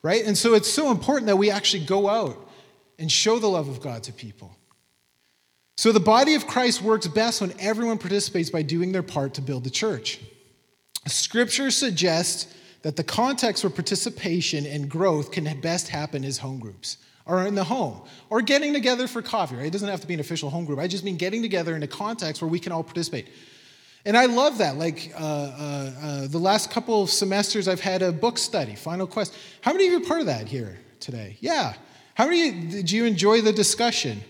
right? 0.01 0.25
And 0.25 0.37
so 0.37 0.53
it's 0.53 0.69
so 0.69 0.91
important 0.91 1.27
that 1.27 1.37
we 1.37 1.49
actually 1.49 1.85
go 1.85 2.09
out 2.09 2.49
and 2.99 3.09
show 3.09 3.39
the 3.39 3.47
love 3.47 3.69
of 3.69 3.81
God 3.81 4.03
to 4.03 4.13
people. 4.13 4.55
So 5.77 5.93
the 5.93 5.99
body 5.99 6.35
of 6.35 6.45
Christ 6.45 6.81
works 6.81 7.07
best 7.07 7.39
when 7.39 7.53
everyone 7.59 7.99
participates 7.99 8.49
by 8.49 8.61
doing 8.61 8.91
their 8.91 9.03
part 9.03 9.33
to 9.35 9.41
build 9.41 9.63
the 9.63 9.69
church. 9.69 10.19
Scripture 11.07 11.71
suggests 11.71 12.53
that 12.81 12.97
the 12.97 13.03
context 13.03 13.61
for 13.61 13.69
participation 13.69 14.65
and 14.65 14.89
growth 14.89 15.31
can 15.31 15.59
best 15.61 15.87
happen 15.87 16.23
is 16.23 16.39
home 16.39 16.59
groups 16.59 16.97
or 17.25 17.45
in 17.45 17.55
the 17.55 17.63
home 17.63 18.01
or 18.29 18.41
getting 18.41 18.73
together 18.73 19.07
for 19.07 19.21
coffee, 19.21 19.55
right? 19.55 19.65
It 19.65 19.71
doesn't 19.71 19.89
have 19.89 20.01
to 20.01 20.07
be 20.07 20.13
an 20.13 20.19
official 20.19 20.49
home 20.49 20.65
group. 20.65 20.79
I 20.79 20.87
just 20.87 21.03
mean 21.03 21.17
getting 21.17 21.41
together 21.41 21.75
in 21.75 21.83
a 21.83 21.87
context 21.87 22.41
where 22.41 22.49
we 22.49 22.59
can 22.59 22.71
all 22.71 22.83
participate. 22.83 23.27
And 24.05 24.15
I 24.15 24.27
love 24.27 24.59
that. 24.59 24.77
Like 24.77 25.11
uh, 25.15 25.23
uh, 25.23 25.91
uh, 26.01 26.27
the 26.27 26.37
last 26.37 26.69
couple 26.69 27.01
of 27.01 27.09
semesters, 27.09 27.67
I've 27.67 27.79
had 27.79 28.03
a 28.03 28.11
book 28.11 28.37
study, 28.37 28.75
Final 28.75 29.07
Quest. 29.07 29.35
How 29.61 29.71
many 29.71 29.87
of 29.87 29.93
you 29.93 29.97
are 29.97 30.07
part 30.07 30.19
of 30.19 30.27
that 30.27 30.47
here 30.47 30.77
today? 30.99 31.37
Yeah. 31.39 31.73
How 32.13 32.25
many 32.25 32.51
did 32.51 32.91
you 32.91 33.05
enjoy 33.05 33.41
the 33.41 33.51
discussion? 33.51 34.21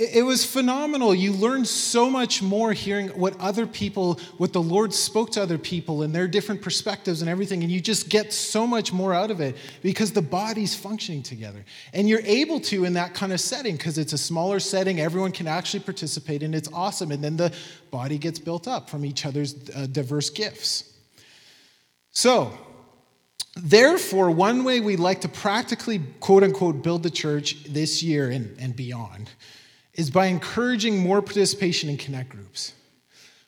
It 0.00 0.24
was 0.24 0.44
phenomenal. 0.44 1.12
You 1.12 1.32
learned 1.32 1.66
so 1.66 2.08
much 2.08 2.40
more 2.40 2.72
hearing 2.72 3.08
what 3.08 3.38
other 3.40 3.66
people, 3.66 4.20
what 4.36 4.52
the 4.52 4.62
Lord 4.62 4.94
spoke 4.94 5.32
to 5.32 5.42
other 5.42 5.58
people 5.58 6.02
and 6.02 6.14
their 6.14 6.28
different 6.28 6.62
perspectives 6.62 7.20
and 7.20 7.28
everything. 7.28 7.64
And 7.64 7.72
you 7.72 7.80
just 7.80 8.08
get 8.08 8.32
so 8.32 8.64
much 8.64 8.92
more 8.92 9.12
out 9.12 9.32
of 9.32 9.40
it 9.40 9.56
because 9.82 10.12
the 10.12 10.22
body's 10.22 10.72
functioning 10.72 11.24
together. 11.24 11.64
And 11.92 12.08
you're 12.08 12.22
able 12.22 12.60
to 12.60 12.84
in 12.84 12.92
that 12.92 13.12
kind 13.12 13.32
of 13.32 13.40
setting 13.40 13.76
because 13.76 13.98
it's 13.98 14.12
a 14.12 14.18
smaller 14.18 14.60
setting. 14.60 15.00
Everyone 15.00 15.32
can 15.32 15.48
actually 15.48 15.80
participate 15.80 16.44
and 16.44 16.54
it's 16.54 16.68
awesome. 16.72 17.10
And 17.10 17.24
then 17.24 17.36
the 17.36 17.52
body 17.90 18.18
gets 18.18 18.38
built 18.38 18.68
up 18.68 18.88
from 18.88 19.04
each 19.04 19.26
other's 19.26 19.68
uh, 19.74 19.86
diverse 19.90 20.30
gifts. 20.30 20.94
So, 22.12 22.56
therefore, 23.56 24.30
one 24.30 24.62
way 24.62 24.78
we'd 24.78 25.00
like 25.00 25.22
to 25.22 25.28
practically, 25.28 26.00
quote 26.20 26.44
unquote, 26.44 26.84
build 26.84 27.02
the 27.02 27.10
church 27.10 27.64
this 27.64 28.00
year 28.00 28.30
and, 28.30 28.56
and 28.60 28.76
beyond 28.76 29.30
is 29.98 30.08
by 30.08 30.26
encouraging 30.26 30.96
more 30.96 31.20
participation 31.20 31.90
in 31.90 31.98
connect 31.98 32.30
groups. 32.30 32.72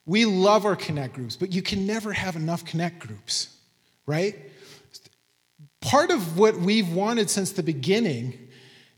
We 0.04 0.26
love 0.26 0.66
our 0.66 0.76
connect 0.76 1.14
groups, 1.14 1.36
but 1.36 1.52
you 1.52 1.62
can 1.62 1.86
never 1.86 2.12
have 2.12 2.36
enough 2.36 2.64
connect 2.64 2.98
groups, 2.98 3.56
right? 4.04 4.36
Part 5.80 6.10
of 6.10 6.36
what 6.36 6.56
we've 6.56 6.92
wanted 6.92 7.30
since 7.30 7.52
the 7.52 7.62
beginning 7.62 8.36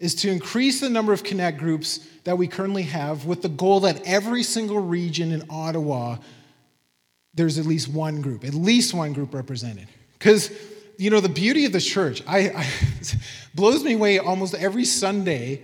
is 0.00 0.14
to 0.16 0.30
increase 0.30 0.80
the 0.80 0.88
number 0.88 1.12
of 1.12 1.22
connect 1.22 1.58
groups 1.58 2.00
that 2.24 2.36
we 2.38 2.48
currently 2.48 2.84
have 2.84 3.26
with 3.26 3.42
the 3.42 3.48
goal 3.50 3.80
that 3.80 4.02
every 4.06 4.42
single 4.42 4.80
region 4.80 5.30
in 5.30 5.44
Ottawa 5.50 6.16
there's 7.34 7.58
at 7.58 7.66
least 7.66 7.88
one 7.88 8.20
group, 8.20 8.44
at 8.44 8.54
least 8.54 8.92
one 8.94 9.12
group 9.12 9.32
represented. 9.32 9.88
Because, 10.18 10.50
you 10.98 11.10
know, 11.10 11.20
the 11.20 11.28
beauty 11.28 11.64
of 11.64 11.72
the 11.72 11.80
church, 11.80 12.22
I, 12.26 12.50
I 12.50 12.66
blows 13.54 13.82
me 13.82 13.94
away 13.94 14.18
almost 14.18 14.54
every 14.54 14.84
Sunday. 14.84 15.62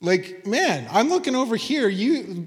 Like, 0.00 0.46
man, 0.46 0.88
I'm 0.90 1.08
looking 1.08 1.34
over 1.34 1.56
here. 1.56 1.88
You, 1.88 2.44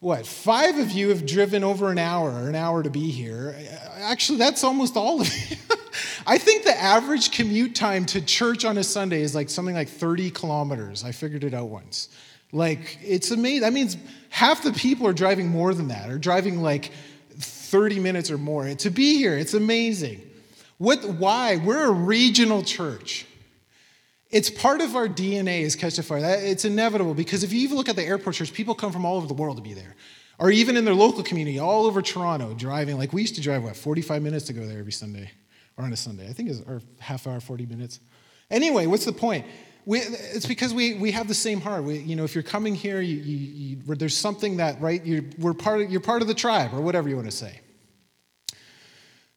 what, 0.00 0.26
five 0.26 0.78
of 0.78 0.92
you 0.92 1.10
have 1.10 1.26
driven 1.26 1.62
over 1.62 1.90
an 1.90 1.98
hour, 1.98 2.48
an 2.48 2.54
hour 2.54 2.82
to 2.82 2.90
be 2.90 3.10
here. 3.10 3.54
Actually, 3.96 4.38
that's 4.38 4.64
almost 4.64 4.96
all 4.96 5.20
of 5.20 5.28
you. 5.28 5.56
I 6.26 6.38
think 6.38 6.64
the 6.64 6.78
average 6.78 7.32
commute 7.32 7.74
time 7.74 8.06
to 8.06 8.20
church 8.24 8.64
on 8.64 8.78
a 8.78 8.84
Sunday 8.84 9.20
is 9.20 9.34
like 9.34 9.50
something 9.50 9.74
like 9.74 9.88
30 9.88 10.30
kilometers. 10.30 11.04
I 11.04 11.12
figured 11.12 11.44
it 11.44 11.52
out 11.52 11.68
once. 11.68 12.08
Like, 12.50 12.98
it's 13.02 13.30
amazing. 13.30 13.60
That 13.60 13.72
means 13.72 13.96
half 14.30 14.62
the 14.62 14.72
people 14.72 15.06
are 15.06 15.12
driving 15.12 15.48
more 15.48 15.74
than 15.74 15.88
that, 15.88 16.08
or 16.08 16.18
driving 16.18 16.62
like 16.62 16.92
30 17.36 18.00
minutes 18.00 18.30
or 18.30 18.38
more 18.38 18.72
to 18.74 18.90
be 18.90 19.16
here. 19.18 19.36
It's 19.36 19.54
amazing. 19.54 20.22
What, 20.78 21.04
why? 21.04 21.56
We're 21.56 21.84
a 21.84 21.92
regional 21.92 22.62
church. 22.62 23.26
It's 24.34 24.50
part 24.50 24.80
of 24.80 24.96
our 24.96 25.06
DNA 25.06 25.64
as 25.64 25.76
Catch 25.76 25.94
the 25.94 26.02
Fire. 26.02 26.18
It's 26.24 26.64
inevitable 26.64 27.14
because 27.14 27.44
if 27.44 27.52
you 27.52 27.60
even 27.60 27.76
look 27.76 27.88
at 27.88 27.94
the 27.94 28.02
airport 28.02 28.34
church, 28.34 28.52
people 28.52 28.74
come 28.74 28.90
from 28.90 29.06
all 29.06 29.16
over 29.16 29.28
the 29.28 29.34
world 29.34 29.58
to 29.58 29.62
be 29.62 29.74
there. 29.74 29.94
Or 30.40 30.50
even 30.50 30.76
in 30.76 30.84
their 30.84 30.92
local 30.92 31.22
community, 31.22 31.60
all 31.60 31.86
over 31.86 32.02
Toronto, 32.02 32.52
driving. 32.52 32.98
Like 32.98 33.12
we 33.12 33.20
used 33.20 33.36
to 33.36 33.40
drive, 33.40 33.62
what, 33.62 33.76
45 33.76 34.22
minutes 34.22 34.46
to 34.46 34.52
go 34.52 34.66
there 34.66 34.80
every 34.80 34.90
Sunday? 34.90 35.30
Or 35.76 35.84
on 35.84 35.92
a 35.92 35.96
Sunday. 35.96 36.28
I 36.28 36.32
think 36.32 36.50
it's 36.50 36.60
or 36.62 36.82
half 36.98 37.28
hour, 37.28 37.38
40 37.38 37.66
minutes. 37.66 38.00
Anyway, 38.50 38.86
what's 38.86 39.04
the 39.04 39.12
point? 39.12 39.46
We, 39.86 40.00
it's 40.00 40.46
because 40.46 40.74
we, 40.74 40.94
we 40.94 41.12
have 41.12 41.28
the 41.28 41.34
same 41.34 41.60
heart. 41.60 41.84
We, 41.84 41.98
you 41.98 42.16
know, 42.16 42.24
if 42.24 42.34
you're 42.34 42.42
coming 42.42 42.74
here, 42.74 43.00
you, 43.00 43.18
you, 43.18 43.36
you, 43.86 43.94
there's 43.94 44.16
something 44.16 44.56
that, 44.56 44.80
right, 44.80 45.04
you're, 45.06 45.22
we're 45.38 45.54
part 45.54 45.80
of, 45.80 45.92
you're 45.92 46.00
part 46.00 46.22
of 46.22 46.28
the 46.28 46.34
tribe, 46.34 46.74
or 46.74 46.80
whatever 46.80 47.08
you 47.08 47.14
want 47.14 47.30
to 47.30 47.36
say. 47.36 47.60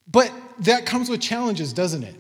But 0.08 0.34
that 0.62 0.88
comes 0.88 1.08
with 1.08 1.22
challenges, 1.22 1.72
doesn't 1.72 2.02
it? 2.02 2.16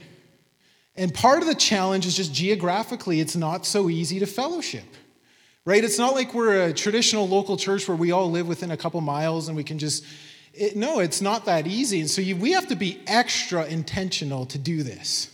And 0.97 1.13
part 1.13 1.41
of 1.41 1.47
the 1.47 1.55
challenge 1.55 2.05
is 2.05 2.15
just 2.15 2.33
geographically, 2.33 3.19
it's 3.19 3.35
not 3.35 3.65
so 3.65 3.89
easy 3.89 4.19
to 4.19 4.25
fellowship, 4.25 4.85
right? 5.63 5.83
It's 5.83 5.99
not 5.99 6.15
like 6.15 6.33
we're 6.33 6.65
a 6.65 6.73
traditional 6.73 7.27
local 7.27 7.55
church 7.55 7.87
where 7.87 7.95
we 7.95 8.11
all 8.11 8.31
live 8.31 8.47
within 8.47 8.71
a 8.71 8.77
couple 8.77 8.99
miles 9.01 9.47
and 9.47 9.55
we 9.55 9.63
can 9.63 9.77
just, 9.77 10.03
it, 10.53 10.75
no, 10.75 10.99
it's 10.99 11.21
not 11.21 11.45
that 11.45 11.67
easy. 11.67 11.99
And 11.99 12.09
so 12.09 12.21
you, 12.21 12.35
we 12.35 12.51
have 12.53 12.67
to 12.69 12.75
be 12.75 12.99
extra 13.05 13.65
intentional 13.65 14.47
to 14.47 14.57
do 14.57 14.81
this. 14.81 15.31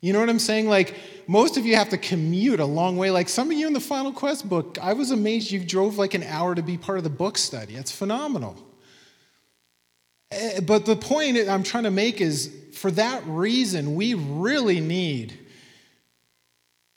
You 0.00 0.12
know 0.12 0.20
what 0.20 0.28
I'm 0.28 0.40
saying? 0.40 0.68
Like, 0.68 0.96
most 1.28 1.56
of 1.56 1.64
you 1.64 1.76
have 1.76 1.88
to 1.90 1.96
commute 1.96 2.60
a 2.60 2.66
long 2.66 2.98
way. 2.98 3.10
Like, 3.10 3.28
some 3.28 3.50
of 3.50 3.56
you 3.56 3.66
in 3.66 3.72
the 3.72 3.80
Final 3.80 4.12
Quest 4.12 4.46
book, 4.46 4.78
I 4.82 4.92
was 4.92 5.12
amazed 5.12 5.50
you 5.50 5.60
drove 5.60 5.96
like 5.96 6.12
an 6.12 6.24
hour 6.24 6.54
to 6.54 6.60
be 6.60 6.76
part 6.76 6.98
of 6.98 7.04
the 7.04 7.10
book 7.10 7.38
study. 7.38 7.76
That's 7.76 7.92
phenomenal. 7.92 8.56
Eh, 10.30 10.60
but 10.60 10.84
the 10.84 10.96
point 10.96 11.38
I'm 11.48 11.62
trying 11.62 11.84
to 11.84 11.90
make 11.90 12.20
is 12.20 12.54
for 12.74 12.90
that 12.92 13.26
reason, 13.26 13.94
we 13.94 14.14
really 14.14 14.80
need 14.80 15.38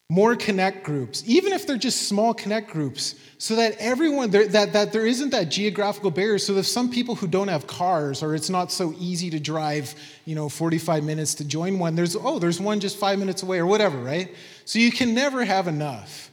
more 0.09 0.37
connect 0.37 0.85
groups, 0.85 1.21
even 1.27 1.51
if 1.51 1.67
they're 1.67 1.77
just 1.77 2.07
small 2.07 2.33
connect 2.33 2.71
groups, 2.71 3.15
so 3.37 3.57
that 3.57 3.75
everyone, 3.77 4.29
that, 4.29 4.71
that 4.71 4.93
there 4.93 5.05
isn't 5.05 5.31
that 5.31 5.49
geographical 5.49 6.11
barrier. 6.11 6.37
So 6.37 6.55
if 6.55 6.65
some 6.65 6.89
people 6.89 7.13
who 7.13 7.27
don't 7.27 7.49
have 7.49 7.67
cars 7.67 8.23
or 8.23 8.33
it's 8.33 8.49
not 8.49 8.71
so 8.71 8.93
easy 8.97 9.29
to 9.31 9.39
drive, 9.39 9.93
you 10.23 10.33
know, 10.33 10.47
45 10.47 11.03
minutes 11.03 11.35
to 11.35 11.45
join 11.45 11.77
one, 11.77 11.95
there's, 11.95 12.15
oh, 12.15 12.39
there's 12.39 12.61
one 12.61 12.79
just 12.79 12.97
five 12.97 13.19
minutes 13.19 13.43
away 13.43 13.59
or 13.59 13.65
whatever, 13.65 13.97
right? 13.97 14.33
So 14.63 14.79
you 14.79 14.91
can 14.91 15.13
never 15.13 15.43
have 15.43 15.67
enough. 15.67 16.26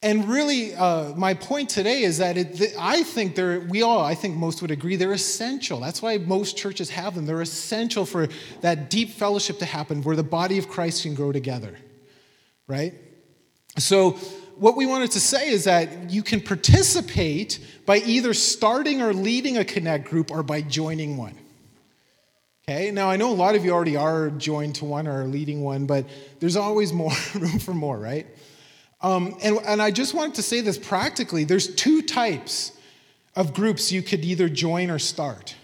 And 0.00 0.28
really, 0.28 0.74
uh, 0.74 1.12
my 1.16 1.34
point 1.34 1.68
today 1.68 2.02
is 2.02 2.18
that 2.18 2.36
it, 2.36 2.74
I 2.78 3.02
think 3.02 3.34
they're, 3.34 3.58
we 3.60 3.82
all, 3.82 4.00
I 4.00 4.14
think 4.14 4.36
most 4.36 4.62
would 4.62 4.70
agree, 4.70 4.94
they're 4.94 5.12
essential. 5.12 5.80
That's 5.80 6.00
why 6.00 6.18
most 6.18 6.56
churches 6.56 6.88
have 6.90 7.16
them. 7.16 7.26
They're 7.26 7.42
essential 7.42 8.06
for 8.06 8.28
that 8.60 8.90
deep 8.90 9.10
fellowship 9.10 9.58
to 9.58 9.64
happen 9.64 10.02
where 10.02 10.14
the 10.14 10.22
body 10.22 10.56
of 10.56 10.68
Christ 10.68 11.02
can 11.02 11.16
grow 11.16 11.32
together 11.32 11.76
right? 12.68 12.94
So, 13.78 14.12
what 14.56 14.76
we 14.76 14.86
wanted 14.86 15.12
to 15.12 15.20
say 15.20 15.50
is 15.50 15.64
that 15.64 16.10
you 16.10 16.22
can 16.22 16.40
participate 16.40 17.58
by 17.86 17.98
either 17.98 18.34
starting 18.34 19.00
or 19.00 19.12
leading 19.12 19.56
a 19.56 19.64
connect 19.64 20.08
group 20.08 20.30
or 20.30 20.42
by 20.42 20.62
joining 20.62 21.16
one. 21.16 21.34
Okay, 22.68 22.90
now 22.90 23.08
I 23.08 23.16
know 23.16 23.30
a 23.30 23.34
lot 23.34 23.54
of 23.54 23.64
you 23.64 23.70
already 23.70 23.96
are 23.96 24.30
joined 24.30 24.74
to 24.76 24.84
one 24.84 25.06
or 25.06 25.22
are 25.22 25.26
leading 25.26 25.62
one, 25.62 25.86
but 25.86 26.06
there's 26.40 26.56
always 26.56 26.92
more 26.92 27.12
room 27.34 27.58
for 27.58 27.72
more, 27.72 27.98
right? 27.98 28.26
Um, 29.00 29.36
and, 29.42 29.58
and 29.64 29.80
I 29.80 29.90
just 29.90 30.14
wanted 30.14 30.34
to 30.36 30.42
say 30.42 30.60
this 30.60 30.76
practically 30.76 31.44
there's 31.44 31.74
two 31.74 32.02
types 32.02 32.72
of 33.36 33.54
groups 33.54 33.92
you 33.92 34.02
could 34.02 34.24
either 34.24 34.48
join 34.48 34.90
or 34.90 34.98
start. 34.98 35.54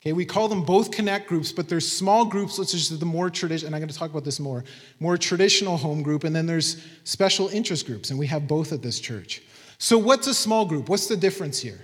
Okay, 0.00 0.12
we 0.12 0.26
call 0.26 0.48
them 0.48 0.64
both 0.64 0.90
connect 0.90 1.28
groups, 1.28 1.50
but 1.50 1.66
there's 1.66 1.90
small 1.90 2.26
groups, 2.26 2.58
which 2.58 2.74
is 2.74 2.98
the 2.98 3.06
more 3.06 3.30
traditional, 3.30 3.68
and 3.68 3.74
I'm 3.74 3.80
going 3.80 3.88
to 3.88 3.98
talk 3.98 4.10
about 4.10 4.24
this 4.24 4.38
more, 4.38 4.62
more 5.00 5.16
traditional 5.16 5.78
home 5.78 6.02
group, 6.02 6.24
and 6.24 6.36
then 6.36 6.44
there's 6.44 6.82
special 7.04 7.48
interest 7.48 7.86
groups, 7.86 8.10
and 8.10 8.18
we 8.18 8.26
have 8.26 8.46
both 8.46 8.72
at 8.72 8.82
this 8.82 9.00
church. 9.00 9.40
So, 9.78 9.96
what's 9.96 10.26
a 10.26 10.34
small 10.34 10.66
group? 10.66 10.90
What's 10.90 11.06
the 11.06 11.16
difference 11.16 11.58
here? 11.58 11.80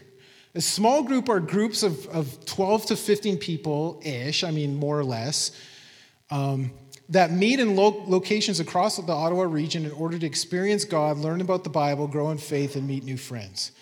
A 0.55 0.61
small 0.61 1.03
group 1.03 1.31
are 1.31 1.41
groups 1.41 1.83
of, 1.83 2.07
of 2.09 2.45
12 2.45 2.87
to 2.87 2.97
15 2.97 3.39
people 3.39 4.03
ish, 4.05 4.45
I 4.45 4.51
mean, 4.51 4.75
more 4.75 4.99
or 4.99 5.05
less, 5.05 5.53
um, 6.31 6.73
that 7.11 7.33
meet 7.33 7.61
in 7.61 7.77
lo- 7.77 8.05
locations 8.07 8.61
across 8.61 8.97
the 8.97 9.13
Ottawa 9.13 9.43
region 9.43 9.85
in 9.85 9.93
order 9.93 10.19
to 10.19 10.27
experience 10.27 10.85
God, 10.85 11.19
learn 11.19 11.41
about 11.41 11.65
the 11.65 11.71
Bible, 11.71 12.07
grow 12.07 12.31
in 12.31 12.39
faith, 12.39 12.77
and 12.77 12.87
meet 12.87 13.05
new 13.05 13.17
friends. 13.17 13.73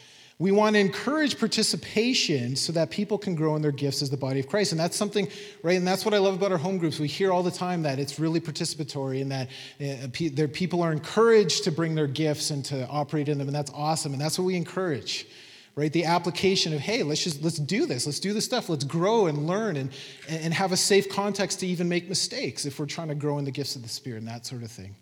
We 0.41 0.53
want 0.53 0.77
to 0.77 0.81
encourage 0.81 1.39
participation 1.39 2.55
so 2.55 2.73
that 2.73 2.91
people 2.91 3.19
can 3.19 3.35
grow 3.35 3.57
in 3.57 3.63
their 3.63 3.73
gifts 3.73 4.03
as 4.03 4.11
the 4.11 4.17
body 4.17 4.39
of 4.39 4.47
Christ. 4.47 4.71
And 4.71 4.81
that's 4.81 4.97
something, 4.97 5.29
right? 5.65 5.77
And 5.77 5.87
that's 5.87 6.05
what 6.05 6.15
I 6.15 6.19
love 6.19 6.35
about 6.35 6.53
our 6.53 6.59
home 6.59 6.79
groups. 6.79 7.01
We 7.01 7.09
hear 7.09 7.33
all 7.33 7.43
the 7.43 7.51
time 7.51 7.83
that 7.83 7.99
it's 7.99 8.21
really 8.21 8.41
participatory 8.41 9.21
and 9.21 9.33
that 9.33 9.49
uh, 9.81 10.31
their 10.35 10.47
people 10.47 10.81
are 10.81 10.93
encouraged 10.93 11.65
to 11.65 11.73
bring 11.73 11.97
their 11.97 12.07
gifts 12.07 12.51
and 12.51 12.65
to 12.67 12.87
operate 12.87 13.29
in 13.29 13.39
them. 13.39 13.49
And 13.49 13.55
that's 13.55 13.73
awesome. 13.75 14.13
And 14.13 14.23
that's 14.23 14.39
what 14.39 14.45
we 14.45 14.55
encourage 14.55 15.27
right 15.75 15.93
the 15.93 16.05
application 16.05 16.73
of 16.73 16.81
hey 16.81 17.03
let's 17.03 17.23
just 17.23 17.43
let's 17.43 17.59
do 17.59 17.87
this 17.87 18.07
let's 18.07 18.21
do 18.21 18.33
this 18.33 18.45
stuff 18.45 18.69
let's 18.69 18.85
grow 18.85 19.27
and 19.27 19.47
learn 19.47 19.77
and 19.77 19.91
and 20.29 20.53
have 20.53 20.73
a 20.73 20.77
safe 20.77 21.09
context 21.09 21.61
to 21.61 21.67
even 21.67 21.89
make 21.89 22.09
mistakes 22.09 22.67
if 22.67 22.79
we're 22.79 22.87
trying 22.87 23.09
to 23.09 23.15
grow 23.15 23.39
in 23.39 23.45
the 23.45 23.51
gifts 23.51 23.77
of 23.77 23.83
the 23.83 23.89
spirit 23.89 24.19
and 24.19 24.29
that 24.29 24.45
sort 24.47 24.63
of 24.63 24.71
thing 24.71 24.95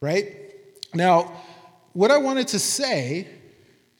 right 0.00 0.36
now 0.94 1.32
what 1.92 2.10
i 2.10 2.18
wanted 2.18 2.46
to 2.48 2.58
say 2.58 3.26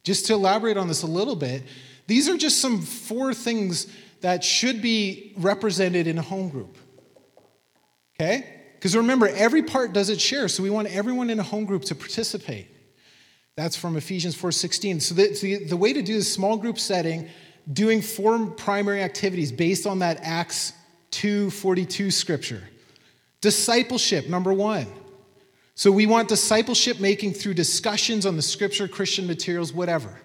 just 0.08 0.24
to 0.24 0.32
elaborate 0.32 0.78
on 0.78 0.88
this 0.88 1.02
a 1.02 1.06
little 1.06 1.36
bit, 1.36 1.62
these 2.06 2.30
are 2.30 2.36
just 2.38 2.62
some 2.62 2.80
four 2.80 3.34
things 3.34 3.86
that 4.22 4.42
should 4.42 4.80
be 4.80 5.34
represented 5.36 6.06
in 6.06 6.16
a 6.16 6.22
home 6.22 6.48
group. 6.48 6.78
Okay? 8.18 8.46
Because 8.74 8.96
remember, 8.96 9.28
every 9.28 9.62
part 9.62 9.92
does 9.92 10.08
its 10.08 10.22
share, 10.22 10.48
so 10.48 10.62
we 10.62 10.70
want 10.70 10.88
everyone 10.88 11.28
in 11.28 11.38
a 11.38 11.42
home 11.42 11.66
group 11.66 11.84
to 11.84 11.94
participate. 11.94 12.68
That's 13.58 13.74
from 13.74 13.96
Ephesians 13.96 14.36
4:16. 14.36 15.02
So 15.02 15.16
the, 15.16 15.36
the, 15.42 15.64
the 15.64 15.76
way 15.76 15.92
to 15.92 16.00
do 16.00 16.14
this 16.14 16.32
small 16.32 16.56
group 16.56 16.78
setting, 16.78 17.28
doing 17.72 18.02
four 18.02 18.46
primary 18.46 19.02
activities 19.02 19.50
based 19.50 19.84
on 19.84 19.98
that 19.98 20.20
Acts 20.22 20.72
2:42 21.10 22.12
scripture. 22.12 22.62
Discipleship, 23.40 24.28
number 24.28 24.52
one. 24.52 24.86
So 25.74 25.90
we 25.90 26.06
want 26.06 26.28
discipleship 26.28 27.00
making 27.00 27.32
through 27.32 27.54
discussions 27.54 28.26
on 28.26 28.36
the 28.36 28.42
scripture, 28.42 28.86
Christian 28.86 29.26
materials, 29.26 29.72
whatever, 29.72 30.20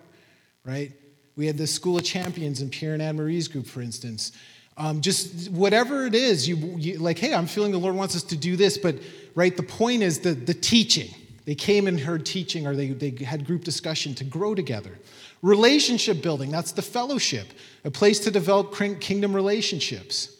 right? 0.64 0.92
We 1.36 1.48
had 1.48 1.58
the 1.58 1.66
School 1.66 1.98
of 1.98 2.04
Champions 2.04 2.62
in 2.62 2.70
Pierre 2.70 2.94
and 2.94 3.02
Anne 3.02 3.16
Marie's 3.16 3.48
group, 3.48 3.66
for 3.66 3.82
instance. 3.82 4.32
Um, 4.78 5.02
just 5.02 5.50
whatever 5.50 6.06
it 6.06 6.14
is, 6.14 6.48
you, 6.48 6.56
you 6.78 7.00
like, 7.00 7.18
hey, 7.18 7.34
I'm 7.34 7.48
feeling 7.48 7.72
the 7.72 7.80
Lord 7.80 7.96
wants 7.96 8.16
us 8.16 8.22
to 8.26 8.38
do 8.38 8.56
this, 8.56 8.78
but 8.78 8.96
right, 9.34 9.58
the 9.58 9.64
point 9.64 10.04
is 10.04 10.20
the, 10.20 10.34
the 10.36 10.54
teaching. 10.54 11.10
They 11.46 11.56
came 11.56 11.88
and 11.88 12.00
heard 12.00 12.26
teaching 12.26 12.66
or 12.66 12.76
they, 12.76 12.88
they 12.88 13.24
had 13.24 13.46
group 13.46 13.64
discussion 13.64 14.16
to 14.16 14.24
grow 14.24 14.56
together. 14.56 14.98
Relationship 15.42 16.22
building, 16.22 16.52
that's 16.52 16.72
the 16.72 16.82
fellowship, 16.82 17.48
a 17.84 17.92
place 17.92 18.20
to 18.22 18.32
develop 18.32 18.74
kingdom 19.00 19.36
relationships. 19.36 20.38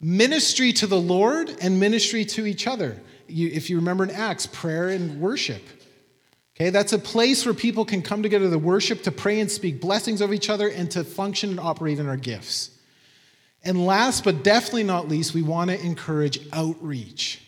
Ministry 0.00 0.72
to 0.74 0.86
the 0.86 1.00
Lord 1.00 1.54
and 1.60 1.78
ministry 1.78 2.24
to 2.26 2.46
each 2.46 2.66
other 2.66 3.00
you, 3.28 3.50
if 3.52 3.70
you 3.70 3.76
remember 3.76 4.04
in 4.04 4.10
Acts, 4.10 4.46
prayer 4.46 4.88
and 4.88 5.20
worship. 5.20 5.62
Okay, 6.56 6.70
that's 6.70 6.92
a 6.92 6.98
place 6.98 7.44
where 7.44 7.54
people 7.54 7.84
can 7.84 8.00
come 8.00 8.22
together 8.22 8.48
to 8.48 8.58
worship, 8.58 9.02
to 9.04 9.12
pray 9.12 9.40
and 9.40 9.50
speak 9.50 9.80
blessings 9.80 10.20
of 10.20 10.32
each 10.32 10.48
other, 10.48 10.68
and 10.68 10.90
to 10.92 11.02
function 11.02 11.50
and 11.50 11.60
operate 11.60 11.98
in 11.98 12.08
our 12.08 12.16
gifts. 12.16 12.70
And 13.64 13.84
last 13.86 14.24
but 14.24 14.44
definitely 14.44 14.84
not 14.84 15.08
least, 15.08 15.34
we 15.34 15.42
want 15.42 15.70
to 15.70 15.80
encourage 15.80 16.38
outreach. 16.52 17.40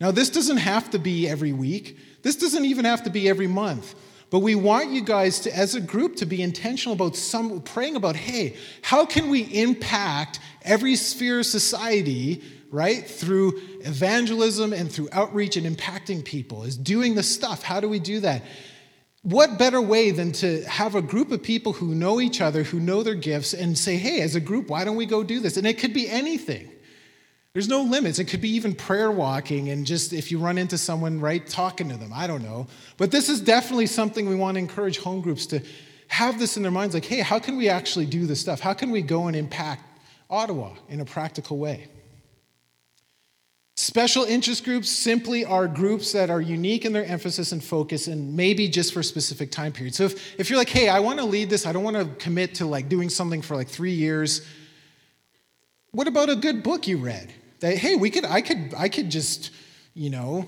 Now, 0.00 0.10
this 0.10 0.30
doesn't 0.30 0.58
have 0.58 0.90
to 0.90 0.98
be 0.98 1.28
every 1.28 1.52
week, 1.52 1.98
this 2.24 2.34
doesn't 2.34 2.64
even 2.64 2.84
have 2.84 3.04
to 3.04 3.10
be 3.10 3.28
every 3.28 3.46
month. 3.46 3.94
But 4.30 4.40
we 4.40 4.56
want 4.56 4.90
you 4.90 5.04
guys 5.04 5.38
to, 5.40 5.56
as 5.56 5.76
a 5.76 5.80
group, 5.80 6.16
to 6.16 6.26
be 6.26 6.42
intentional 6.42 6.94
about 6.94 7.14
some 7.14 7.60
praying 7.60 7.94
about, 7.94 8.16
hey, 8.16 8.56
how 8.82 9.06
can 9.06 9.30
we 9.30 9.42
impact 9.42 10.40
every 10.62 10.96
sphere 10.96 11.38
of 11.38 11.46
society 11.46 12.42
right? 12.70 13.08
Through 13.08 13.60
evangelism 13.82 14.72
and 14.72 14.90
through 14.90 15.08
outreach 15.12 15.56
and 15.56 15.64
impacting 15.64 16.24
people, 16.24 16.64
is 16.64 16.76
doing 16.76 17.14
the 17.14 17.22
stuff. 17.22 17.62
How 17.62 17.78
do 17.78 17.88
we 17.88 18.00
do 18.00 18.18
that? 18.20 18.42
what 19.24 19.58
better 19.58 19.80
way 19.80 20.10
than 20.10 20.32
to 20.32 20.62
have 20.64 20.94
a 20.94 21.00
group 21.00 21.32
of 21.32 21.42
people 21.42 21.72
who 21.72 21.94
know 21.94 22.20
each 22.20 22.42
other, 22.42 22.62
who 22.62 22.78
know 22.78 23.02
their 23.02 23.14
gifts, 23.14 23.54
and 23.54 23.76
say, 23.76 23.96
hey, 23.96 24.20
as 24.20 24.34
a 24.34 24.40
group, 24.40 24.68
why 24.68 24.84
don't 24.84 24.96
we 24.96 25.06
go 25.06 25.24
do 25.24 25.40
this? 25.40 25.56
And 25.56 25.66
it 25.66 25.78
could 25.78 25.94
be 25.94 26.08
anything. 26.08 26.70
There's 27.54 27.68
no 27.68 27.82
limits. 27.82 28.18
It 28.18 28.24
could 28.24 28.40
be 28.40 28.50
even 28.50 28.74
prayer 28.74 29.12
walking 29.12 29.70
and 29.70 29.86
just 29.86 30.12
if 30.12 30.32
you 30.32 30.38
run 30.38 30.58
into 30.58 30.76
someone, 30.76 31.20
right, 31.20 31.46
talking 31.46 31.88
to 31.88 31.96
them. 31.96 32.10
I 32.12 32.26
don't 32.26 32.42
know. 32.42 32.66
But 32.96 33.12
this 33.12 33.28
is 33.28 33.40
definitely 33.40 33.86
something 33.86 34.28
we 34.28 34.34
want 34.34 34.56
to 34.56 34.58
encourage 34.58 34.98
home 34.98 35.20
groups 35.20 35.46
to 35.46 35.62
have 36.08 36.40
this 36.40 36.56
in 36.56 36.64
their 36.64 36.72
minds 36.72 36.94
like, 36.94 37.04
hey, 37.04 37.20
how 37.20 37.38
can 37.38 37.56
we 37.56 37.68
actually 37.68 38.06
do 38.06 38.26
this 38.26 38.40
stuff? 38.40 38.58
How 38.58 38.74
can 38.74 38.90
we 38.90 39.02
go 39.02 39.28
and 39.28 39.36
impact 39.36 39.82
Ottawa 40.28 40.72
in 40.88 41.00
a 41.00 41.04
practical 41.04 41.56
way? 41.56 41.86
Special 43.76 44.24
interest 44.24 44.64
groups 44.64 44.88
simply 44.88 45.44
are 45.44 45.68
groups 45.68 46.10
that 46.10 46.30
are 46.30 46.40
unique 46.40 46.84
in 46.84 46.92
their 46.92 47.04
emphasis 47.04 47.52
and 47.52 47.62
focus 47.62 48.08
and 48.08 48.36
maybe 48.36 48.66
just 48.68 48.92
for 48.92 49.00
a 49.00 49.04
specific 49.04 49.52
time 49.52 49.72
period. 49.72 49.94
So 49.94 50.04
if, 50.04 50.40
if 50.40 50.50
you're 50.50 50.58
like, 50.58 50.68
hey, 50.68 50.88
I 50.88 50.98
want 50.98 51.20
to 51.20 51.24
lead 51.24 51.50
this, 51.50 51.66
I 51.66 51.72
don't 51.72 51.84
want 51.84 51.96
to 51.96 52.06
commit 52.16 52.56
to 52.56 52.66
like 52.66 52.88
doing 52.88 53.08
something 53.08 53.42
for 53.42 53.54
like 53.54 53.68
three 53.68 53.92
years, 53.92 54.44
what 55.92 56.08
about 56.08 56.30
a 56.30 56.34
good 56.36 56.64
book 56.64 56.88
you 56.88 56.98
read? 56.98 57.32
That, 57.64 57.78
hey, 57.78 57.96
we 57.96 58.10
could, 58.10 58.26
I 58.26 58.42
could, 58.42 58.74
I 58.76 58.90
could 58.90 59.10
just, 59.10 59.50
you 59.94 60.10
know, 60.10 60.46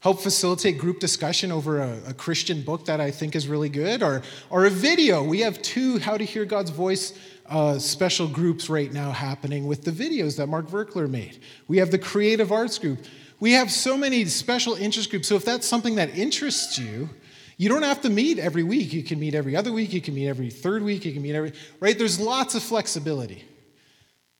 help 0.00 0.22
facilitate 0.22 0.78
group 0.78 0.98
discussion 0.98 1.52
over 1.52 1.82
a, 1.82 1.98
a, 2.08 2.14
Christian 2.14 2.62
book 2.62 2.86
that 2.86 3.02
I 3.02 3.10
think 3.10 3.36
is 3.36 3.46
really 3.46 3.68
good, 3.68 4.02
or, 4.02 4.22
or 4.48 4.64
a 4.64 4.70
video. 4.70 5.22
We 5.22 5.40
have 5.40 5.60
two 5.60 5.98
How 5.98 6.16
to 6.16 6.24
Hear 6.24 6.46
God's 6.46 6.70
Voice 6.70 7.18
uh, 7.50 7.78
special 7.78 8.26
groups 8.26 8.70
right 8.70 8.90
now 8.90 9.10
happening 9.10 9.66
with 9.66 9.84
the 9.84 9.90
videos 9.90 10.38
that 10.38 10.46
Mark 10.46 10.66
Virkler 10.68 11.06
made. 11.06 11.38
We 11.68 11.76
have 11.76 11.90
the 11.90 11.98
Creative 11.98 12.50
Arts 12.50 12.78
Group. 12.78 13.00
We 13.40 13.52
have 13.52 13.70
so 13.70 13.98
many 13.98 14.24
special 14.24 14.72
interest 14.72 15.10
groups. 15.10 15.28
So 15.28 15.34
if 15.34 15.44
that's 15.44 15.66
something 15.66 15.96
that 15.96 16.16
interests 16.16 16.78
you, 16.78 17.10
you 17.58 17.68
don't 17.68 17.82
have 17.82 18.00
to 18.00 18.08
meet 18.08 18.38
every 18.38 18.62
week. 18.62 18.94
You 18.94 19.02
can 19.02 19.20
meet 19.20 19.34
every 19.34 19.54
other 19.54 19.70
week. 19.70 19.92
You 19.92 20.00
can 20.00 20.14
meet 20.14 20.28
every 20.28 20.48
third 20.48 20.82
week. 20.82 21.04
You 21.04 21.12
can 21.12 21.20
meet 21.20 21.34
every, 21.34 21.52
right? 21.80 21.98
There's 21.98 22.18
lots 22.18 22.54
of 22.54 22.62
flexibility. 22.62 23.44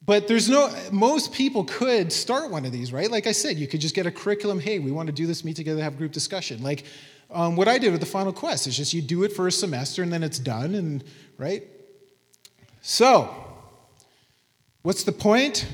But 0.06 0.28
there's 0.28 0.50
no, 0.50 0.70
most 0.92 1.32
people 1.32 1.64
could 1.64 2.12
start 2.12 2.50
one 2.50 2.66
of 2.66 2.72
these, 2.72 2.92
right? 2.92 3.10
Like 3.10 3.26
I 3.26 3.32
said, 3.32 3.56
you 3.56 3.66
could 3.66 3.80
just 3.80 3.94
get 3.94 4.06
a 4.06 4.10
curriculum. 4.10 4.60
Hey, 4.60 4.78
we 4.78 4.92
want 4.92 5.06
to 5.06 5.12
do 5.12 5.26
this, 5.26 5.44
meet 5.44 5.56
together, 5.56 5.82
have 5.82 5.96
group 5.96 6.12
discussion. 6.12 6.62
Like 6.62 6.84
um, 7.30 7.56
what 7.56 7.68
I 7.68 7.78
did 7.78 7.90
with 7.90 8.00
the 8.00 8.06
Final 8.06 8.32
Quest 8.32 8.66
is 8.66 8.76
just 8.76 8.92
you 8.92 9.00
do 9.00 9.22
it 9.24 9.32
for 9.32 9.46
a 9.46 9.52
semester 9.52 10.02
and 10.02 10.12
then 10.12 10.22
it's 10.22 10.38
done, 10.38 10.74
and 10.74 11.02
right? 11.38 11.64
So, 12.82 13.34
what's 14.82 15.04
the 15.04 15.12
point? 15.12 15.66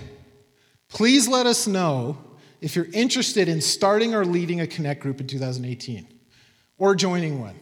Please 0.89 1.27
let 1.27 1.47
us 1.47 1.67
know 1.67 2.19
if 2.61 2.77
you're 2.77 2.89
interested 2.93 3.49
in 3.49 3.61
starting 3.61 4.15
or 4.15 4.25
leading 4.25 4.61
a 4.61 4.67
Connect 4.67 5.01
group 5.01 5.21
in 5.21 5.27
2018 5.27 6.07
or 6.79 6.95
joining 6.95 7.41
one. 7.41 7.59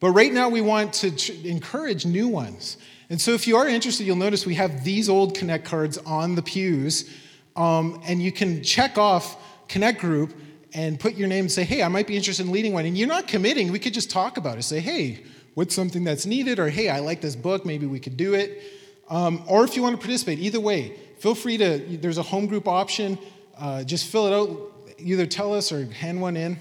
But 0.00 0.10
right 0.10 0.32
now, 0.32 0.48
we 0.48 0.60
want 0.60 0.94
to 0.94 1.48
encourage 1.48 2.06
new 2.06 2.28
ones. 2.28 2.76
And 3.10 3.20
so, 3.20 3.32
if 3.32 3.46
you 3.46 3.56
are 3.56 3.66
interested, 3.66 4.06
you'll 4.06 4.16
notice 4.16 4.44
we 4.44 4.54
have 4.56 4.84
these 4.84 5.08
old 5.08 5.34
Connect 5.34 5.64
cards 5.64 5.96
on 5.98 6.34
the 6.34 6.42
pews, 6.42 7.08
um, 7.56 8.02
and 8.06 8.22
you 8.22 8.30
can 8.30 8.62
check 8.62 8.98
off 8.98 9.36
Connect 9.68 10.00
Group 10.00 10.34
and 10.74 11.00
put 11.00 11.14
your 11.14 11.28
name 11.28 11.44
and 11.44 11.52
say, 11.52 11.64
hey, 11.64 11.82
I 11.82 11.88
might 11.88 12.06
be 12.06 12.16
interested 12.16 12.46
in 12.46 12.52
leading 12.52 12.72
one. 12.72 12.84
And 12.84 12.96
you're 12.96 13.08
not 13.08 13.26
committing, 13.26 13.72
we 13.72 13.78
could 13.78 13.94
just 13.94 14.10
talk 14.10 14.36
about 14.36 14.58
it. 14.58 14.62
Say, 14.62 14.80
hey, 14.80 15.24
what's 15.54 15.74
something 15.74 16.04
that's 16.04 16.26
needed? 16.26 16.58
Or 16.58 16.68
hey, 16.68 16.88
I 16.88 17.00
like 17.00 17.20
this 17.20 17.36
book, 17.36 17.64
maybe 17.64 17.86
we 17.86 18.00
could 18.00 18.16
do 18.16 18.34
it. 18.34 18.62
Um, 19.08 19.42
or 19.48 19.64
if 19.64 19.74
you 19.74 19.82
want 19.82 19.94
to 19.94 19.98
participate, 19.98 20.38
either 20.38 20.60
way, 20.60 20.96
feel 21.18 21.34
free 21.34 21.56
to, 21.56 21.78
there's 21.98 22.18
a 22.18 22.22
home 22.22 22.46
group 22.46 22.68
option. 22.68 23.18
Uh, 23.58 23.82
just 23.82 24.06
fill 24.06 24.26
it 24.26 24.32
out, 24.34 24.72
either 24.98 25.26
tell 25.26 25.54
us 25.54 25.72
or 25.72 25.86
hand 25.86 26.20
one 26.20 26.36
in. 26.36 26.60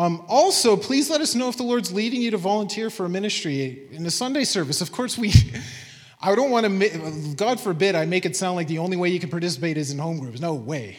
Um, 0.00 0.24
also, 0.28 0.78
please 0.78 1.10
let 1.10 1.20
us 1.20 1.34
know 1.34 1.50
if 1.50 1.58
the 1.58 1.62
Lord's 1.62 1.92
leading 1.92 2.22
you 2.22 2.30
to 2.30 2.38
volunteer 2.38 2.88
for 2.88 3.04
a 3.04 3.08
ministry 3.10 3.86
in 3.92 4.02
the 4.02 4.10
Sunday 4.10 4.44
service. 4.44 4.80
Of 4.80 4.92
course, 4.92 5.18
we. 5.18 5.30
I 6.22 6.34
don't 6.34 6.50
want 6.50 6.64
to, 6.66 7.34
God 7.36 7.60
forbid, 7.60 7.94
I 7.94 8.06
make 8.06 8.24
it 8.24 8.34
sound 8.34 8.56
like 8.56 8.66
the 8.66 8.78
only 8.78 8.96
way 8.96 9.10
you 9.10 9.20
can 9.20 9.28
participate 9.28 9.76
is 9.76 9.90
in 9.90 9.98
home 9.98 10.18
groups. 10.18 10.40
No 10.40 10.54
way. 10.54 10.96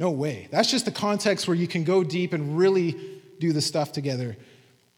No 0.00 0.10
way. 0.10 0.48
That's 0.50 0.68
just 0.68 0.84
the 0.84 0.90
context 0.90 1.46
where 1.46 1.56
you 1.56 1.68
can 1.68 1.84
go 1.84 2.02
deep 2.02 2.32
and 2.32 2.58
really 2.58 3.20
do 3.38 3.52
the 3.52 3.60
stuff 3.60 3.92
together. 3.92 4.36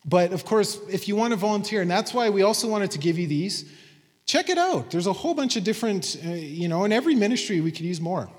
But 0.06 0.32
of 0.32 0.46
course, 0.46 0.78
if 0.90 1.06
you 1.06 1.14
want 1.14 1.32
to 1.32 1.36
volunteer, 1.36 1.82
and 1.82 1.90
that's 1.90 2.14
why 2.14 2.30
we 2.30 2.40
also 2.40 2.68
wanted 2.68 2.90
to 2.92 2.98
give 2.98 3.18
you 3.18 3.26
these, 3.26 3.70
check 4.24 4.48
it 4.48 4.56
out. 4.56 4.90
There's 4.90 5.06
a 5.06 5.12
whole 5.12 5.34
bunch 5.34 5.56
of 5.56 5.64
different, 5.64 6.16
uh, 6.24 6.30
you 6.30 6.68
know, 6.68 6.84
in 6.84 6.92
every 6.92 7.14
ministry 7.14 7.60
we 7.60 7.72
could 7.72 7.84
use 7.84 8.00
more. 8.00 8.30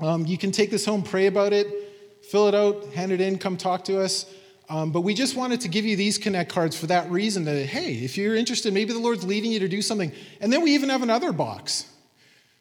Um, 0.00 0.24
you 0.24 0.38
can 0.38 0.52
take 0.52 0.70
this 0.70 0.86
home, 0.86 1.02
pray 1.02 1.26
about 1.26 1.52
it, 1.52 1.91
fill 2.28 2.48
it 2.48 2.54
out, 2.54 2.92
hand 2.94 3.12
it 3.12 3.20
in, 3.20 3.38
come 3.38 3.56
talk 3.56 3.84
to 3.84 4.00
us. 4.00 4.26
Um, 4.68 4.90
but 4.90 5.02
we 5.02 5.12
just 5.12 5.36
wanted 5.36 5.60
to 5.62 5.68
give 5.68 5.84
you 5.84 5.96
these 5.96 6.16
Connect 6.18 6.50
cards 6.50 6.76
for 6.76 6.86
that 6.86 7.10
reason 7.10 7.44
that, 7.44 7.66
hey, 7.66 7.92
if 7.94 8.16
you're 8.16 8.34
interested, 8.34 8.72
maybe 8.72 8.92
the 8.92 8.98
Lord's 8.98 9.24
leading 9.24 9.52
you 9.52 9.58
to 9.60 9.68
do 9.68 9.82
something. 9.82 10.12
And 10.40 10.52
then 10.52 10.62
we 10.62 10.74
even 10.74 10.88
have 10.88 11.02
another 11.02 11.32
box. 11.32 11.86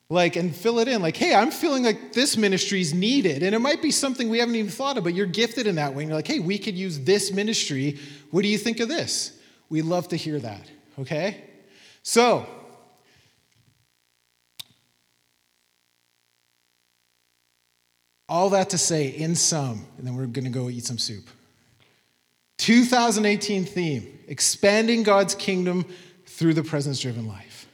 Like, 0.09 0.35
and 0.35 0.53
fill 0.53 0.79
it 0.79 0.89
in. 0.89 1.01
Like, 1.01 1.15
hey, 1.15 1.33
I'm 1.33 1.51
feeling 1.51 1.83
like 1.83 2.11
this 2.11 2.35
ministry 2.35 2.81
is 2.81 2.93
needed. 2.93 3.43
And 3.43 3.55
it 3.55 3.59
might 3.59 3.81
be 3.81 3.91
something 3.91 4.27
we 4.27 4.39
haven't 4.39 4.55
even 4.55 4.69
thought 4.69 4.97
of, 4.97 5.05
but 5.05 5.13
you're 5.13 5.25
gifted 5.25 5.67
in 5.67 5.75
that 5.75 5.95
way. 5.95 6.03
And 6.03 6.09
you're 6.09 6.17
like, 6.17 6.27
hey, 6.27 6.39
we 6.39 6.57
could 6.57 6.75
use 6.75 6.99
this 6.99 7.31
ministry. 7.31 7.97
What 8.29 8.41
do 8.41 8.49
you 8.49 8.57
think 8.57 8.81
of 8.81 8.89
this? 8.89 9.39
We'd 9.69 9.83
love 9.83 10.09
to 10.09 10.17
hear 10.17 10.37
that. 10.39 10.69
Okay? 10.99 11.45
So, 12.03 12.45
All 18.31 18.49
that 18.51 18.69
to 18.69 18.77
say, 18.77 19.09
in 19.09 19.35
sum, 19.35 19.85
and 19.97 20.07
then 20.07 20.15
we're 20.15 20.25
going 20.25 20.45
to 20.45 20.49
go 20.49 20.69
eat 20.69 20.85
some 20.85 20.97
soup. 20.97 21.25
2018 22.59 23.65
theme 23.65 24.19
expanding 24.29 25.03
God's 25.03 25.35
kingdom 25.35 25.83
through 26.25 26.53
the 26.53 26.63
presence 26.63 27.01
driven 27.01 27.27
life. 27.27 27.67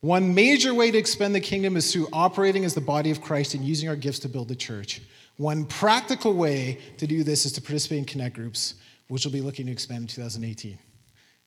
One 0.00 0.34
major 0.34 0.72
way 0.72 0.90
to 0.90 0.96
expand 0.96 1.34
the 1.34 1.40
kingdom 1.40 1.76
is 1.76 1.92
through 1.92 2.08
operating 2.10 2.64
as 2.64 2.72
the 2.72 2.80
body 2.80 3.10
of 3.10 3.20
Christ 3.20 3.52
and 3.52 3.62
using 3.62 3.90
our 3.90 3.96
gifts 3.96 4.20
to 4.20 4.30
build 4.30 4.48
the 4.48 4.56
church. 4.56 5.02
One 5.36 5.66
practical 5.66 6.32
way 6.32 6.78
to 6.96 7.06
do 7.06 7.22
this 7.22 7.44
is 7.44 7.52
to 7.52 7.60
participate 7.60 7.98
in 7.98 8.04
connect 8.06 8.34
groups, 8.34 8.76
which 9.08 9.26
we'll 9.26 9.32
be 9.32 9.42
looking 9.42 9.66
to 9.66 9.72
expand 9.72 10.04
in 10.04 10.06
2018. 10.06 10.78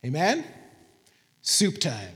Amen? 0.05 0.45
Soup 1.41 1.79
time. 1.79 2.13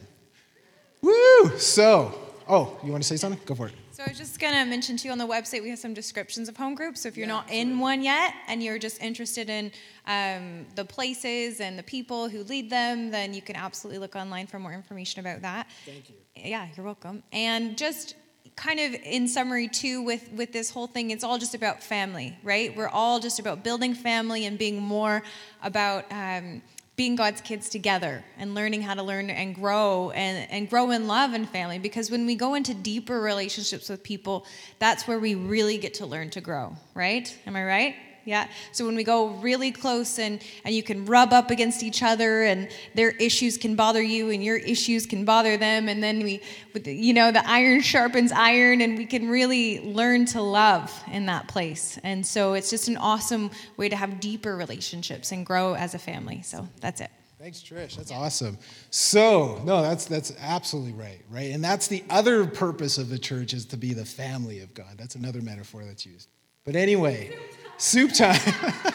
Woo! 1.02 1.58
So, 1.58 2.14
oh, 2.48 2.80
you 2.84 2.92
want 2.92 3.02
to 3.02 3.10
say 3.10 3.18
something? 3.18 3.42
Go 3.48 3.56
for 3.56 3.70
it. 3.70 3.74
So 3.96 4.04
I 4.04 4.10
was 4.10 4.18
just 4.18 4.42
going 4.42 4.54
to 4.54 4.66
mention 4.66 4.98
to 4.98 5.08
you 5.08 5.14
on 5.14 5.18
the 5.18 5.26
website 5.26 5.64
we 5.64 5.70
have 5.70 5.80
some 5.80 5.94
descriptions 5.94 6.50
of 6.50 6.58
home 6.58 6.76
groups. 6.76 7.04
So 7.04 7.08
if 7.08 7.16
you're 7.16 7.28
yeah, 7.28 7.36
not 7.36 7.50
in 7.50 7.80
one 7.80 8.04
yet 8.04 8.34
and 8.50 8.62
you're 8.62 8.78
just 8.78 9.02
interested 9.02 9.50
in 9.50 9.72
um, 10.06 10.66
the 10.76 10.84
places 10.84 11.62
and 11.62 11.80
the 11.80 11.84
people 11.84 12.28
who 12.28 12.44
lead 12.44 12.70
them, 12.70 13.10
then 13.10 13.34
you 13.34 13.42
can 13.42 13.56
absolutely 13.56 14.00
look 14.00 14.18
online 14.18 14.48
for 14.48 14.60
more 14.60 14.74
information 14.74 15.22
about 15.22 15.44
that. 15.44 15.68
Thank 15.86 16.10
you. 16.10 16.16
Yeah, 16.36 16.68
you're 16.76 16.86
welcome. 16.86 17.24
And 17.32 17.78
just 17.78 18.16
kind 18.58 18.82
of 18.82 18.96
in 19.02 19.30
summary 19.30 19.70
too 19.70 20.02
with 20.02 20.30
with 20.34 20.54
this 20.54 20.70
whole 20.70 20.88
thing 20.88 21.12
it's 21.12 21.26
all 21.26 21.38
just 21.38 21.54
about 21.54 21.84
family 21.84 22.38
right 22.42 22.74
we're 22.78 22.88
all 22.88 23.20
just 23.20 23.38
about 23.38 23.66
building 23.66 23.94
family 23.94 24.46
and 24.46 24.58
being 24.58 24.82
more 24.82 25.22
about 25.62 26.06
um, 26.10 26.62
being 26.96 27.16
God's 27.16 27.42
kids 27.42 27.70
together 27.70 28.24
and 28.38 28.56
learning 28.56 28.82
how 28.82 28.94
to 28.94 29.04
learn 29.04 29.30
and 29.30 29.54
grow 29.54 30.12
and, 30.12 30.50
and 30.50 30.70
grow 30.70 30.92
in 30.92 31.08
love 31.08 31.34
and 31.34 31.48
family. 31.50 31.78
Because 31.78 32.10
when 32.10 32.26
we 32.26 32.36
go 32.36 32.54
into 32.54 32.74
deeper 32.74 33.20
relationships 33.20 33.90
with 33.90 34.02
people, 34.02 34.46
that's 34.80 35.08
where 35.08 35.20
we 35.20 35.36
really 35.36 35.78
get 35.78 35.96
to 35.96 36.06
learn 36.06 36.30
to 36.32 36.42
grow, 36.42 36.76
right? 36.94 37.38
Am 37.46 37.56
I 37.56 37.66
right? 37.66 37.96
Yeah. 38.26 38.48
So 38.72 38.86
when 38.86 38.96
we 38.96 39.04
go 39.04 39.28
really 39.28 39.72
close 39.72 40.18
and, 40.18 40.42
and 40.64 40.74
you 40.74 40.82
can 40.82 41.06
rub 41.06 41.32
up 41.32 41.52
against 41.52 41.84
each 41.84 42.02
other 42.02 42.44
and 42.44 42.68
their 42.96 43.12
issues 43.12 43.58
can 43.58 43.76
bother 43.76 44.02
you 44.02 44.32
and 44.32 44.44
your 44.44 44.58
issues 44.58 45.06
can 45.06 45.26
bother 45.26 45.58
them. 45.58 45.88
And 45.88 46.02
then 46.02 46.24
we, 46.24 46.42
the, 46.74 46.94
you 46.94 47.14
know, 47.14 47.32
the 47.32 47.48
iron 47.48 47.82
sharpens 47.82 48.32
iron 48.32 48.82
and 48.82 48.98
we 48.98 49.06
can 49.06 49.30
really 49.30 49.80
learn 49.82 50.26
to 50.28 50.42
love 50.42 50.92
in 51.12 51.28
that 51.28 51.48
place. 51.48 52.00
And 52.04 52.26
so 52.26 52.54
it's 52.54 52.72
just 52.72 52.88
an 52.88 52.98
awesome 52.98 53.52
way 53.78 53.90
to 53.90 53.96
have 53.96 54.20
deeper 54.20 54.58
relationships 54.58 55.32
and 55.32 55.46
grow 55.46 55.76
as 55.76 55.94
a 55.94 56.00
family. 56.00 56.42
So 56.42 56.68
that's 56.82 57.02
it. 57.02 57.12
Thanks, 57.38 57.62
Trish. 57.62 57.96
That's 57.98 58.12
awesome. 58.12 58.58
So, 58.90 59.62
no, 59.66 59.84
that's 59.84 60.06
that's 60.06 60.34
absolutely 60.40 60.94
right, 60.94 61.22
right? 61.30 61.52
And 61.52 61.64
that's 61.64 61.88
the 61.88 62.04
other 62.10 62.48
purpose 62.48 62.98
of 62.98 63.10
the 63.10 63.20
church 63.20 63.54
is 63.54 63.66
to 63.68 63.78
be 63.78 63.94
the 63.94 64.06
family 64.06 64.62
of 64.62 64.74
God. 64.74 64.98
That's 64.98 65.14
another 65.14 65.42
metaphor 65.42 65.84
that's 65.84 66.08
used. 66.08 66.30
But 66.64 66.76
anyway, 66.76 67.36
soup 67.78 68.14
time. 68.14 68.40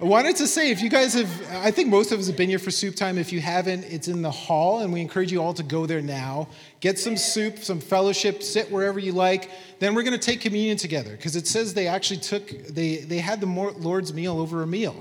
I 0.00 0.04
wanted 0.04 0.36
to 0.36 0.48
say, 0.48 0.70
if 0.70 0.82
you 0.82 0.90
guys 0.90 1.14
have, 1.14 1.30
I 1.50 1.70
think 1.70 1.88
most 1.88 2.10
of 2.10 2.18
us 2.18 2.26
have 2.26 2.36
been 2.36 2.48
here 2.48 2.58
for 2.58 2.72
soup 2.72 2.96
time. 2.96 3.16
If 3.16 3.32
you 3.32 3.40
haven't, 3.40 3.84
it's 3.84 4.08
in 4.08 4.22
the 4.22 4.30
hall, 4.30 4.80
and 4.80 4.92
we 4.92 5.00
encourage 5.00 5.30
you 5.30 5.40
all 5.40 5.54
to 5.54 5.62
go 5.62 5.86
there 5.86 6.02
now. 6.02 6.48
Get 6.80 6.98
some 6.98 7.16
soup, 7.16 7.60
some 7.60 7.80
fellowship, 7.80 8.42
sit 8.42 8.70
wherever 8.70 8.98
you 8.98 9.12
like. 9.12 9.50
Then 9.78 9.94
we're 9.94 10.02
going 10.02 10.18
to 10.18 10.26
take 10.26 10.40
communion 10.40 10.76
together 10.76 11.12
because 11.12 11.36
it 11.36 11.46
says 11.46 11.74
they 11.74 11.86
actually 11.86 12.20
took, 12.20 12.48
they, 12.66 12.98
they 12.98 13.18
had 13.18 13.40
the 13.40 13.46
Lord's 13.46 14.12
meal 14.12 14.38
over 14.38 14.62
a 14.62 14.66
meal. 14.66 14.96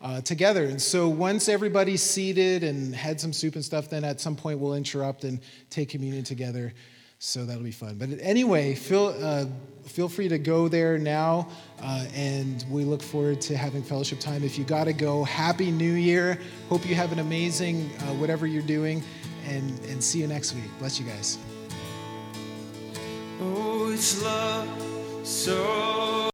Uh, 0.00 0.20
together. 0.20 0.66
And 0.66 0.80
so 0.80 1.08
once 1.08 1.48
everybody's 1.48 2.04
seated 2.04 2.62
and 2.62 2.94
had 2.94 3.20
some 3.20 3.32
soup 3.32 3.56
and 3.56 3.64
stuff, 3.64 3.90
then 3.90 4.04
at 4.04 4.20
some 4.20 4.36
point 4.36 4.60
we'll 4.60 4.74
interrupt 4.74 5.24
and 5.24 5.40
take 5.70 5.88
communion 5.88 6.22
together. 6.22 6.72
So 7.18 7.44
that'll 7.44 7.62
be 7.62 7.72
fun. 7.72 7.96
But 7.96 8.10
anyway, 8.20 8.74
feel, 8.74 9.14
uh, 9.20 9.46
feel 9.84 10.08
free 10.08 10.28
to 10.28 10.38
go 10.38 10.68
there 10.68 10.98
now, 10.98 11.48
uh, 11.82 12.06
and 12.14 12.64
we 12.70 12.84
look 12.84 13.02
forward 13.02 13.40
to 13.42 13.56
having 13.56 13.82
fellowship 13.82 14.20
time. 14.20 14.44
If 14.44 14.56
you 14.56 14.64
got 14.64 14.84
to 14.84 14.92
go, 14.92 15.24
Happy 15.24 15.72
New 15.72 15.94
Year. 15.94 16.38
Hope 16.68 16.88
you 16.88 16.94
have 16.94 17.10
an 17.10 17.18
amazing 17.18 17.90
uh, 18.00 18.14
whatever 18.14 18.46
you're 18.46 18.62
doing, 18.62 19.02
and, 19.48 19.78
and 19.86 20.02
see 20.02 20.20
you 20.20 20.28
next 20.28 20.54
week. 20.54 20.70
Bless 20.78 21.00
you 21.00 21.06
guys. 21.06 21.38
Oh, 23.40 23.90
it's 23.92 24.22
love 24.22 24.68
so 25.24 26.18